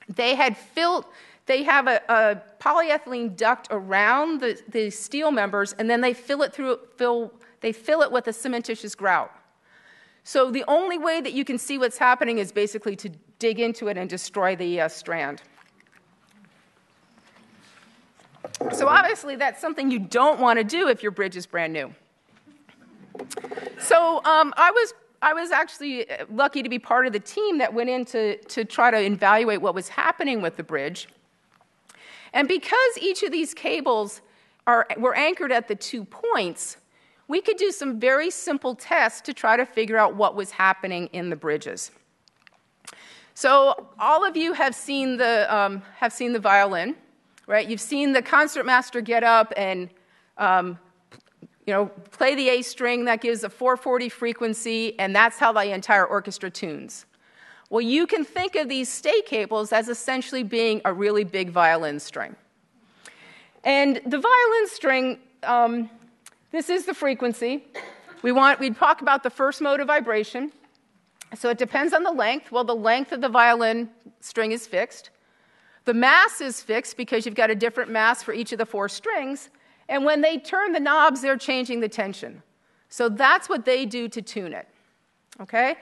they 0.10 0.34
had 0.34 0.58
filled, 0.58 1.06
they 1.46 1.62
have 1.64 1.88
a, 1.88 2.02
a 2.10 2.42
polyethylene 2.60 3.38
duct 3.38 3.68
around 3.70 4.42
the, 4.42 4.60
the, 4.70 4.90
steel 4.90 5.30
members, 5.30 5.74
and 5.74 5.88
then 5.88 6.02
they 6.02 6.14
fill 6.14 6.42
it 6.42 6.52
through, 6.52 6.80
fill, 6.96 7.32
they 7.62 7.72
fill 7.72 8.02
it 8.02 8.12
with 8.12 8.28
a 8.28 8.32
cementitious 8.32 8.96
grout. 8.96 9.32
So 10.24 10.52
the 10.52 10.66
only 10.68 10.98
way 10.98 11.22
that 11.22 11.34
you 11.34 11.46
can 11.46 11.58
see 11.58 11.78
what's 11.78 11.98
happening 11.98 12.38
is 12.38 12.52
basically 12.52 12.96
to 12.98 13.10
dig 13.40 13.60
into 13.60 13.88
it 13.88 13.98
and 13.98 14.10
destroy 14.10 14.56
the 14.56 14.82
uh, 14.82 14.88
strand. 14.90 15.42
So 18.74 18.88
obviously, 18.88 19.36
that's 19.36 19.62
something 19.62 19.92
you 19.92 20.00
don't 20.00 20.40
want 20.40 20.58
to 20.58 20.64
do 20.64 20.90
if 20.90 21.04
your 21.04 21.12
bridge 21.12 21.38
is 21.38 21.46
brand 21.46 21.74
new. 21.74 21.94
So 23.80 24.18
um, 24.26 24.54
I 24.58 24.72
was 24.72 24.94
I 25.22 25.34
was 25.34 25.52
actually 25.52 26.10
uh, 26.10 26.26
lucky 26.32 26.62
to 26.62 26.70
be 26.70 26.80
part 26.80 27.08
of 27.08 27.14
the 27.14 27.20
team 27.20 27.58
that 27.58 27.74
went 27.74 27.90
in 27.90 28.06
to, 28.06 28.38
to 28.38 28.66
try 28.66 28.92
to 28.92 28.98
evaluate 28.98 29.62
what 29.62 29.74
was 29.74 29.90
happening 29.90 30.42
with 30.42 30.58
the 30.58 30.64
bridge. 30.64 31.08
And 32.34 32.48
because 32.48 32.98
each 33.02 33.24
of 33.24 33.32
these 33.32 33.54
cables 33.54 34.22
are, 34.68 34.88
were 34.98 35.16
anchored 35.16 35.52
at 35.52 35.68
the 35.68 35.76
two 35.76 36.06
points, 36.06 36.78
we 37.28 37.42
could 37.42 37.58
do 37.58 37.72
some 37.72 38.00
very 38.00 38.30
simple 38.30 38.76
tests 38.76 39.22
to 39.22 39.34
try 39.34 39.58
to 39.58 39.66
figure 39.66 39.98
out 39.98 40.16
what 40.16 40.36
was 40.36 40.52
happening 40.52 41.08
in 41.14 41.30
the 41.30 41.36
bridges. 41.36 41.92
So, 43.34 43.90
all 44.00 44.26
of 44.26 44.36
you 44.36 44.54
have 44.54 44.74
seen 44.74 45.18
the, 45.18 45.54
um, 45.54 45.84
have 45.98 46.12
seen 46.12 46.34
the 46.34 46.40
violin, 46.40 46.96
right? 47.46 47.68
You've 47.68 47.82
seen 47.82 48.14
the 48.14 48.22
concertmaster 48.22 49.02
get 49.02 49.24
up 49.24 49.54
and 49.56 49.90
um, 50.38 50.80
you 51.68 51.74
know, 51.74 51.88
play 52.12 52.34
the 52.34 52.48
A 52.48 52.62
string, 52.62 53.06
that 53.06 53.20
gives 53.20 53.44
a 53.44 53.50
440 53.50 54.08
frequency, 54.08 54.98
and 54.98 55.14
that's 55.14 55.38
how 55.38 55.52
the 55.52 55.74
entire 55.74 56.06
orchestra 56.06 56.50
tunes. 56.50 57.06
Well, 57.70 57.82
you 57.82 58.08
can 58.08 58.24
think 58.24 58.56
of 58.56 58.70
these 58.70 58.88
stay 58.88 59.22
cables 59.24 59.74
as 59.74 59.90
essentially 59.90 60.44
being 60.44 60.82
a 60.86 60.94
really 60.94 61.26
big 61.26 61.50
violin 61.50 62.00
string. 62.00 62.38
And 63.66 63.98
the 64.06 64.18
violin 64.18 64.68
string, 64.68 65.20
um, 65.44 65.90
this 66.58 66.72
is 66.72 66.88
the 66.88 66.94
frequency. 66.96 67.64
We 68.24 68.32
want, 68.32 68.60
we'd 68.60 68.76
talk 68.76 69.04
about 69.04 69.22
the 69.22 69.30
first 69.30 69.62
mode 69.62 69.80
of 69.80 69.86
vibration. 69.86 70.52
So 71.36 71.52
it 71.52 71.60
depends 71.60 71.94
on 71.94 72.02
the 72.02 72.12
length. 72.12 72.52
Well, 72.52 72.64
the 72.64 72.76
length 72.76 73.12
of 73.12 73.22
the 73.22 73.30
violin 73.30 73.92
string 74.22 74.52
is 74.52 74.66
fixed. 74.66 75.12
The 75.86 75.94
mass 75.94 76.42
is 76.42 76.60
fixed 76.60 76.98
because 76.98 77.28
you've 77.28 77.36
got 77.36 77.52
a 77.52 77.56
different 77.56 77.92
mass 77.92 78.24
for 78.24 78.34
each 78.34 78.54
of 78.54 78.58
the 78.58 78.66
four 78.66 78.90
strings. 78.90 79.52
And 79.88 80.04
when 80.04 80.22
they 80.22 80.40
turn 80.40 80.72
the 80.72 80.80
knobs, 80.80 81.22
they're 81.22 81.38
changing 81.38 81.80
the 81.80 81.90
tension. 81.90 82.42
So 82.90 83.08
that's 83.08 83.48
what 83.48 83.64
they 83.64 83.86
do 83.86 84.10
to 84.10 84.22
tune 84.24 84.54
it. 84.54 84.68
Okay? 85.40 85.76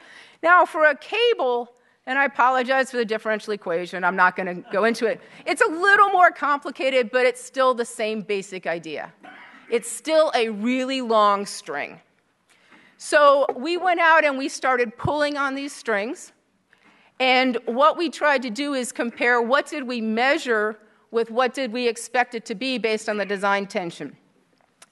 Now, 0.44 0.66
for 0.66 0.88
a 0.88 0.98
cable, 0.98 1.72
and 2.06 2.20
I 2.20 2.26
apologize 2.26 2.92
for 2.92 2.98
the 2.98 3.06
differential 3.06 3.54
equation, 3.54 4.04
I'm 4.04 4.18
not 4.18 4.36
going 4.36 4.48
to 4.48 4.70
go 4.74 4.84
into 4.84 5.06
it. 5.06 5.22
It's 5.46 5.62
a 5.62 5.68
little 5.68 6.10
more 6.10 6.32
complicated, 6.32 7.12
but 7.12 7.26
it's 7.26 7.42
still 7.42 7.74
the 7.74 7.86
same 7.86 8.24
basic 8.24 8.68
idea. 8.68 9.14
It's 9.70 9.90
still 9.90 10.32
a 10.36 10.50
really 10.50 11.02
long 11.02 11.46
string. 11.46 12.00
So 12.98 13.46
we 13.56 13.78
went 13.78 14.00
out 14.00 14.24
and 14.24 14.38
we 14.38 14.50
started 14.50 14.98
pulling 14.98 15.38
on 15.38 15.56
these 15.56 15.74
strings. 15.74 16.32
And 17.20 17.58
what 17.66 17.98
we 17.98 18.10
tried 18.10 18.42
to 18.44 18.50
do 18.50 18.74
is 18.74 18.92
compare 18.92 19.42
what 19.42 19.68
did 19.68 19.88
we 19.88 20.02
measure 20.02 20.80
with 21.12 21.32
what 21.32 21.54
did 21.54 21.72
we 21.72 21.88
expect 21.88 22.36
it 22.36 22.46
to 22.46 22.56
be 22.56 22.78
based 22.78 23.08
on 23.08 23.18
the 23.18 23.26
design 23.26 23.68
tension. 23.68 24.16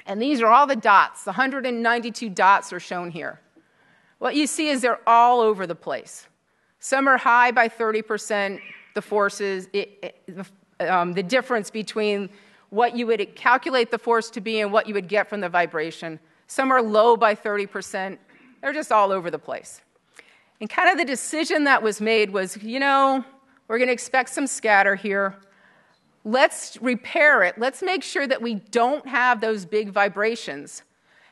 And 0.05 0.21
these 0.21 0.41
are 0.41 0.47
all 0.47 0.67
the 0.67 0.75
dots. 0.75 1.23
The 1.23 1.31
192 1.31 2.29
dots 2.29 2.71
are 2.71 2.79
shown 2.79 3.11
here. 3.11 3.41
What 4.19 4.35
you 4.35 4.47
see 4.47 4.69
is 4.69 4.81
they're 4.81 5.01
all 5.07 5.41
over 5.41 5.67
the 5.67 5.75
place. 5.75 6.27
Some 6.79 7.07
are 7.07 7.17
high 7.17 7.51
by 7.51 7.67
30%, 7.67 8.59
the 8.95 9.01
forces, 9.01 9.67
it, 9.73 10.17
it, 10.27 10.87
um, 10.87 11.13
the 11.13 11.23
difference 11.23 11.69
between 11.69 12.29
what 12.73 12.97
you 12.97 13.05
would 13.05 13.35
calculate 13.35 13.91
the 13.91 13.99
force 13.99 14.31
to 14.31 14.41
be 14.41 14.59
and 14.59 14.71
what 14.71 14.87
you 14.87 14.95
would 14.95 15.07
get 15.07 15.29
from 15.29 15.41
the 15.41 15.47
vibration. 15.47 16.19
Some 16.47 16.71
are 16.71 16.81
low 16.81 17.15
by 17.15 17.35
30%. 17.35 18.17
They're 18.61 18.73
just 18.73 18.91
all 18.91 19.11
over 19.11 19.29
the 19.29 19.37
place. 19.37 19.81
And 20.59 20.67
kind 20.67 20.89
of 20.89 20.97
the 20.97 21.05
decision 21.05 21.65
that 21.65 21.83
was 21.83 22.01
made 22.01 22.31
was 22.31 22.57
you 22.63 22.79
know, 22.79 23.23
we're 23.67 23.77
going 23.77 23.89
to 23.89 23.93
expect 23.93 24.29
some 24.29 24.47
scatter 24.47 24.95
here. 24.95 25.35
Let's 26.25 26.81
repair 26.81 27.43
it. 27.43 27.59
Let's 27.59 27.83
make 27.83 28.01
sure 28.01 28.25
that 28.25 28.41
we 28.41 28.55
don't 28.55 29.05
have 29.07 29.39
those 29.39 29.65
big 29.65 29.89
vibrations. 29.91 30.81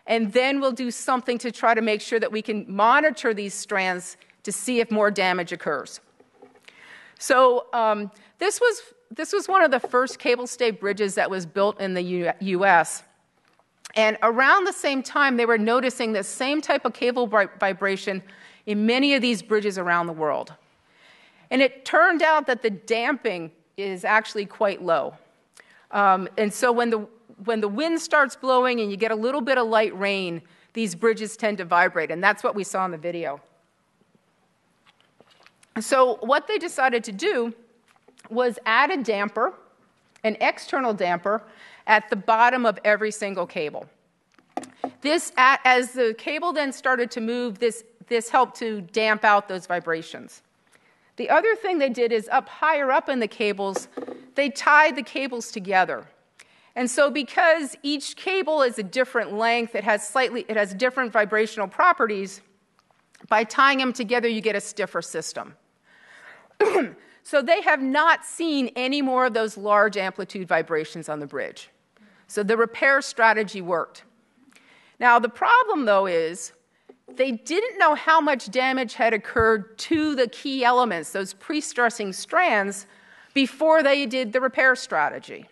And 0.06 0.32
then 0.34 0.60
we'll 0.62 0.74
do 0.74 0.92
something 0.92 1.40
to 1.40 1.52
try 1.52 1.74
to 1.74 1.82
make 1.82 2.02
sure 2.02 2.20
that 2.20 2.32
we 2.32 2.44
can 2.44 2.66
monitor 2.68 3.34
these 3.34 3.56
strands 3.56 4.16
to 4.44 4.52
see 4.52 4.80
if 4.80 4.92
more 4.92 5.10
damage 5.10 5.52
occurs. 5.52 6.02
So, 7.18 7.66
um, 7.74 8.12
this, 8.38 8.60
was, 8.60 8.82
this 9.16 9.34
was 9.34 9.48
one 9.48 9.62
of 9.62 9.72
the 9.72 9.80
first 9.80 10.20
cable 10.20 10.48
stay 10.48 10.72
bridges 10.72 11.16
that 11.16 11.30
was 11.30 11.46
built 11.46 11.80
in 11.82 11.94
the 11.94 12.34
US. 12.40 13.04
And 13.96 14.18
around 14.24 14.66
the 14.66 14.74
same 14.74 15.04
time, 15.04 15.36
they 15.36 15.46
were 15.46 15.58
noticing 15.58 16.14
the 16.14 16.24
same 16.24 16.62
type 16.62 16.86
of 16.86 16.94
cable 16.94 17.28
vibration 17.28 18.24
in 18.66 18.86
many 18.86 19.14
of 19.14 19.22
these 19.22 19.42
bridges 19.42 19.78
around 19.78 20.08
the 20.08 20.14
world. 20.14 20.54
And 21.50 21.62
it 21.62 21.84
turned 21.84 22.22
out 22.22 22.48
that 22.48 22.62
the 22.62 22.70
damping 22.70 23.52
is 23.76 24.06
actually 24.06 24.46
quite 24.46 24.82
low. 24.82 25.14
Um, 25.92 26.30
and 26.38 26.54
so 26.54 26.72
when 26.72 26.90
the, 26.90 27.08
when 27.44 27.60
the 27.60 27.68
wind 27.68 28.00
starts 28.00 28.38
blowing 28.38 28.80
and 28.80 28.90
you 28.90 28.96
get 28.96 29.12
a 29.12 29.16
little 29.16 29.42
bit 29.42 29.58
of 29.58 29.68
light 29.68 29.98
rain, 30.00 30.42
these 30.74 30.96
bridges 30.96 31.36
tend 31.36 31.58
to 31.58 31.66
vibrate, 31.66 32.12
and 32.12 32.24
that's 32.24 32.44
what 32.44 32.56
we 32.56 32.64
saw 32.64 32.86
in 32.86 32.92
the 32.92 32.98
video. 32.98 33.42
So, 35.82 36.18
what 36.22 36.48
they 36.48 36.58
decided 36.58 37.04
to 37.06 37.12
do 37.12 37.54
was 38.30 38.60
add 38.66 38.92
a 38.92 39.02
damper, 39.02 39.54
an 40.24 40.38
external 40.42 40.94
damper, 40.94 41.44
at 41.88 42.10
the 42.10 42.16
bottom 42.16 42.66
of 42.66 42.80
every 42.86 43.12
single 43.12 43.46
cable. 43.46 43.88
This, 45.02 45.32
as 45.38 45.92
the 45.94 46.16
cable 46.18 46.54
then 46.54 46.72
started 46.72 47.10
to 47.12 47.22
move, 47.22 47.60
this, 47.60 47.84
this 48.08 48.30
helped 48.30 48.58
to 48.60 48.82
damp 48.82 49.24
out 49.24 49.48
those 49.48 49.66
vibrations. 49.66 50.42
The 51.16 51.30
other 51.30 51.56
thing 51.56 51.78
they 51.78 51.90
did 51.90 52.12
is 52.12 52.30
up 52.32 52.48
higher 52.48 52.92
up 52.92 53.10
in 53.10 53.20
the 53.20 53.28
cables, 53.28 53.88
they 54.36 54.50
tied 54.50 54.96
the 54.96 55.04
cables 55.04 55.52
together. 55.52 56.06
And 56.76 56.90
so 56.90 57.12
because 57.12 57.76
each 57.84 58.16
cable 58.16 58.62
is 58.62 58.80
a 58.80 58.84
different 58.84 59.34
length, 59.34 59.76
it 59.76 59.84
has 59.84 60.08
slightly 60.08 60.46
it 60.48 60.56
has 60.56 60.74
different 60.74 61.12
vibrational 61.12 61.68
properties, 61.68 62.42
by 63.28 63.44
tying 63.44 63.78
them 63.78 63.94
together 63.94 64.28
you 64.28 64.42
get 64.42 64.56
a 64.56 64.62
stiffer 64.62 65.02
system. 65.02 65.56
so 67.24 67.42
they 67.42 67.62
have 67.62 67.82
not 67.82 68.26
seen 68.26 68.72
any 68.76 69.02
more 69.02 69.26
of 69.26 69.34
those 69.34 69.58
large 69.58 69.98
amplitude 69.98 70.48
vibrations 70.48 71.10
on 71.10 71.20
the 71.20 71.28
bridge. 71.28 71.70
So 72.28 72.44
the 72.44 72.58
repair 72.58 73.02
strategy 73.02 73.62
worked. 73.62 74.04
Now 75.00 75.20
the 75.20 75.30
problem 75.30 75.86
though 75.86 76.06
is 76.08 76.54
they 77.08 77.32
didn't 77.32 77.78
know 77.78 77.96
how 77.96 78.22
much 78.22 78.50
damage 78.50 78.94
had 78.94 79.14
occurred 79.14 79.78
to 79.80 80.16
the 80.16 80.28
key 80.28 80.64
elements, 80.64 81.12
those 81.12 81.34
pre 81.34 81.62
stressing 81.62 82.14
strands, 82.14 82.88
before 83.34 83.84
they 83.84 84.06
did 84.06 84.34
the 84.34 84.42
repair 84.42 84.76
strategy. 84.76 85.46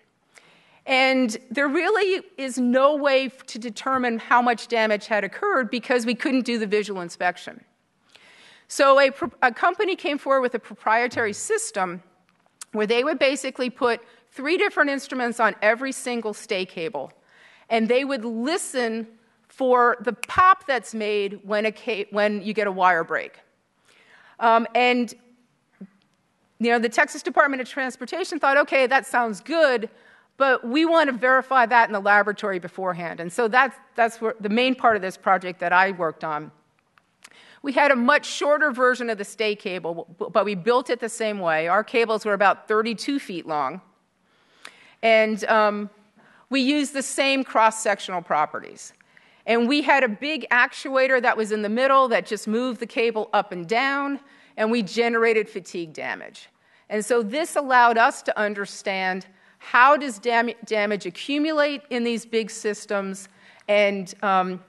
And 0.85 1.37
there 1.51 1.67
really 1.67 2.23
is 2.37 2.57
no 2.57 2.95
way 2.95 3.29
to 3.29 3.59
determine 3.59 4.17
how 4.17 4.41
much 4.41 4.67
damage 4.67 5.07
had 5.07 5.23
occurred 5.23 5.69
because 5.69 6.05
we 6.05 6.15
couldn't 6.15 6.45
do 6.45 6.57
the 6.57 6.65
visual 6.65 7.01
inspection. 7.01 7.63
So 8.69 8.99
a, 8.99 9.11
a, 9.41 9.51
company 9.51 9.95
came 9.95 10.19
forward 10.19 10.41
with 10.41 10.53
a 10.53 10.59
proprietary 10.59 11.33
system 11.33 12.03
where 12.71 12.85
they 12.85 13.03
would 13.03 13.17
basically 13.17 13.71
put 13.71 13.99
three 14.31 14.57
different 14.57 14.91
instruments 14.91 15.39
on 15.39 15.55
every 15.63 15.91
single 15.91 16.35
stay 16.35 16.65
cable, 16.65 17.11
and 17.69 17.89
they 17.89 18.05
would 18.05 18.23
listen 18.23 19.07
for 19.47 19.97
the 20.01 20.13
pop 20.13 20.67
that's 20.67 20.93
made 20.93 21.39
when, 21.43 21.65
a, 21.65 22.05
when 22.11 22.43
you 22.43 22.53
get 22.53 22.67
a 22.67 22.71
wire 22.71 23.03
break. 23.03 23.39
Um, 24.39 24.67
and 24.75 25.15
you 26.59 26.69
know, 26.69 26.77
the 26.77 26.89
Texas 26.89 27.23
Department 27.23 27.61
of 27.61 27.67
Transportation 27.67 28.39
thought, 28.39 28.57
okay, 28.57 28.85
that 28.85 29.07
sounds 29.07 29.41
good, 29.41 29.89
but 30.37 30.65
we 30.67 30.85
want 30.85 31.09
to 31.09 31.17
verify 31.17 31.65
that 31.65 31.89
in 31.89 31.93
the 31.93 31.99
laboratory 31.99 32.59
beforehand. 32.59 33.19
And 33.19 33.33
so 33.33 33.47
that's, 33.47 33.75
that's 33.95 34.19
the 34.39 34.49
main 34.49 34.75
part 34.75 34.95
of 34.95 35.01
this 35.01 35.17
project 35.17 35.59
that 35.59 35.73
I 35.73 35.91
worked 35.91 36.23
on. 36.23 36.51
We 37.61 37.73
had 37.73 37.91
a 37.91 37.95
much 37.95 38.25
shorter 38.25 38.71
version 38.71 39.09
of 39.09 39.17
the 39.17 39.25
stay 39.25 39.55
cable, 39.55 40.07
but 40.17 40.45
we 40.45 40.55
built 40.55 40.89
it 40.89 40.99
the 40.99 41.09
same 41.09 41.39
way. 41.39 41.67
Our 41.67 41.83
cables 41.83 42.25
were 42.25 42.33
about 42.33 42.67
32 42.67 43.19
feet 43.19 43.45
long. 43.45 43.81
And 45.01 45.43
um, 45.45 45.89
we 46.49 46.61
used 46.61 46.93
the 46.93 47.03
same 47.03 47.43
cross 47.43 47.81
sectional 47.81 48.21
properties. 48.21 48.93
And 49.45 49.67
we 49.67 49.81
had 49.81 50.03
a 50.03 50.07
big 50.07 50.47
actuator 50.51 51.21
that 51.21 51.35
was 51.35 51.51
in 51.51 51.61
the 51.61 51.69
middle 51.69 52.07
that 52.09 52.25
just 52.25 52.47
moved 52.47 52.79
the 52.79 52.85
cable 52.85 53.29
up 53.33 53.51
and 53.51 53.67
down, 53.67 54.19
and 54.57 54.71
we 54.71 54.83
generated 54.83 55.49
fatigue 55.49 55.93
damage. 55.93 56.49
And 56.89 57.03
so 57.03 57.21
this 57.21 57.55
allowed 57.55 57.97
us 57.97 58.21
to 58.23 58.37
understand 58.37 59.25
how 59.59 59.97
does 59.97 60.19
dam- 60.19 60.51
damage 60.65 61.05
accumulate 61.05 61.81
in 61.89 62.03
these 62.03 62.25
big 62.25 62.49
systems 62.49 63.27
and, 63.67 64.13
um, 64.23 64.63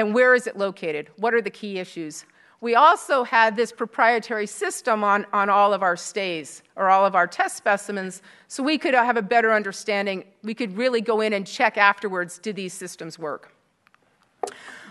and 0.00 0.14
where 0.14 0.34
is 0.34 0.46
it 0.46 0.56
located? 0.56 1.10
What 1.16 1.34
are 1.34 1.42
the 1.42 1.50
key 1.50 1.78
issues? 1.78 2.24
We 2.62 2.74
also 2.74 3.22
had 3.22 3.54
this 3.54 3.70
proprietary 3.70 4.46
system 4.46 5.04
on, 5.04 5.26
on 5.32 5.50
all 5.50 5.74
of 5.74 5.82
our 5.82 5.96
stays 5.96 6.62
or 6.74 6.88
all 6.88 7.04
of 7.04 7.14
our 7.14 7.26
test 7.26 7.56
specimens 7.56 8.22
so 8.48 8.62
we 8.62 8.78
could 8.78 8.94
uh, 8.94 9.04
have 9.04 9.18
a 9.18 9.22
better 9.22 9.52
understanding. 9.52 10.24
We 10.42 10.54
could 10.54 10.74
really 10.76 11.02
go 11.02 11.20
in 11.20 11.34
and 11.34 11.46
check 11.46 11.76
afterwards 11.76 12.38
did 12.38 12.56
these 12.56 12.72
systems 12.72 13.18
work? 13.18 13.54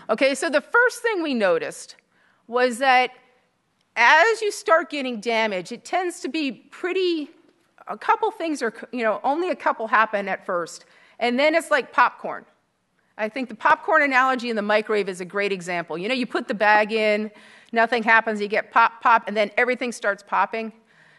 Okay, 0.08 0.34
so 0.34 0.48
the 0.48 0.60
first 0.60 1.02
thing 1.02 1.22
we 1.22 1.34
noticed 1.34 1.96
was 2.46 2.78
that 2.78 3.10
as 3.96 4.40
you 4.40 4.52
start 4.52 4.90
getting 4.90 5.20
damage, 5.20 5.72
it 5.72 5.84
tends 5.84 6.20
to 6.20 6.28
be 6.28 6.52
pretty, 6.52 7.30
a 7.88 7.98
couple 7.98 8.30
things 8.30 8.62
are, 8.62 8.72
you 8.92 9.02
know, 9.02 9.20
only 9.24 9.50
a 9.50 9.56
couple 9.56 9.88
happen 9.88 10.28
at 10.28 10.46
first. 10.46 10.84
And 11.18 11.38
then 11.38 11.56
it's 11.56 11.70
like 11.70 11.92
popcorn. 11.92 12.44
I 13.20 13.28
think 13.28 13.50
the 13.50 13.54
popcorn 13.54 14.02
analogy 14.02 14.48
in 14.48 14.56
the 14.56 14.62
microwave 14.62 15.06
is 15.06 15.20
a 15.20 15.26
great 15.26 15.52
example. 15.52 15.98
You 15.98 16.08
know, 16.08 16.14
you 16.14 16.26
put 16.26 16.48
the 16.48 16.54
bag 16.54 16.90
in, 16.90 17.30
nothing 17.70 18.02
happens, 18.02 18.40
you 18.40 18.48
get 18.48 18.72
pop, 18.72 19.02
pop, 19.02 19.24
and 19.28 19.36
then 19.36 19.50
everything 19.58 19.92
starts 19.92 20.22
popping. 20.26 20.72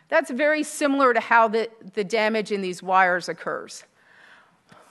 That's 0.09 0.31
very 0.31 0.63
similar 0.63 1.13
to 1.13 1.19
how 1.19 1.47
the, 1.47 1.69
the 1.93 2.03
damage 2.03 2.51
in 2.51 2.61
these 2.61 2.81
wires 2.81 3.29
occurs. 3.29 3.83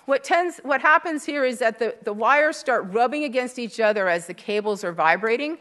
What, 0.06 0.22
tends, 0.22 0.60
what 0.62 0.80
happens 0.80 1.24
here 1.24 1.44
is 1.44 1.58
that 1.58 1.80
the, 1.80 1.96
the 2.04 2.12
wires 2.12 2.56
start 2.56 2.86
rubbing 2.92 3.24
against 3.24 3.58
each 3.58 3.80
other 3.80 4.08
as 4.08 4.28
the 4.28 4.34
cables 4.34 4.84
are 4.84 4.92
vibrating, 4.92 5.58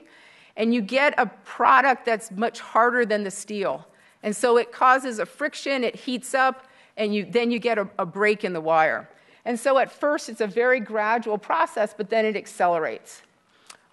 and 0.55 0.71
you 0.71 0.81
get 0.81 1.15
a 1.17 1.25
product 1.45 2.05
that's 2.05 2.29
much 2.29 2.59
harder 2.59 3.07
than 3.07 3.23
the 3.23 3.31
steel. 3.31 3.87
And 4.21 4.35
so 4.35 4.57
it 4.57 4.71
causes 4.71 5.17
a 5.17 5.25
friction, 5.25 5.83
it 5.83 5.95
heats 5.95 6.35
up, 6.35 6.67
and 6.95 7.13
you, 7.15 7.25
then 7.25 7.49
you 7.49 7.57
get 7.57 7.79
a, 7.79 7.89
a 7.97 8.05
break 8.05 8.43
in 8.43 8.53
the 8.53 8.61
wire. 8.61 9.09
And 9.49 9.59
so 9.59 9.79
at 9.79 9.91
first 9.91 10.29
it's 10.29 10.41
a 10.41 10.47
very 10.47 10.79
gradual 10.79 11.39
process, 11.39 11.95
but 11.97 12.11
then 12.11 12.23
it 12.23 12.35
accelerates. 12.35 13.23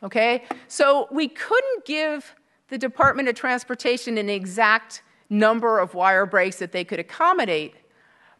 Okay? 0.02 0.44
So 0.68 1.08
we 1.10 1.28
couldn't 1.28 1.86
give 1.86 2.34
the 2.68 2.76
Department 2.76 3.30
of 3.30 3.36
Transportation 3.36 4.18
an 4.18 4.28
exact 4.28 5.00
number 5.30 5.78
of 5.78 5.94
wire 5.94 6.26
breaks 6.26 6.56
that 6.56 6.72
they 6.72 6.84
could 6.84 6.98
accommodate. 6.98 7.74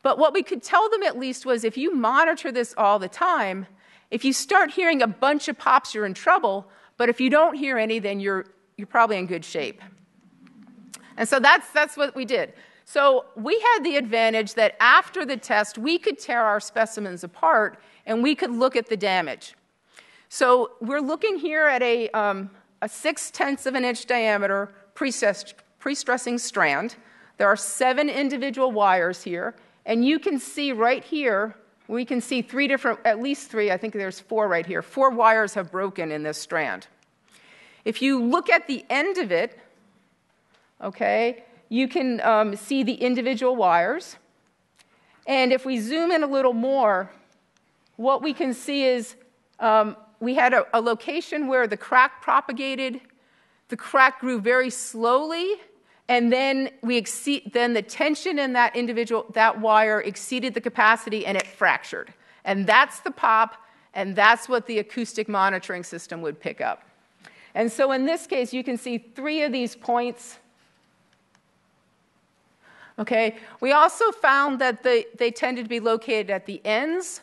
But 0.03 0.19
what 0.19 0.35
we 0.35 0.43
could 0.43 0.63
tell 0.63 0.91
them 0.91 1.03
at 1.05 1.19
least 1.19 1.47
was 1.47 1.65
if 1.65 1.79
you 1.79 1.95
monitor 1.95 2.53
this 2.53 2.75
all 2.77 2.99
the 2.99 3.09
time, 3.09 3.67
if 4.11 4.23
you 4.23 4.35
start 4.35 4.71
hearing 4.71 5.01
a 5.01 5.07
bunch 5.07 5.49
of 5.49 5.57
pops, 5.57 5.95
you're 5.95 6.05
in 6.05 6.13
trouble. 6.13 6.69
But 6.99 7.09
if 7.09 7.19
you 7.19 7.31
don't 7.31 7.55
hear 7.55 7.79
any, 7.79 7.99
then 7.99 8.21
you're, 8.21 8.45
you're 8.77 8.87
probably 8.87 9.17
in 9.17 9.25
good 9.25 9.43
shape. 9.43 9.81
And 11.17 11.27
so 11.27 11.41
that's, 11.41 11.71
that's 11.71 11.97
what 11.97 12.15
we 12.15 12.27
did. 12.27 12.53
So 12.89 13.25
we 13.35 13.59
had 13.59 13.83
the 13.83 13.97
advantage 13.97 14.55
that 14.55 14.77
after 14.79 15.25
the 15.27 15.37
test, 15.37 15.77
we 15.77 15.99
could 15.99 16.21
tear 16.21 16.43
our 16.43 16.61
specimens 16.61 17.25
apart 17.25 17.81
and 18.07 18.23
we 18.23 18.37
could 18.37 18.53
look 18.53 18.77
at 18.77 18.89
the 18.89 18.97
damage. 18.97 19.57
So 20.29 20.71
we're 20.81 21.01
looking 21.01 21.37
here 21.37 21.67
at 21.67 21.83
a, 21.83 22.09
um, 22.11 22.49
a 22.81 22.89
six 22.89 23.33
tenths 23.33 23.67
of 23.67 23.75
an 23.75 23.85
inch 23.85 24.07
diameter 24.07 24.73
pre-stressing 24.95 26.39
strand. 26.39 26.95
There 27.39 27.49
are 27.49 27.57
seven 27.57 28.09
individual 28.09 28.71
wires 28.71 29.23
here, 29.23 29.57
and 29.85 30.05
you 30.05 30.21
can 30.21 30.39
see 30.39 30.71
right 30.73 31.03
here, 31.03 31.57
we 31.89 32.05
can 32.05 32.21
see 32.21 32.41
three 32.41 32.69
different, 32.69 33.01
at 33.05 33.21
least 33.21 33.51
three, 33.51 33.73
I 33.73 33.77
think 33.77 33.95
there's 33.95 34.21
four 34.21 34.47
right 34.47 34.65
here. 34.65 34.81
Four 34.81 35.11
wires 35.11 35.55
have 35.55 35.73
broken 35.73 36.13
in 36.13 36.23
this 36.23 36.39
strand. 36.39 36.87
If 37.85 38.01
you 38.01 38.23
look 38.23 38.49
at 38.49 38.69
the 38.69 38.85
end 38.89 39.19
of 39.19 39.33
it, 39.33 39.59
okay, 40.81 41.45
you 41.69 41.89
can 41.89 42.21
um, 42.21 42.57
see 42.57 42.83
the 42.83 42.95
individual 42.95 43.57
wires. 43.57 44.17
And 45.27 45.53
if 45.53 45.65
we 45.65 45.79
zoom 45.79 46.11
in 46.11 46.23
a 46.23 46.27
little 46.27 46.53
more, 46.53 47.11
what 47.97 48.23
we 48.23 48.33
can 48.33 48.55
see 48.55 48.85
is 48.85 49.17
um, 49.59 49.97
we 50.21 50.35
had 50.35 50.53
a, 50.53 50.67
a 50.73 50.81
location 50.81 51.49
where 51.49 51.67
the 51.67 51.77
crack 51.77 52.23
propagated. 52.23 53.01
The 53.69 53.77
crack 53.77 54.21
grew 54.21 54.41
very 54.41 54.71
slowly, 54.71 55.55
and 56.09 56.33
then 56.33 56.71
we 56.83 56.97
exceed, 56.97 57.53
then 57.53 57.75
the 57.75 57.83
tension 57.83 58.39
in 58.39 58.53
that 58.53 58.77
individual 58.77 59.27
that 59.35 59.61
wire 59.61 60.01
exceeded 60.01 60.55
the 60.55 60.61
capacity 60.61 61.27
and 61.27 61.37
it 61.37 61.47
fractured. 61.47 62.15
And 62.45 62.67
that's 62.67 63.01
the 63.01 63.11
pop, 63.11 63.57
and 63.93 64.15
that's 64.15 64.49
what 64.49 64.67
the 64.67 64.79
acoustic 64.79 65.29
monitoring 65.29 65.83
system 65.83 66.23
would 66.23 66.39
pick 66.39 66.61
up. 66.61 66.85
And 67.57 67.73
so 67.73 67.91
in 67.91 68.05
this 68.05 68.27
case, 68.27 68.53
you 68.53 68.63
can 68.63 68.77
see 68.77 68.99
three 68.99 69.43
of 69.43 69.51
these 69.51 69.75
points. 69.75 70.39
Okay, 72.99 73.37
we 73.61 73.73
also 73.73 74.11
found 74.11 74.59
that 74.61 74.83
they, 74.83 75.05
they 75.19 75.31
tended 75.31 75.67
to 75.67 75.69
be 75.69 75.81
located 75.81 76.31
at 76.31 76.47
the 76.47 76.65
ends 76.65 77.21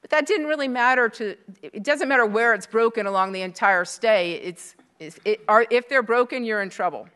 but 0.00 0.10
that 0.10 0.26
didn't 0.26 0.46
really 0.46 0.68
matter 0.68 1.08
to, 1.08 1.36
it 1.62 1.82
doesn't 1.82 2.08
matter 2.08 2.26
where 2.26 2.54
it's 2.54 2.66
broken 2.66 3.06
along 3.06 3.32
the 3.32 3.42
entire 3.42 3.84
stay. 3.84 4.34
It's, 4.34 4.74
it's 4.98 5.18
it, 5.24 5.40
if 5.70 5.88
they're 5.88 6.02
broken, 6.02 6.44
you're 6.44 6.62
in 6.62 6.70
trouble. 6.70 7.08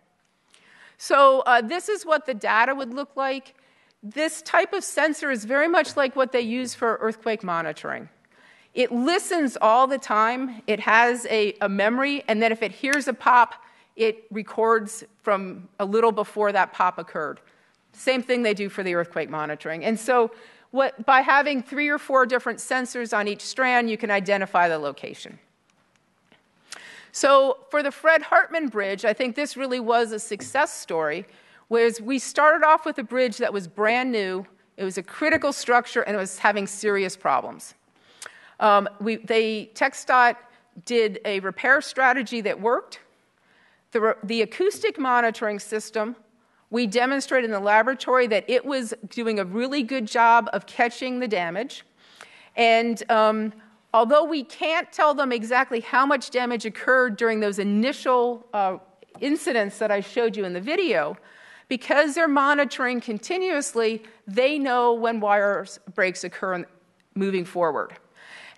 So 0.99 1.41
uh, 1.41 1.61
this 1.61 1.89
is 1.89 2.05
what 2.05 2.27
the 2.27 2.35
data 2.35 2.75
would 2.75 2.93
look 2.93 3.17
like. 3.17 3.55
This 4.03 4.43
type 4.43 4.73
of 4.73 4.85
sensor 4.85 5.31
is 5.31 5.45
very 5.45 5.69
much 5.69 5.97
like 5.97 6.15
what 6.15 6.33
they 6.33 6.43
use 6.43 6.75
for 6.75 6.99
earthquake 7.01 7.43
monitoring. 7.43 8.09
It 8.75 8.93
listens 8.93 9.57
all 9.61 9.87
the 9.87 9.99
time. 9.99 10.63
It 10.67 10.81
has 10.81 11.27
a, 11.27 11.55
a 11.61 11.69
memory, 11.69 12.23
and 12.29 12.43
then 12.43 12.53
if 12.53 12.63
it 12.63 12.73
hears 12.73 13.09
a 13.09 13.15
pop, 13.15 13.55
it 13.97 14.25
records 14.31 15.05
from 15.23 15.69
a 15.79 15.85
little 15.85 16.13
before 16.13 16.53
that 16.53 16.73
pop 16.73 16.99
occurred. 16.99 17.41
Same 17.95 18.23
thing 18.23 18.43
they 18.43 18.55
do 18.55 18.69
for 18.69 18.83
the 18.83 18.95
earthquake 18.95 19.31
monitoring. 19.31 19.85
And 19.85 19.99
so 19.99 20.33
what, 20.75 21.07
by 21.07 21.21
having 21.21 21.63
three 21.63 21.89
or 21.89 21.99
four 21.99 22.27
different 22.27 22.59
sensors 22.59 23.17
on 23.17 23.29
each 23.29 23.43
strand, 23.43 23.89
you 23.89 23.97
can 23.97 24.11
identify 24.11 24.69
the 24.69 24.77
location. 24.77 25.39
So, 27.13 27.59
for 27.71 27.81
the 27.81 27.93
Fred 27.93 28.23
Hartman 28.23 28.67
Bridge, 28.67 29.05
I 29.05 29.13
think 29.13 29.37
this 29.37 29.57
really 29.57 29.79
was 29.79 30.11
a 30.11 30.19
success 30.19 30.77
story, 30.77 31.27
whereas 31.69 32.01
we 32.01 32.19
started 32.19 32.67
off 32.67 32.85
with 32.85 32.99
a 32.99 33.05
bridge 33.05 33.37
that 33.37 33.53
was 33.53 33.69
brand 33.69 34.11
new, 34.11 34.45
it 34.77 34.83
was 34.83 34.99
a 34.99 35.03
critical 35.05 35.53
structure, 35.53 36.03
and 36.03 36.17
it 36.17 36.19
was 36.19 36.39
having 36.39 36.67
serious 36.67 37.17
problems. 37.17 37.75
Um, 38.59 38.89
we, 39.01 39.17
they, 39.17 39.71
TxDOT 39.75 40.35
did 40.85 41.21
a 41.25 41.39
repair 41.39 41.81
strategy 41.81 42.41
that 42.41 42.61
worked. 42.61 42.99
The, 43.93 44.17
the 44.25 44.43
acoustic 44.43 44.99
monitoring 44.99 45.61
system 45.61 46.17
we 46.75 46.89
demonstrated 46.89 47.45
in 47.45 47.53
the 47.53 47.61
laboratory 47.61 48.27
that 48.27 48.45
it 48.49 48.67
was 48.67 48.93
doing 49.09 49.39
a 49.39 49.45
really 49.45 49.85
good 49.85 50.09
job 50.09 50.51
of 50.53 50.67
catching 50.67 51.21
the 51.21 51.29
damage. 51.29 51.85
And 52.57 53.01
um, 53.09 53.53
although 53.93 54.25
we 54.25 54.43
can't 54.43 54.91
tell 54.91 55.15
them 55.15 55.31
exactly 55.31 55.79
how 55.79 56.05
much 56.05 56.31
damage 56.31 56.67
occurred 56.67 57.17
during 57.17 57.39
those 57.39 57.61
initial 57.61 58.45
uh, 58.53 58.79
incidents 59.21 59.79
that 59.79 59.93
I 59.93 60.01
showed 60.01 60.37
you 60.37 60.45
in 60.45 60.53
the 60.53 60.61
video, 60.61 61.17
because 61.69 62.17
they're 62.17 62.27
monitoring 62.27 63.01
continuously, 63.01 64.03
they 64.27 64.59
know 64.59 64.95
when 64.95 65.21
wire 65.21 65.65
breaks 65.95 66.25
occur 66.25 66.67
moving 67.15 67.45
forward. 67.45 67.93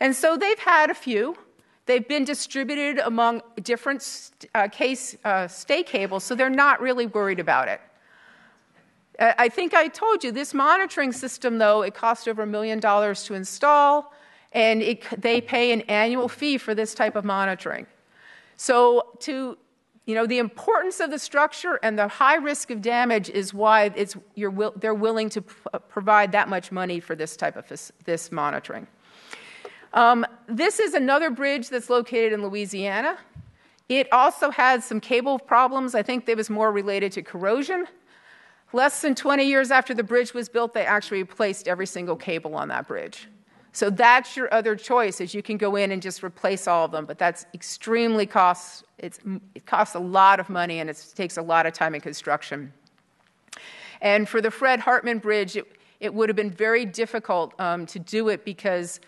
And 0.00 0.16
so 0.16 0.38
they've 0.38 0.58
had 0.58 0.88
a 0.88 0.94
few. 0.94 1.36
They've 1.84 2.08
been 2.08 2.24
distributed 2.24 2.96
among 3.04 3.42
different 3.62 4.30
uh, 4.54 4.68
case 4.68 5.18
uh, 5.22 5.48
stay 5.48 5.82
cables, 5.82 6.24
so 6.24 6.34
they're 6.34 6.48
not 6.48 6.80
really 6.80 7.04
worried 7.04 7.40
about 7.40 7.68
it. 7.68 7.82
Uh, 9.18 9.32
I 9.38 9.48
think 9.48 9.74
I 9.74 9.88
told 9.88 10.24
you 10.24 10.32
this 10.32 10.52
monitoring 10.52 11.12
system, 11.12 11.58
though, 11.58 11.82
it 11.82 11.94
cost 11.94 12.28
over 12.28 12.42
a 12.42 12.46
million 12.46 12.80
dollars 12.80 13.24
to 13.24 13.34
install, 13.34 14.12
and 14.52 14.82
it, 14.82 15.04
they 15.20 15.40
pay 15.40 15.72
an 15.72 15.82
annual 15.82 16.28
fee 16.28 16.58
for 16.58 16.74
this 16.74 16.94
type 16.94 17.16
of 17.16 17.24
monitoring. 17.24 17.86
So, 18.56 19.16
to 19.20 19.58
you 20.06 20.14
know, 20.14 20.24
the 20.24 20.38
importance 20.38 21.00
of 21.00 21.10
the 21.10 21.18
structure 21.18 21.80
and 21.82 21.98
the 21.98 22.06
high 22.06 22.36
risk 22.36 22.70
of 22.70 22.80
damage 22.80 23.28
is 23.28 23.52
why 23.52 23.92
it's, 23.96 24.16
they're 24.76 24.94
willing 24.94 25.28
to 25.30 25.42
provide 25.42 26.30
that 26.30 26.48
much 26.48 26.70
money 26.70 27.00
for 27.00 27.16
this 27.16 27.36
type 27.36 27.56
of 27.56 27.66
this 28.04 28.30
monitoring. 28.30 28.86
Um, 29.92 30.24
this 30.46 30.78
is 30.78 30.94
another 30.94 31.30
bridge 31.30 31.70
that's 31.70 31.90
located 31.90 32.32
in 32.32 32.42
Louisiana. 32.42 33.18
It 33.88 34.12
also 34.12 34.50
had 34.50 34.84
some 34.84 35.00
cable 35.00 35.40
problems. 35.40 35.96
I 35.96 36.04
think 36.04 36.28
it 36.28 36.36
was 36.36 36.50
more 36.50 36.70
related 36.70 37.10
to 37.12 37.22
corrosion. 37.22 37.86
Less 38.72 39.00
than 39.00 39.14
20 39.14 39.44
years 39.44 39.70
after 39.70 39.94
the 39.94 40.02
bridge 40.02 40.34
was 40.34 40.48
built, 40.48 40.74
they 40.74 40.84
actually 40.84 41.22
replaced 41.22 41.68
every 41.68 41.86
single 41.86 42.16
cable 42.16 42.54
on 42.54 42.68
that 42.68 42.86
bridge. 42.88 43.28
So 43.72 43.90
that's 43.90 44.36
your 44.36 44.52
other 44.54 44.74
choice 44.74 45.20
is 45.20 45.34
you 45.34 45.42
can 45.42 45.58
go 45.58 45.76
in 45.76 45.92
and 45.92 46.00
just 46.00 46.24
replace 46.24 46.66
all 46.66 46.86
of 46.86 46.92
them, 46.92 47.04
but 47.04 47.18
that's 47.18 47.44
extremely 47.52 48.24
cost 48.24 48.84
it 48.98 49.20
costs 49.66 49.94
a 49.94 49.98
lot 49.98 50.40
of 50.40 50.48
money 50.48 50.80
and 50.80 50.88
it 50.88 51.12
takes 51.14 51.36
a 51.36 51.42
lot 51.42 51.66
of 51.66 51.74
time 51.74 51.94
in 51.94 52.00
construction. 52.00 52.72
And 54.00 54.26
for 54.26 54.40
the 54.40 54.50
Fred 54.50 54.80
Hartman 54.80 55.18
Bridge, 55.18 55.56
it, 55.56 55.66
it 56.00 56.14
would 56.14 56.28
have 56.28 56.36
been 56.36 56.50
very 56.50 56.86
difficult 56.86 57.58
um, 57.60 57.84
to 57.86 57.98
do 57.98 58.28
it 58.30 58.46
because 58.46 59.00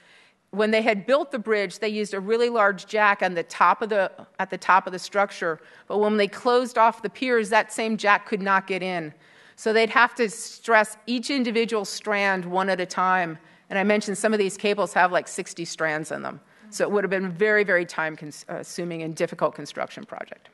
when 0.51 0.71
they 0.71 0.83
had 0.83 1.07
built 1.07 1.31
the 1.31 1.39
bridge, 1.39 1.79
they 1.79 1.89
used 1.89 2.15
a 2.15 2.21
really 2.21 2.49
large 2.49 2.87
jack 2.87 3.23
on 3.23 3.35
the 3.35 3.43
top 3.43 3.83
of 3.83 3.89
the, 3.89 4.11
at 4.39 4.51
the 4.51 4.59
top 4.59 4.87
of 4.87 4.93
the 4.93 4.99
structure. 4.99 5.61
But 5.87 5.99
when 5.99 6.17
they 6.17 6.29
closed 6.29 6.79
off 6.79 7.03
the 7.03 7.11
piers, 7.11 7.51
that 7.51 7.73
same 7.73 7.97
jack 7.97 8.27
could 8.27 8.41
not 8.41 8.67
get 8.67 8.83
in. 8.83 9.13
So 9.59 9.73
they'd 9.73 9.91
have 9.91 10.15
to 10.15 10.31
stress 10.31 10.97
each 11.09 11.31
individual 11.31 11.85
strand 11.85 12.45
one 12.45 12.71
at 12.71 12.81
a 12.81 12.87
time. 12.87 13.37
And 13.71 13.77
I 13.77 13.83
mentioned 13.83 14.17
some 14.17 14.33
of 14.33 14.39
these 14.39 14.57
cables 14.57 14.93
have 14.93 15.11
like 15.11 15.27
60 15.27 15.65
strands 15.65 16.13
in 16.13 16.23
them. 16.23 16.41
So 16.71 16.85
it 16.85 16.93
would 16.93 17.03
have 17.03 17.11
been 17.11 17.25
a 17.25 17.29
very, 17.29 17.65
very 17.65 17.85
time 17.85 18.15
consuming 18.15 19.03
and 19.03 19.17
difficult 19.17 19.57
construction 19.57 20.05
project. 20.05 20.51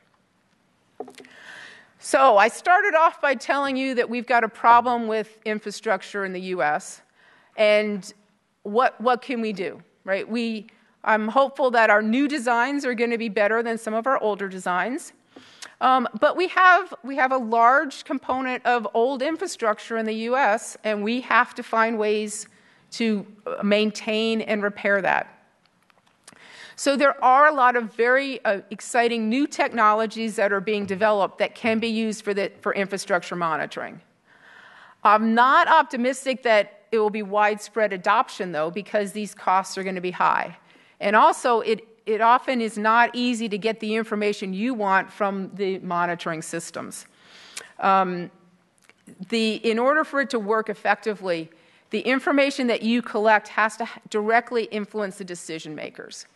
So 1.98 2.38
I 2.38 2.48
started 2.48 2.94
off 2.94 3.20
by 3.20 3.34
telling 3.34 3.76
you 3.76 3.94
that 3.94 4.08
we've 4.08 4.26
got 4.26 4.42
a 4.42 4.48
problem 4.48 5.06
with 5.06 5.38
infrastructure 5.44 6.24
in 6.24 6.32
the 6.32 6.40
US. 6.56 7.02
And 7.58 8.10
what, 8.62 8.98
what 9.02 9.20
can 9.20 9.42
we 9.42 9.52
do, 9.52 9.82
right? 10.04 10.26
We, 10.26 10.68
I'm 11.04 11.28
hopeful 11.28 11.70
that 11.72 11.90
our 11.90 12.00
new 12.00 12.26
designs 12.26 12.86
are 12.86 12.94
going 12.94 13.10
to 13.10 13.18
be 13.18 13.28
better 13.28 13.62
than 13.62 13.76
some 13.76 13.92
of 13.92 14.06
our 14.06 14.18
older 14.22 14.48
designs. 14.48 15.12
Um, 15.80 16.08
but 16.20 16.36
we 16.36 16.48
have, 16.48 16.94
we 17.02 17.16
have 17.16 17.32
a 17.32 17.36
large 17.36 18.04
component 18.04 18.64
of 18.64 18.86
old 18.94 19.22
infrastructure 19.22 19.96
in 19.96 20.06
the 20.06 20.14
US, 20.30 20.76
and 20.84 21.02
we 21.02 21.20
have 21.22 21.54
to 21.54 21.62
find 21.62 21.98
ways 21.98 22.48
to 22.92 23.26
maintain 23.62 24.40
and 24.40 24.62
repair 24.62 25.02
that. 25.02 25.30
So, 26.76 26.96
there 26.96 27.22
are 27.22 27.46
a 27.46 27.52
lot 27.52 27.76
of 27.76 27.94
very 27.94 28.44
uh, 28.44 28.60
exciting 28.70 29.28
new 29.28 29.46
technologies 29.46 30.36
that 30.36 30.52
are 30.52 30.60
being 30.60 30.86
developed 30.86 31.38
that 31.38 31.54
can 31.54 31.78
be 31.78 31.88
used 31.88 32.24
for, 32.24 32.34
the, 32.34 32.50
for 32.60 32.74
infrastructure 32.74 33.36
monitoring. 33.36 34.00
I'm 35.04 35.34
not 35.34 35.68
optimistic 35.68 36.42
that 36.42 36.84
it 36.90 36.98
will 36.98 37.10
be 37.10 37.22
widespread 37.22 37.92
adoption, 37.92 38.50
though, 38.52 38.70
because 38.70 39.12
these 39.12 39.34
costs 39.34 39.78
are 39.78 39.84
going 39.84 39.94
to 39.94 40.00
be 40.00 40.10
high. 40.12 40.56
And 40.98 41.14
also, 41.14 41.60
it, 41.60 41.86
it 42.06 42.20
often 42.20 42.60
is 42.60 42.76
not 42.76 43.10
easy 43.14 43.48
to 43.48 43.58
get 43.58 43.80
the 43.80 43.94
information 43.94 44.52
you 44.52 44.74
want 44.74 45.10
from 45.10 45.50
the 45.54 45.78
monitoring 45.78 46.42
systems. 46.42 47.06
Um, 47.78 48.30
the, 49.28 49.54
in 49.56 49.78
order 49.78 50.04
for 50.04 50.20
it 50.20 50.30
to 50.30 50.38
work 50.38 50.68
effectively, 50.68 51.50
the 51.90 52.00
information 52.00 52.66
that 52.66 52.82
you 52.82 53.02
collect 53.02 53.48
has 53.48 53.76
to 53.76 53.88
directly 54.10 54.64
influence 54.64 55.18
the 55.18 55.24
decision 55.24 55.74
makers. 55.74 56.26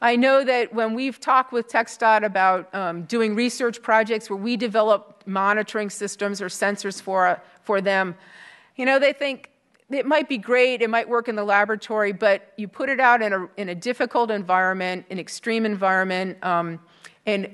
I 0.00 0.16
know 0.16 0.44
that 0.44 0.74
when 0.74 0.94
we've 0.94 1.20
talked 1.20 1.52
with 1.52 1.68
TxDOT 1.68 2.24
about 2.24 2.74
um, 2.74 3.04
doing 3.04 3.36
research 3.36 3.80
projects 3.82 4.28
where 4.28 4.36
we 4.36 4.56
develop 4.56 5.22
monitoring 5.26 5.90
systems 5.90 6.42
or 6.42 6.48
sensors 6.48 7.00
for, 7.00 7.40
for 7.62 7.80
them, 7.80 8.16
you 8.74 8.84
know, 8.84 8.98
they 8.98 9.12
think 9.12 9.51
it 9.90 10.06
might 10.06 10.28
be 10.28 10.38
great, 10.38 10.82
it 10.82 10.90
might 10.90 11.08
work 11.08 11.28
in 11.28 11.36
the 11.36 11.44
laboratory, 11.44 12.12
but 12.12 12.52
you 12.56 12.68
put 12.68 12.88
it 12.88 13.00
out 13.00 13.22
in 13.22 13.32
a, 13.32 13.48
in 13.56 13.68
a 13.68 13.74
difficult 13.74 14.30
environment, 14.30 15.04
an 15.10 15.18
extreme 15.18 15.66
environment, 15.66 16.42
um, 16.42 16.80
and 17.26 17.48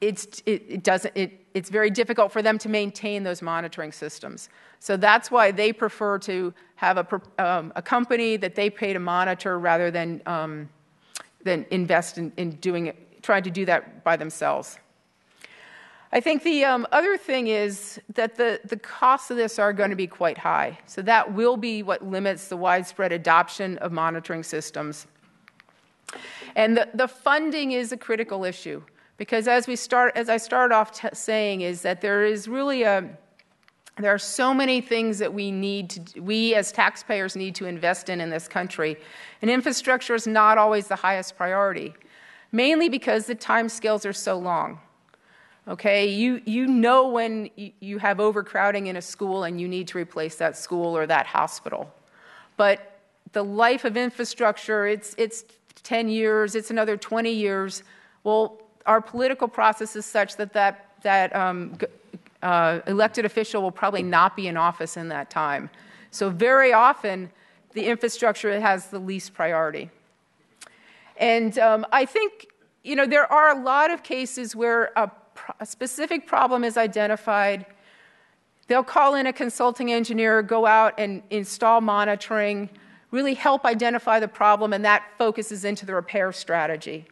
it's, 0.00 0.42
it, 0.46 0.64
it 0.68 0.82
doesn't, 0.82 1.16
it, 1.16 1.46
it's 1.54 1.70
very 1.70 1.90
difficult 1.90 2.32
for 2.32 2.42
them 2.42 2.58
to 2.58 2.68
maintain 2.68 3.22
those 3.22 3.42
monitoring 3.42 3.92
systems. 3.92 4.48
So 4.78 4.96
that's 4.96 5.30
why 5.30 5.50
they 5.50 5.72
prefer 5.72 6.18
to 6.20 6.52
have 6.76 6.98
a, 6.98 7.20
um, 7.38 7.72
a 7.76 7.82
company 7.82 8.36
that 8.36 8.54
they 8.54 8.70
pay 8.70 8.92
to 8.92 8.98
monitor 8.98 9.58
rather 9.58 9.90
than, 9.90 10.22
um, 10.26 10.68
than 11.44 11.66
invest 11.70 12.18
in, 12.18 12.32
in 12.36 12.52
doing 12.52 12.86
it, 12.86 13.22
trying 13.22 13.42
to 13.44 13.50
do 13.50 13.64
that 13.66 14.04
by 14.04 14.16
themselves. 14.16 14.78
I 16.12 16.20
think 16.20 16.42
the 16.42 16.64
um, 16.64 16.86
other 16.90 17.16
thing 17.16 17.46
is 17.46 18.00
that 18.14 18.34
the, 18.34 18.60
the 18.64 18.76
costs 18.76 19.30
of 19.30 19.36
this 19.36 19.60
are 19.60 19.72
going 19.72 19.90
to 19.90 19.96
be 19.96 20.08
quite 20.08 20.38
high. 20.38 20.78
So 20.86 21.02
that 21.02 21.32
will 21.34 21.56
be 21.56 21.84
what 21.84 22.04
limits 22.04 22.48
the 22.48 22.56
widespread 22.56 23.12
adoption 23.12 23.78
of 23.78 23.92
monitoring 23.92 24.42
systems. 24.42 25.06
And 26.56 26.76
the, 26.76 26.88
the 26.94 27.06
funding 27.06 27.72
is 27.72 27.92
a 27.92 27.96
critical 27.96 28.44
issue 28.44 28.82
because 29.18 29.46
as 29.46 29.68
we 29.68 29.76
start, 29.76 30.16
as 30.16 30.28
I 30.28 30.38
started 30.38 30.74
off 30.74 30.92
t- 30.92 31.08
saying, 31.12 31.60
is 31.60 31.82
that 31.82 32.00
there 32.00 32.24
is 32.24 32.48
really 32.48 32.82
a 32.82 33.08
there 33.98 34.14
are 34.14 34.18
so 34.18 34.54
many 34.54 34.80
things 34.80 35.18
that 35.18 35.34
we 35.34 35.50
need 35.50 35.90
to 35.90 36.20
we 36.20 36.54
as 36.54 36.72
taxpayers 36.72 37.36
need 37.36 37.54
to 37.56 37.66
invest 37.66 38.08
in 38.08 38.20
in 38.20 38.30
this 38.30 38.48
country 38.48 38.96
and 39.42 39.50
infrastructure 39.50 40.14
is 40.14 40.26
not 40.26 40.56
always 40.56 40.86
the 40.86 40.96
highest 40.96 41.36
priority 41.36 41.92
mainly 42.50 42.88
because 42.88 43.26
the 43.26 43.34
time 43.34 43.68
scales 43.68 44.06
are 44.06 44.12
so 44.12 44.38
long 44.38 44.80
Okay, 45.68 46.08
you, 46.08 46.40
you 46.46 46.66
know 46.66 47.08
when 47.08 47.50
you 47.56 47.98
have 47.98 48.18
overcrowding 48.18 48.86
in 48.86 48.96
a 48.96 49.02
school 49.02 49.44
and 49.44 49.60
you 49.60 49.68
need 49.68 49.86
to 49.88 49.98
replace 49.98 50.36
that 50.36 50.56
school 50.56 50.96
or 50.96 51.06
that 51.06 51.26
hospital. 51.26 51.92
But 52.56 52.98
the 53.32 53.44
life 53.44 53.84
of 53.84 53.96
infrastructure, 53.96 54.86
it's, 54.86 55.14
it's 55.18 55.44
10 55.82 56.08
years, 56.08 56.54
it's 56.54 56.70
another 56.70 56.96
20 56.96 57.30
years. 57.30 57.82
Well, 58.24 58.60
our 58.86 59.00
political 59.00 59.48
process 59.48 59.96
is 59.96 60.06
such 60.06 60.36
that 60.36 60.52
that, 60.54 60.94
that 61.02 61.34
um, 61.36 61.76
uh, 62.42 62.80
elected 62.86 63.24
official 63.24 63.62
will 63.62 63.70
probably 63.70 64.02
not 64.02 64.36
be 64.36 64.48
in 64.48 64.56
office 64.56 64.96
in 64.96 65.08
that 65.08 65.30
time. 65.30 65.70
So, 66.10 66.30
very 66.30 66.72
often, 66.72 67.30
the 67.72 67.86
infrastructure 67.86 68.58
has 68.60 68.86
the 68.86 68.98
least 68.98 69.34
priority. 69.34 69.90
And 71.16 71.56
um, 71.58 71.86
I 71.92 72.04
think, 72.04 72.48
you 72.82 72.96
know, 72.96 73.06
there 73.06 73.30
are 73.30 73.50
a 73.50 73.62
lot 73.62 73.90
of 73.90 74.02
cases 74.02 74.56
where 74.56 74.90
a 74.96 75.10
a 75.58 75.66
specific 75.66 76.26
problem 76.26 76.64
is 76.64 76.76
identified, 76.76 77.66
they'll 78.68 78.84
call 78.84 79.14
in 79.14 79.26
a 79.26 79.32
consulting 79.32 79.92
engineer, 79.92 80.42
go 80.42 80.66
out 80.66 80.94
and 80.98 81.22
install 81.30 81.80
monitoring, 81.80 82.70
really 83.10 83.34
help 83.34 83.64
identify 83.64 84.20
the 84.20 84.28
problem, 84.28 84.72
and 84.72 84.84
that 84.84 85.02
focuses 85.18 85.64
into 85.64 85.84
the 85.84 85.94
repair 85.94 86.32
strategy. 86.32 87.06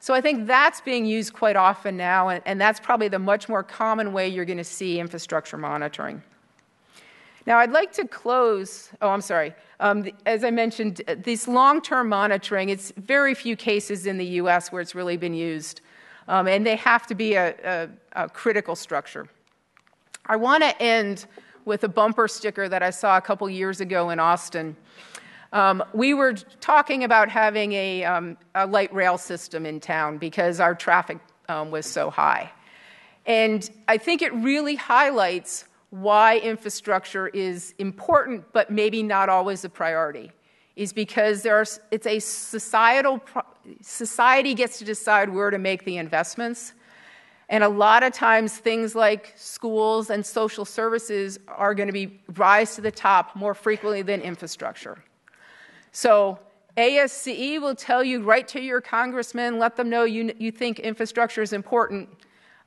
So 0.00 0.12
I 0.12 0.20
think 0.20 0.46
that's 0.46 0.80
being 0.80 1.06
used 1.06 1.32
quite 1.32 1.56
often 1.56 1.96
now, 1.96 2.28
and, 2.28 2.42
and 2.44 2.60
that's 2.60 2.80
probably 2.80 3.08
the 3.08 3.18
much 3.18 3.48
more 3.48 3.62
common 3.62 4.12
way 4.12 4.28
you're 4.28 4.44
going 4.44 4.58
to 4.58 4.64
see 4.64 4.98
infrastructure 4.98 5.56
monitoring. 5.56 6.22
Now, 7.46 7.58
I'd 7.58 7.72
like 7.72 7.92
to 7.94 8.08
close. 8.08 8.90
Oh, 9.02 9.10
I'm 9.10 9.20
sorry. 9.20 9.54
Um, 9.80 10.08
as 10.24 10.44
I 10.44 10.50
mentioned, 10.50 11.02
this 11.18 11.46
long 11.46 11.82
term 11.82 12.08
monitoring, 12.08 12.70
it's 12.70 12.92
very 12.96 13.34
few 13.34 13.54
cases 13.54 14.06
in 14.06 14.16
the 14.18 14.26
US 14.40 14.72
where 14.72 14.80
it's 14.80 14.94
really 14.94 15.16
been 15.16 15.34
used 15.34 15.80
um, 16.28 16.48
and 16.48 16.66
they 16.66 16.76
have 16.76 17.06
to 17.06 17.14
be 17.14 17.34
a, 17.34 17.54
a, 17.64 18.24
a 18.24 18.28
critical 18.28 18.76
structure. 18.76 19.28
I 20.26 20.36
want 20.36 20.62
to 20.62 20.82
end 20.82 21.26
with 21.64 21.84
a 21.84 21.88
bumper 21.88 22.28
sticker 22.28 22.68
that 22.68 22.82
I 22.82 22.90
saw 22.90 23.16
a 23.16 23.20
couple 23.20 23.48
years 23.48 23.80
ago 23.80 24.10
in 24.10 24.18
Austin. 24.18 24.76
Um, 25.52 25.84
we 25.92 26.14
were 26.14 26.34
talking 26.60 27.04
about 27.04 27.28
having 27.28 27.72
a, 27.72 28.04
um, 28.04 28.36
a, 28.54 28.66
light 28.66 28.92
rail 28.92 29.16
system 29.16 29.64
in 29.64 29.80
town 29.80 30.18
because 30.18 30.60
our 30.60 30.74
traffic 30.74 31.18
um, 31.48 31.70
was 31.70 31.86
so 31.86 32.10
high. 32.10 32.50
And 33.26 33.68
I 33.86 33.96
think 33.98 34.20
it 34.20 34.34
really 34.34 34.74
highlights 34.74 35.66
why 35.90 36.38
infrastructure 36.38 37.28
is 37.28 37.72
important, 37.78 38.52
but 38.52 38.70
maybe 38.70 39.02
not 39.02 39.28
always 39.28 39.64
a 39.64 39.68
priority 39.68 40.32
is 40.76 40.92
because 40.92 41.46
it's 41.90 42.06
a 42.06 42.18
societal, 42.18 43.22
society 43.80 44.54
gets 44.54 44.78
to 44.78 44.84
decide 44.84 45.28
where 45.28 45.50
to 45.50 45.58
make 45.58 45.84
the 45.84 45.96
investments. 45.96 46.72
And 47.48 47.62
a 47.62 47.68
lot 47.68 48.02
of 48.02 48.12
times, 48.12 48.56
things 48.56 48.94
like 48.94 49.34
schools 49.36 50.10
and 50.10 50.24
social 50.24 50.64
services 50.64 51.38
are 51.46 51.74
going 51.74 51.88
to 51.88 51.92
be 51.92 52.20
rise 52.36 52.74
to 52.76 52.80
the 52.80 52.90
top 52.90 53.36
more 53.36 53.54
frequently 53.54 54.02
than 54.02 54.20
infrastructure. 54.22 55.04
So, 55.92 56.38
ASCE 56.76 57.60
will 57.60 57.76
tell 57.76 58.02
you 58.02 58.22
write 58.22 58.48
to 58.48 58.60
your 58.60 58.80
congressman, 58.80 59.60
let 59.60 59.76
them 59.76 59.88
know 59.88 60.02
you, 60.02 60.34
you 60.38 60.50
think 60.50 60.80
infrastructure 60.80 61.42
is 61.42 61.52
important. 61.52 62.08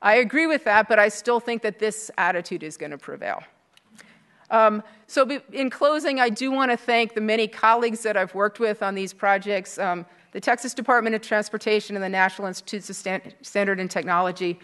I 0.00 0.14
agree 0.14 0.46
with 0.46 0.64
that, 0.64 0.88
but 0.88 0.98
I 0.98 1.08
still 1.08 1.40
think 1.40 1.60
that 1.62 1.78
this 1.78 2.10
attitude 2.16 2.62
is 2.62 2.78
going 2.78 2.92
to 2.92 2.98
prevail. 2.98 3.42
Um, 4.50 4.82
so, 5.06 5.28
in 5.52 5.70
closing, 5.70 6.20
I 6.20 6.30
do 6.30 6.50
want 6.50 6.70
to 6.70 6.76
thank 6.76 7.14
the 7.14 7.20
many 7.20 7.48
colleagues 7.48 8.02
that 8.02 8.16
I've 8.16 8.34
worked 8.34 8.60
with 8.60 8.82
on 8.82 8.94
these 8.94 9.12
projects. 9.12 9.78
Um, 9.78 10.06
the 10.32 10.40
Texas 10.40 10.74
Department 10.74 11.14
of 11.14 11.22
Transportation 11.22 11.96
and 11.96 12.04
the 12.04 12.08
National 12.08 12.48
Institutes 12.48 12.90
of 12.90 12.96
Standard 13.42 13.80
and 13.80 13.90
Technology 13.90 14.58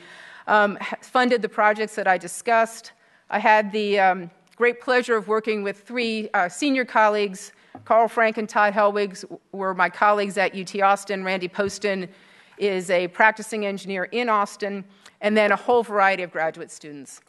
um, 0.46 0.78
funded 1.00 1.42
the 1.42 1.48
projects 1.48 1.94
that 1.94 2.06
I 2.06 2.18
discussed. 2.18 2.92
I 3.30 3.38
had 3.38 3.72
the 3.72 3.98
um, 3.98 4.30
great 4.56 4.80
pleasure 4.80 5.16
of 5.16 5.28
working 5.28 5.62
with 5.62 5.80
three 5.80 6.28
uh, 6.34 6.48
senior 6.48 6.84
colleagues. 6.84 7.52
Karl 7.84 8.08
Frank 8.08 8.38
and 8.38 8.48
Todd 8.48 8.72
Helwig 8.72 9.24
were 9.52 9.74
my 9.74 9.88
colleagues 9.88 10.38
at 10.38 10.54
UT 10.54 10.80
Austin. 10.80 11.24
Randy 11.24 11.48
Poston 11.48 12.08
is 12.58 12.90
a 12.90 13.08
practicing 13.08 13.66
engineer 13.66 14.04
in 14.04 14.28
Austin, 14.28 14.84
and 15.20 15.36
then 15.36 15.50
a 15.50 15.56
whole 15.56 15.82
variety 15.82 16.22
of 16.22 16.30
graduate 16.30 16.70
students. 16.70 17.20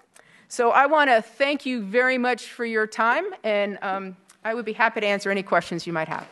So 0.48 0.72
I 0.72 0.86
want 0.86 1.10
to 1.10 1.22
thank 1.22 1.66
you 1.66 1.82
very 1.82 2.18
much 2.18 2.46
for 2.48 2.66
your 2.66 2.88
time, 2.88 3.26
and 3.44 3.78
um, 3.82 4.16
I 4.44 4.54
would 4.54 4.66
be 4.66 4.74
happy 4.74 5.02
to 5.02 5.08
answer 5.08 5.32
any 5.32 5.44
questions 5.44 5.88
you 5.88 5.94
might 5.94 6.08
have. 6.08 6.28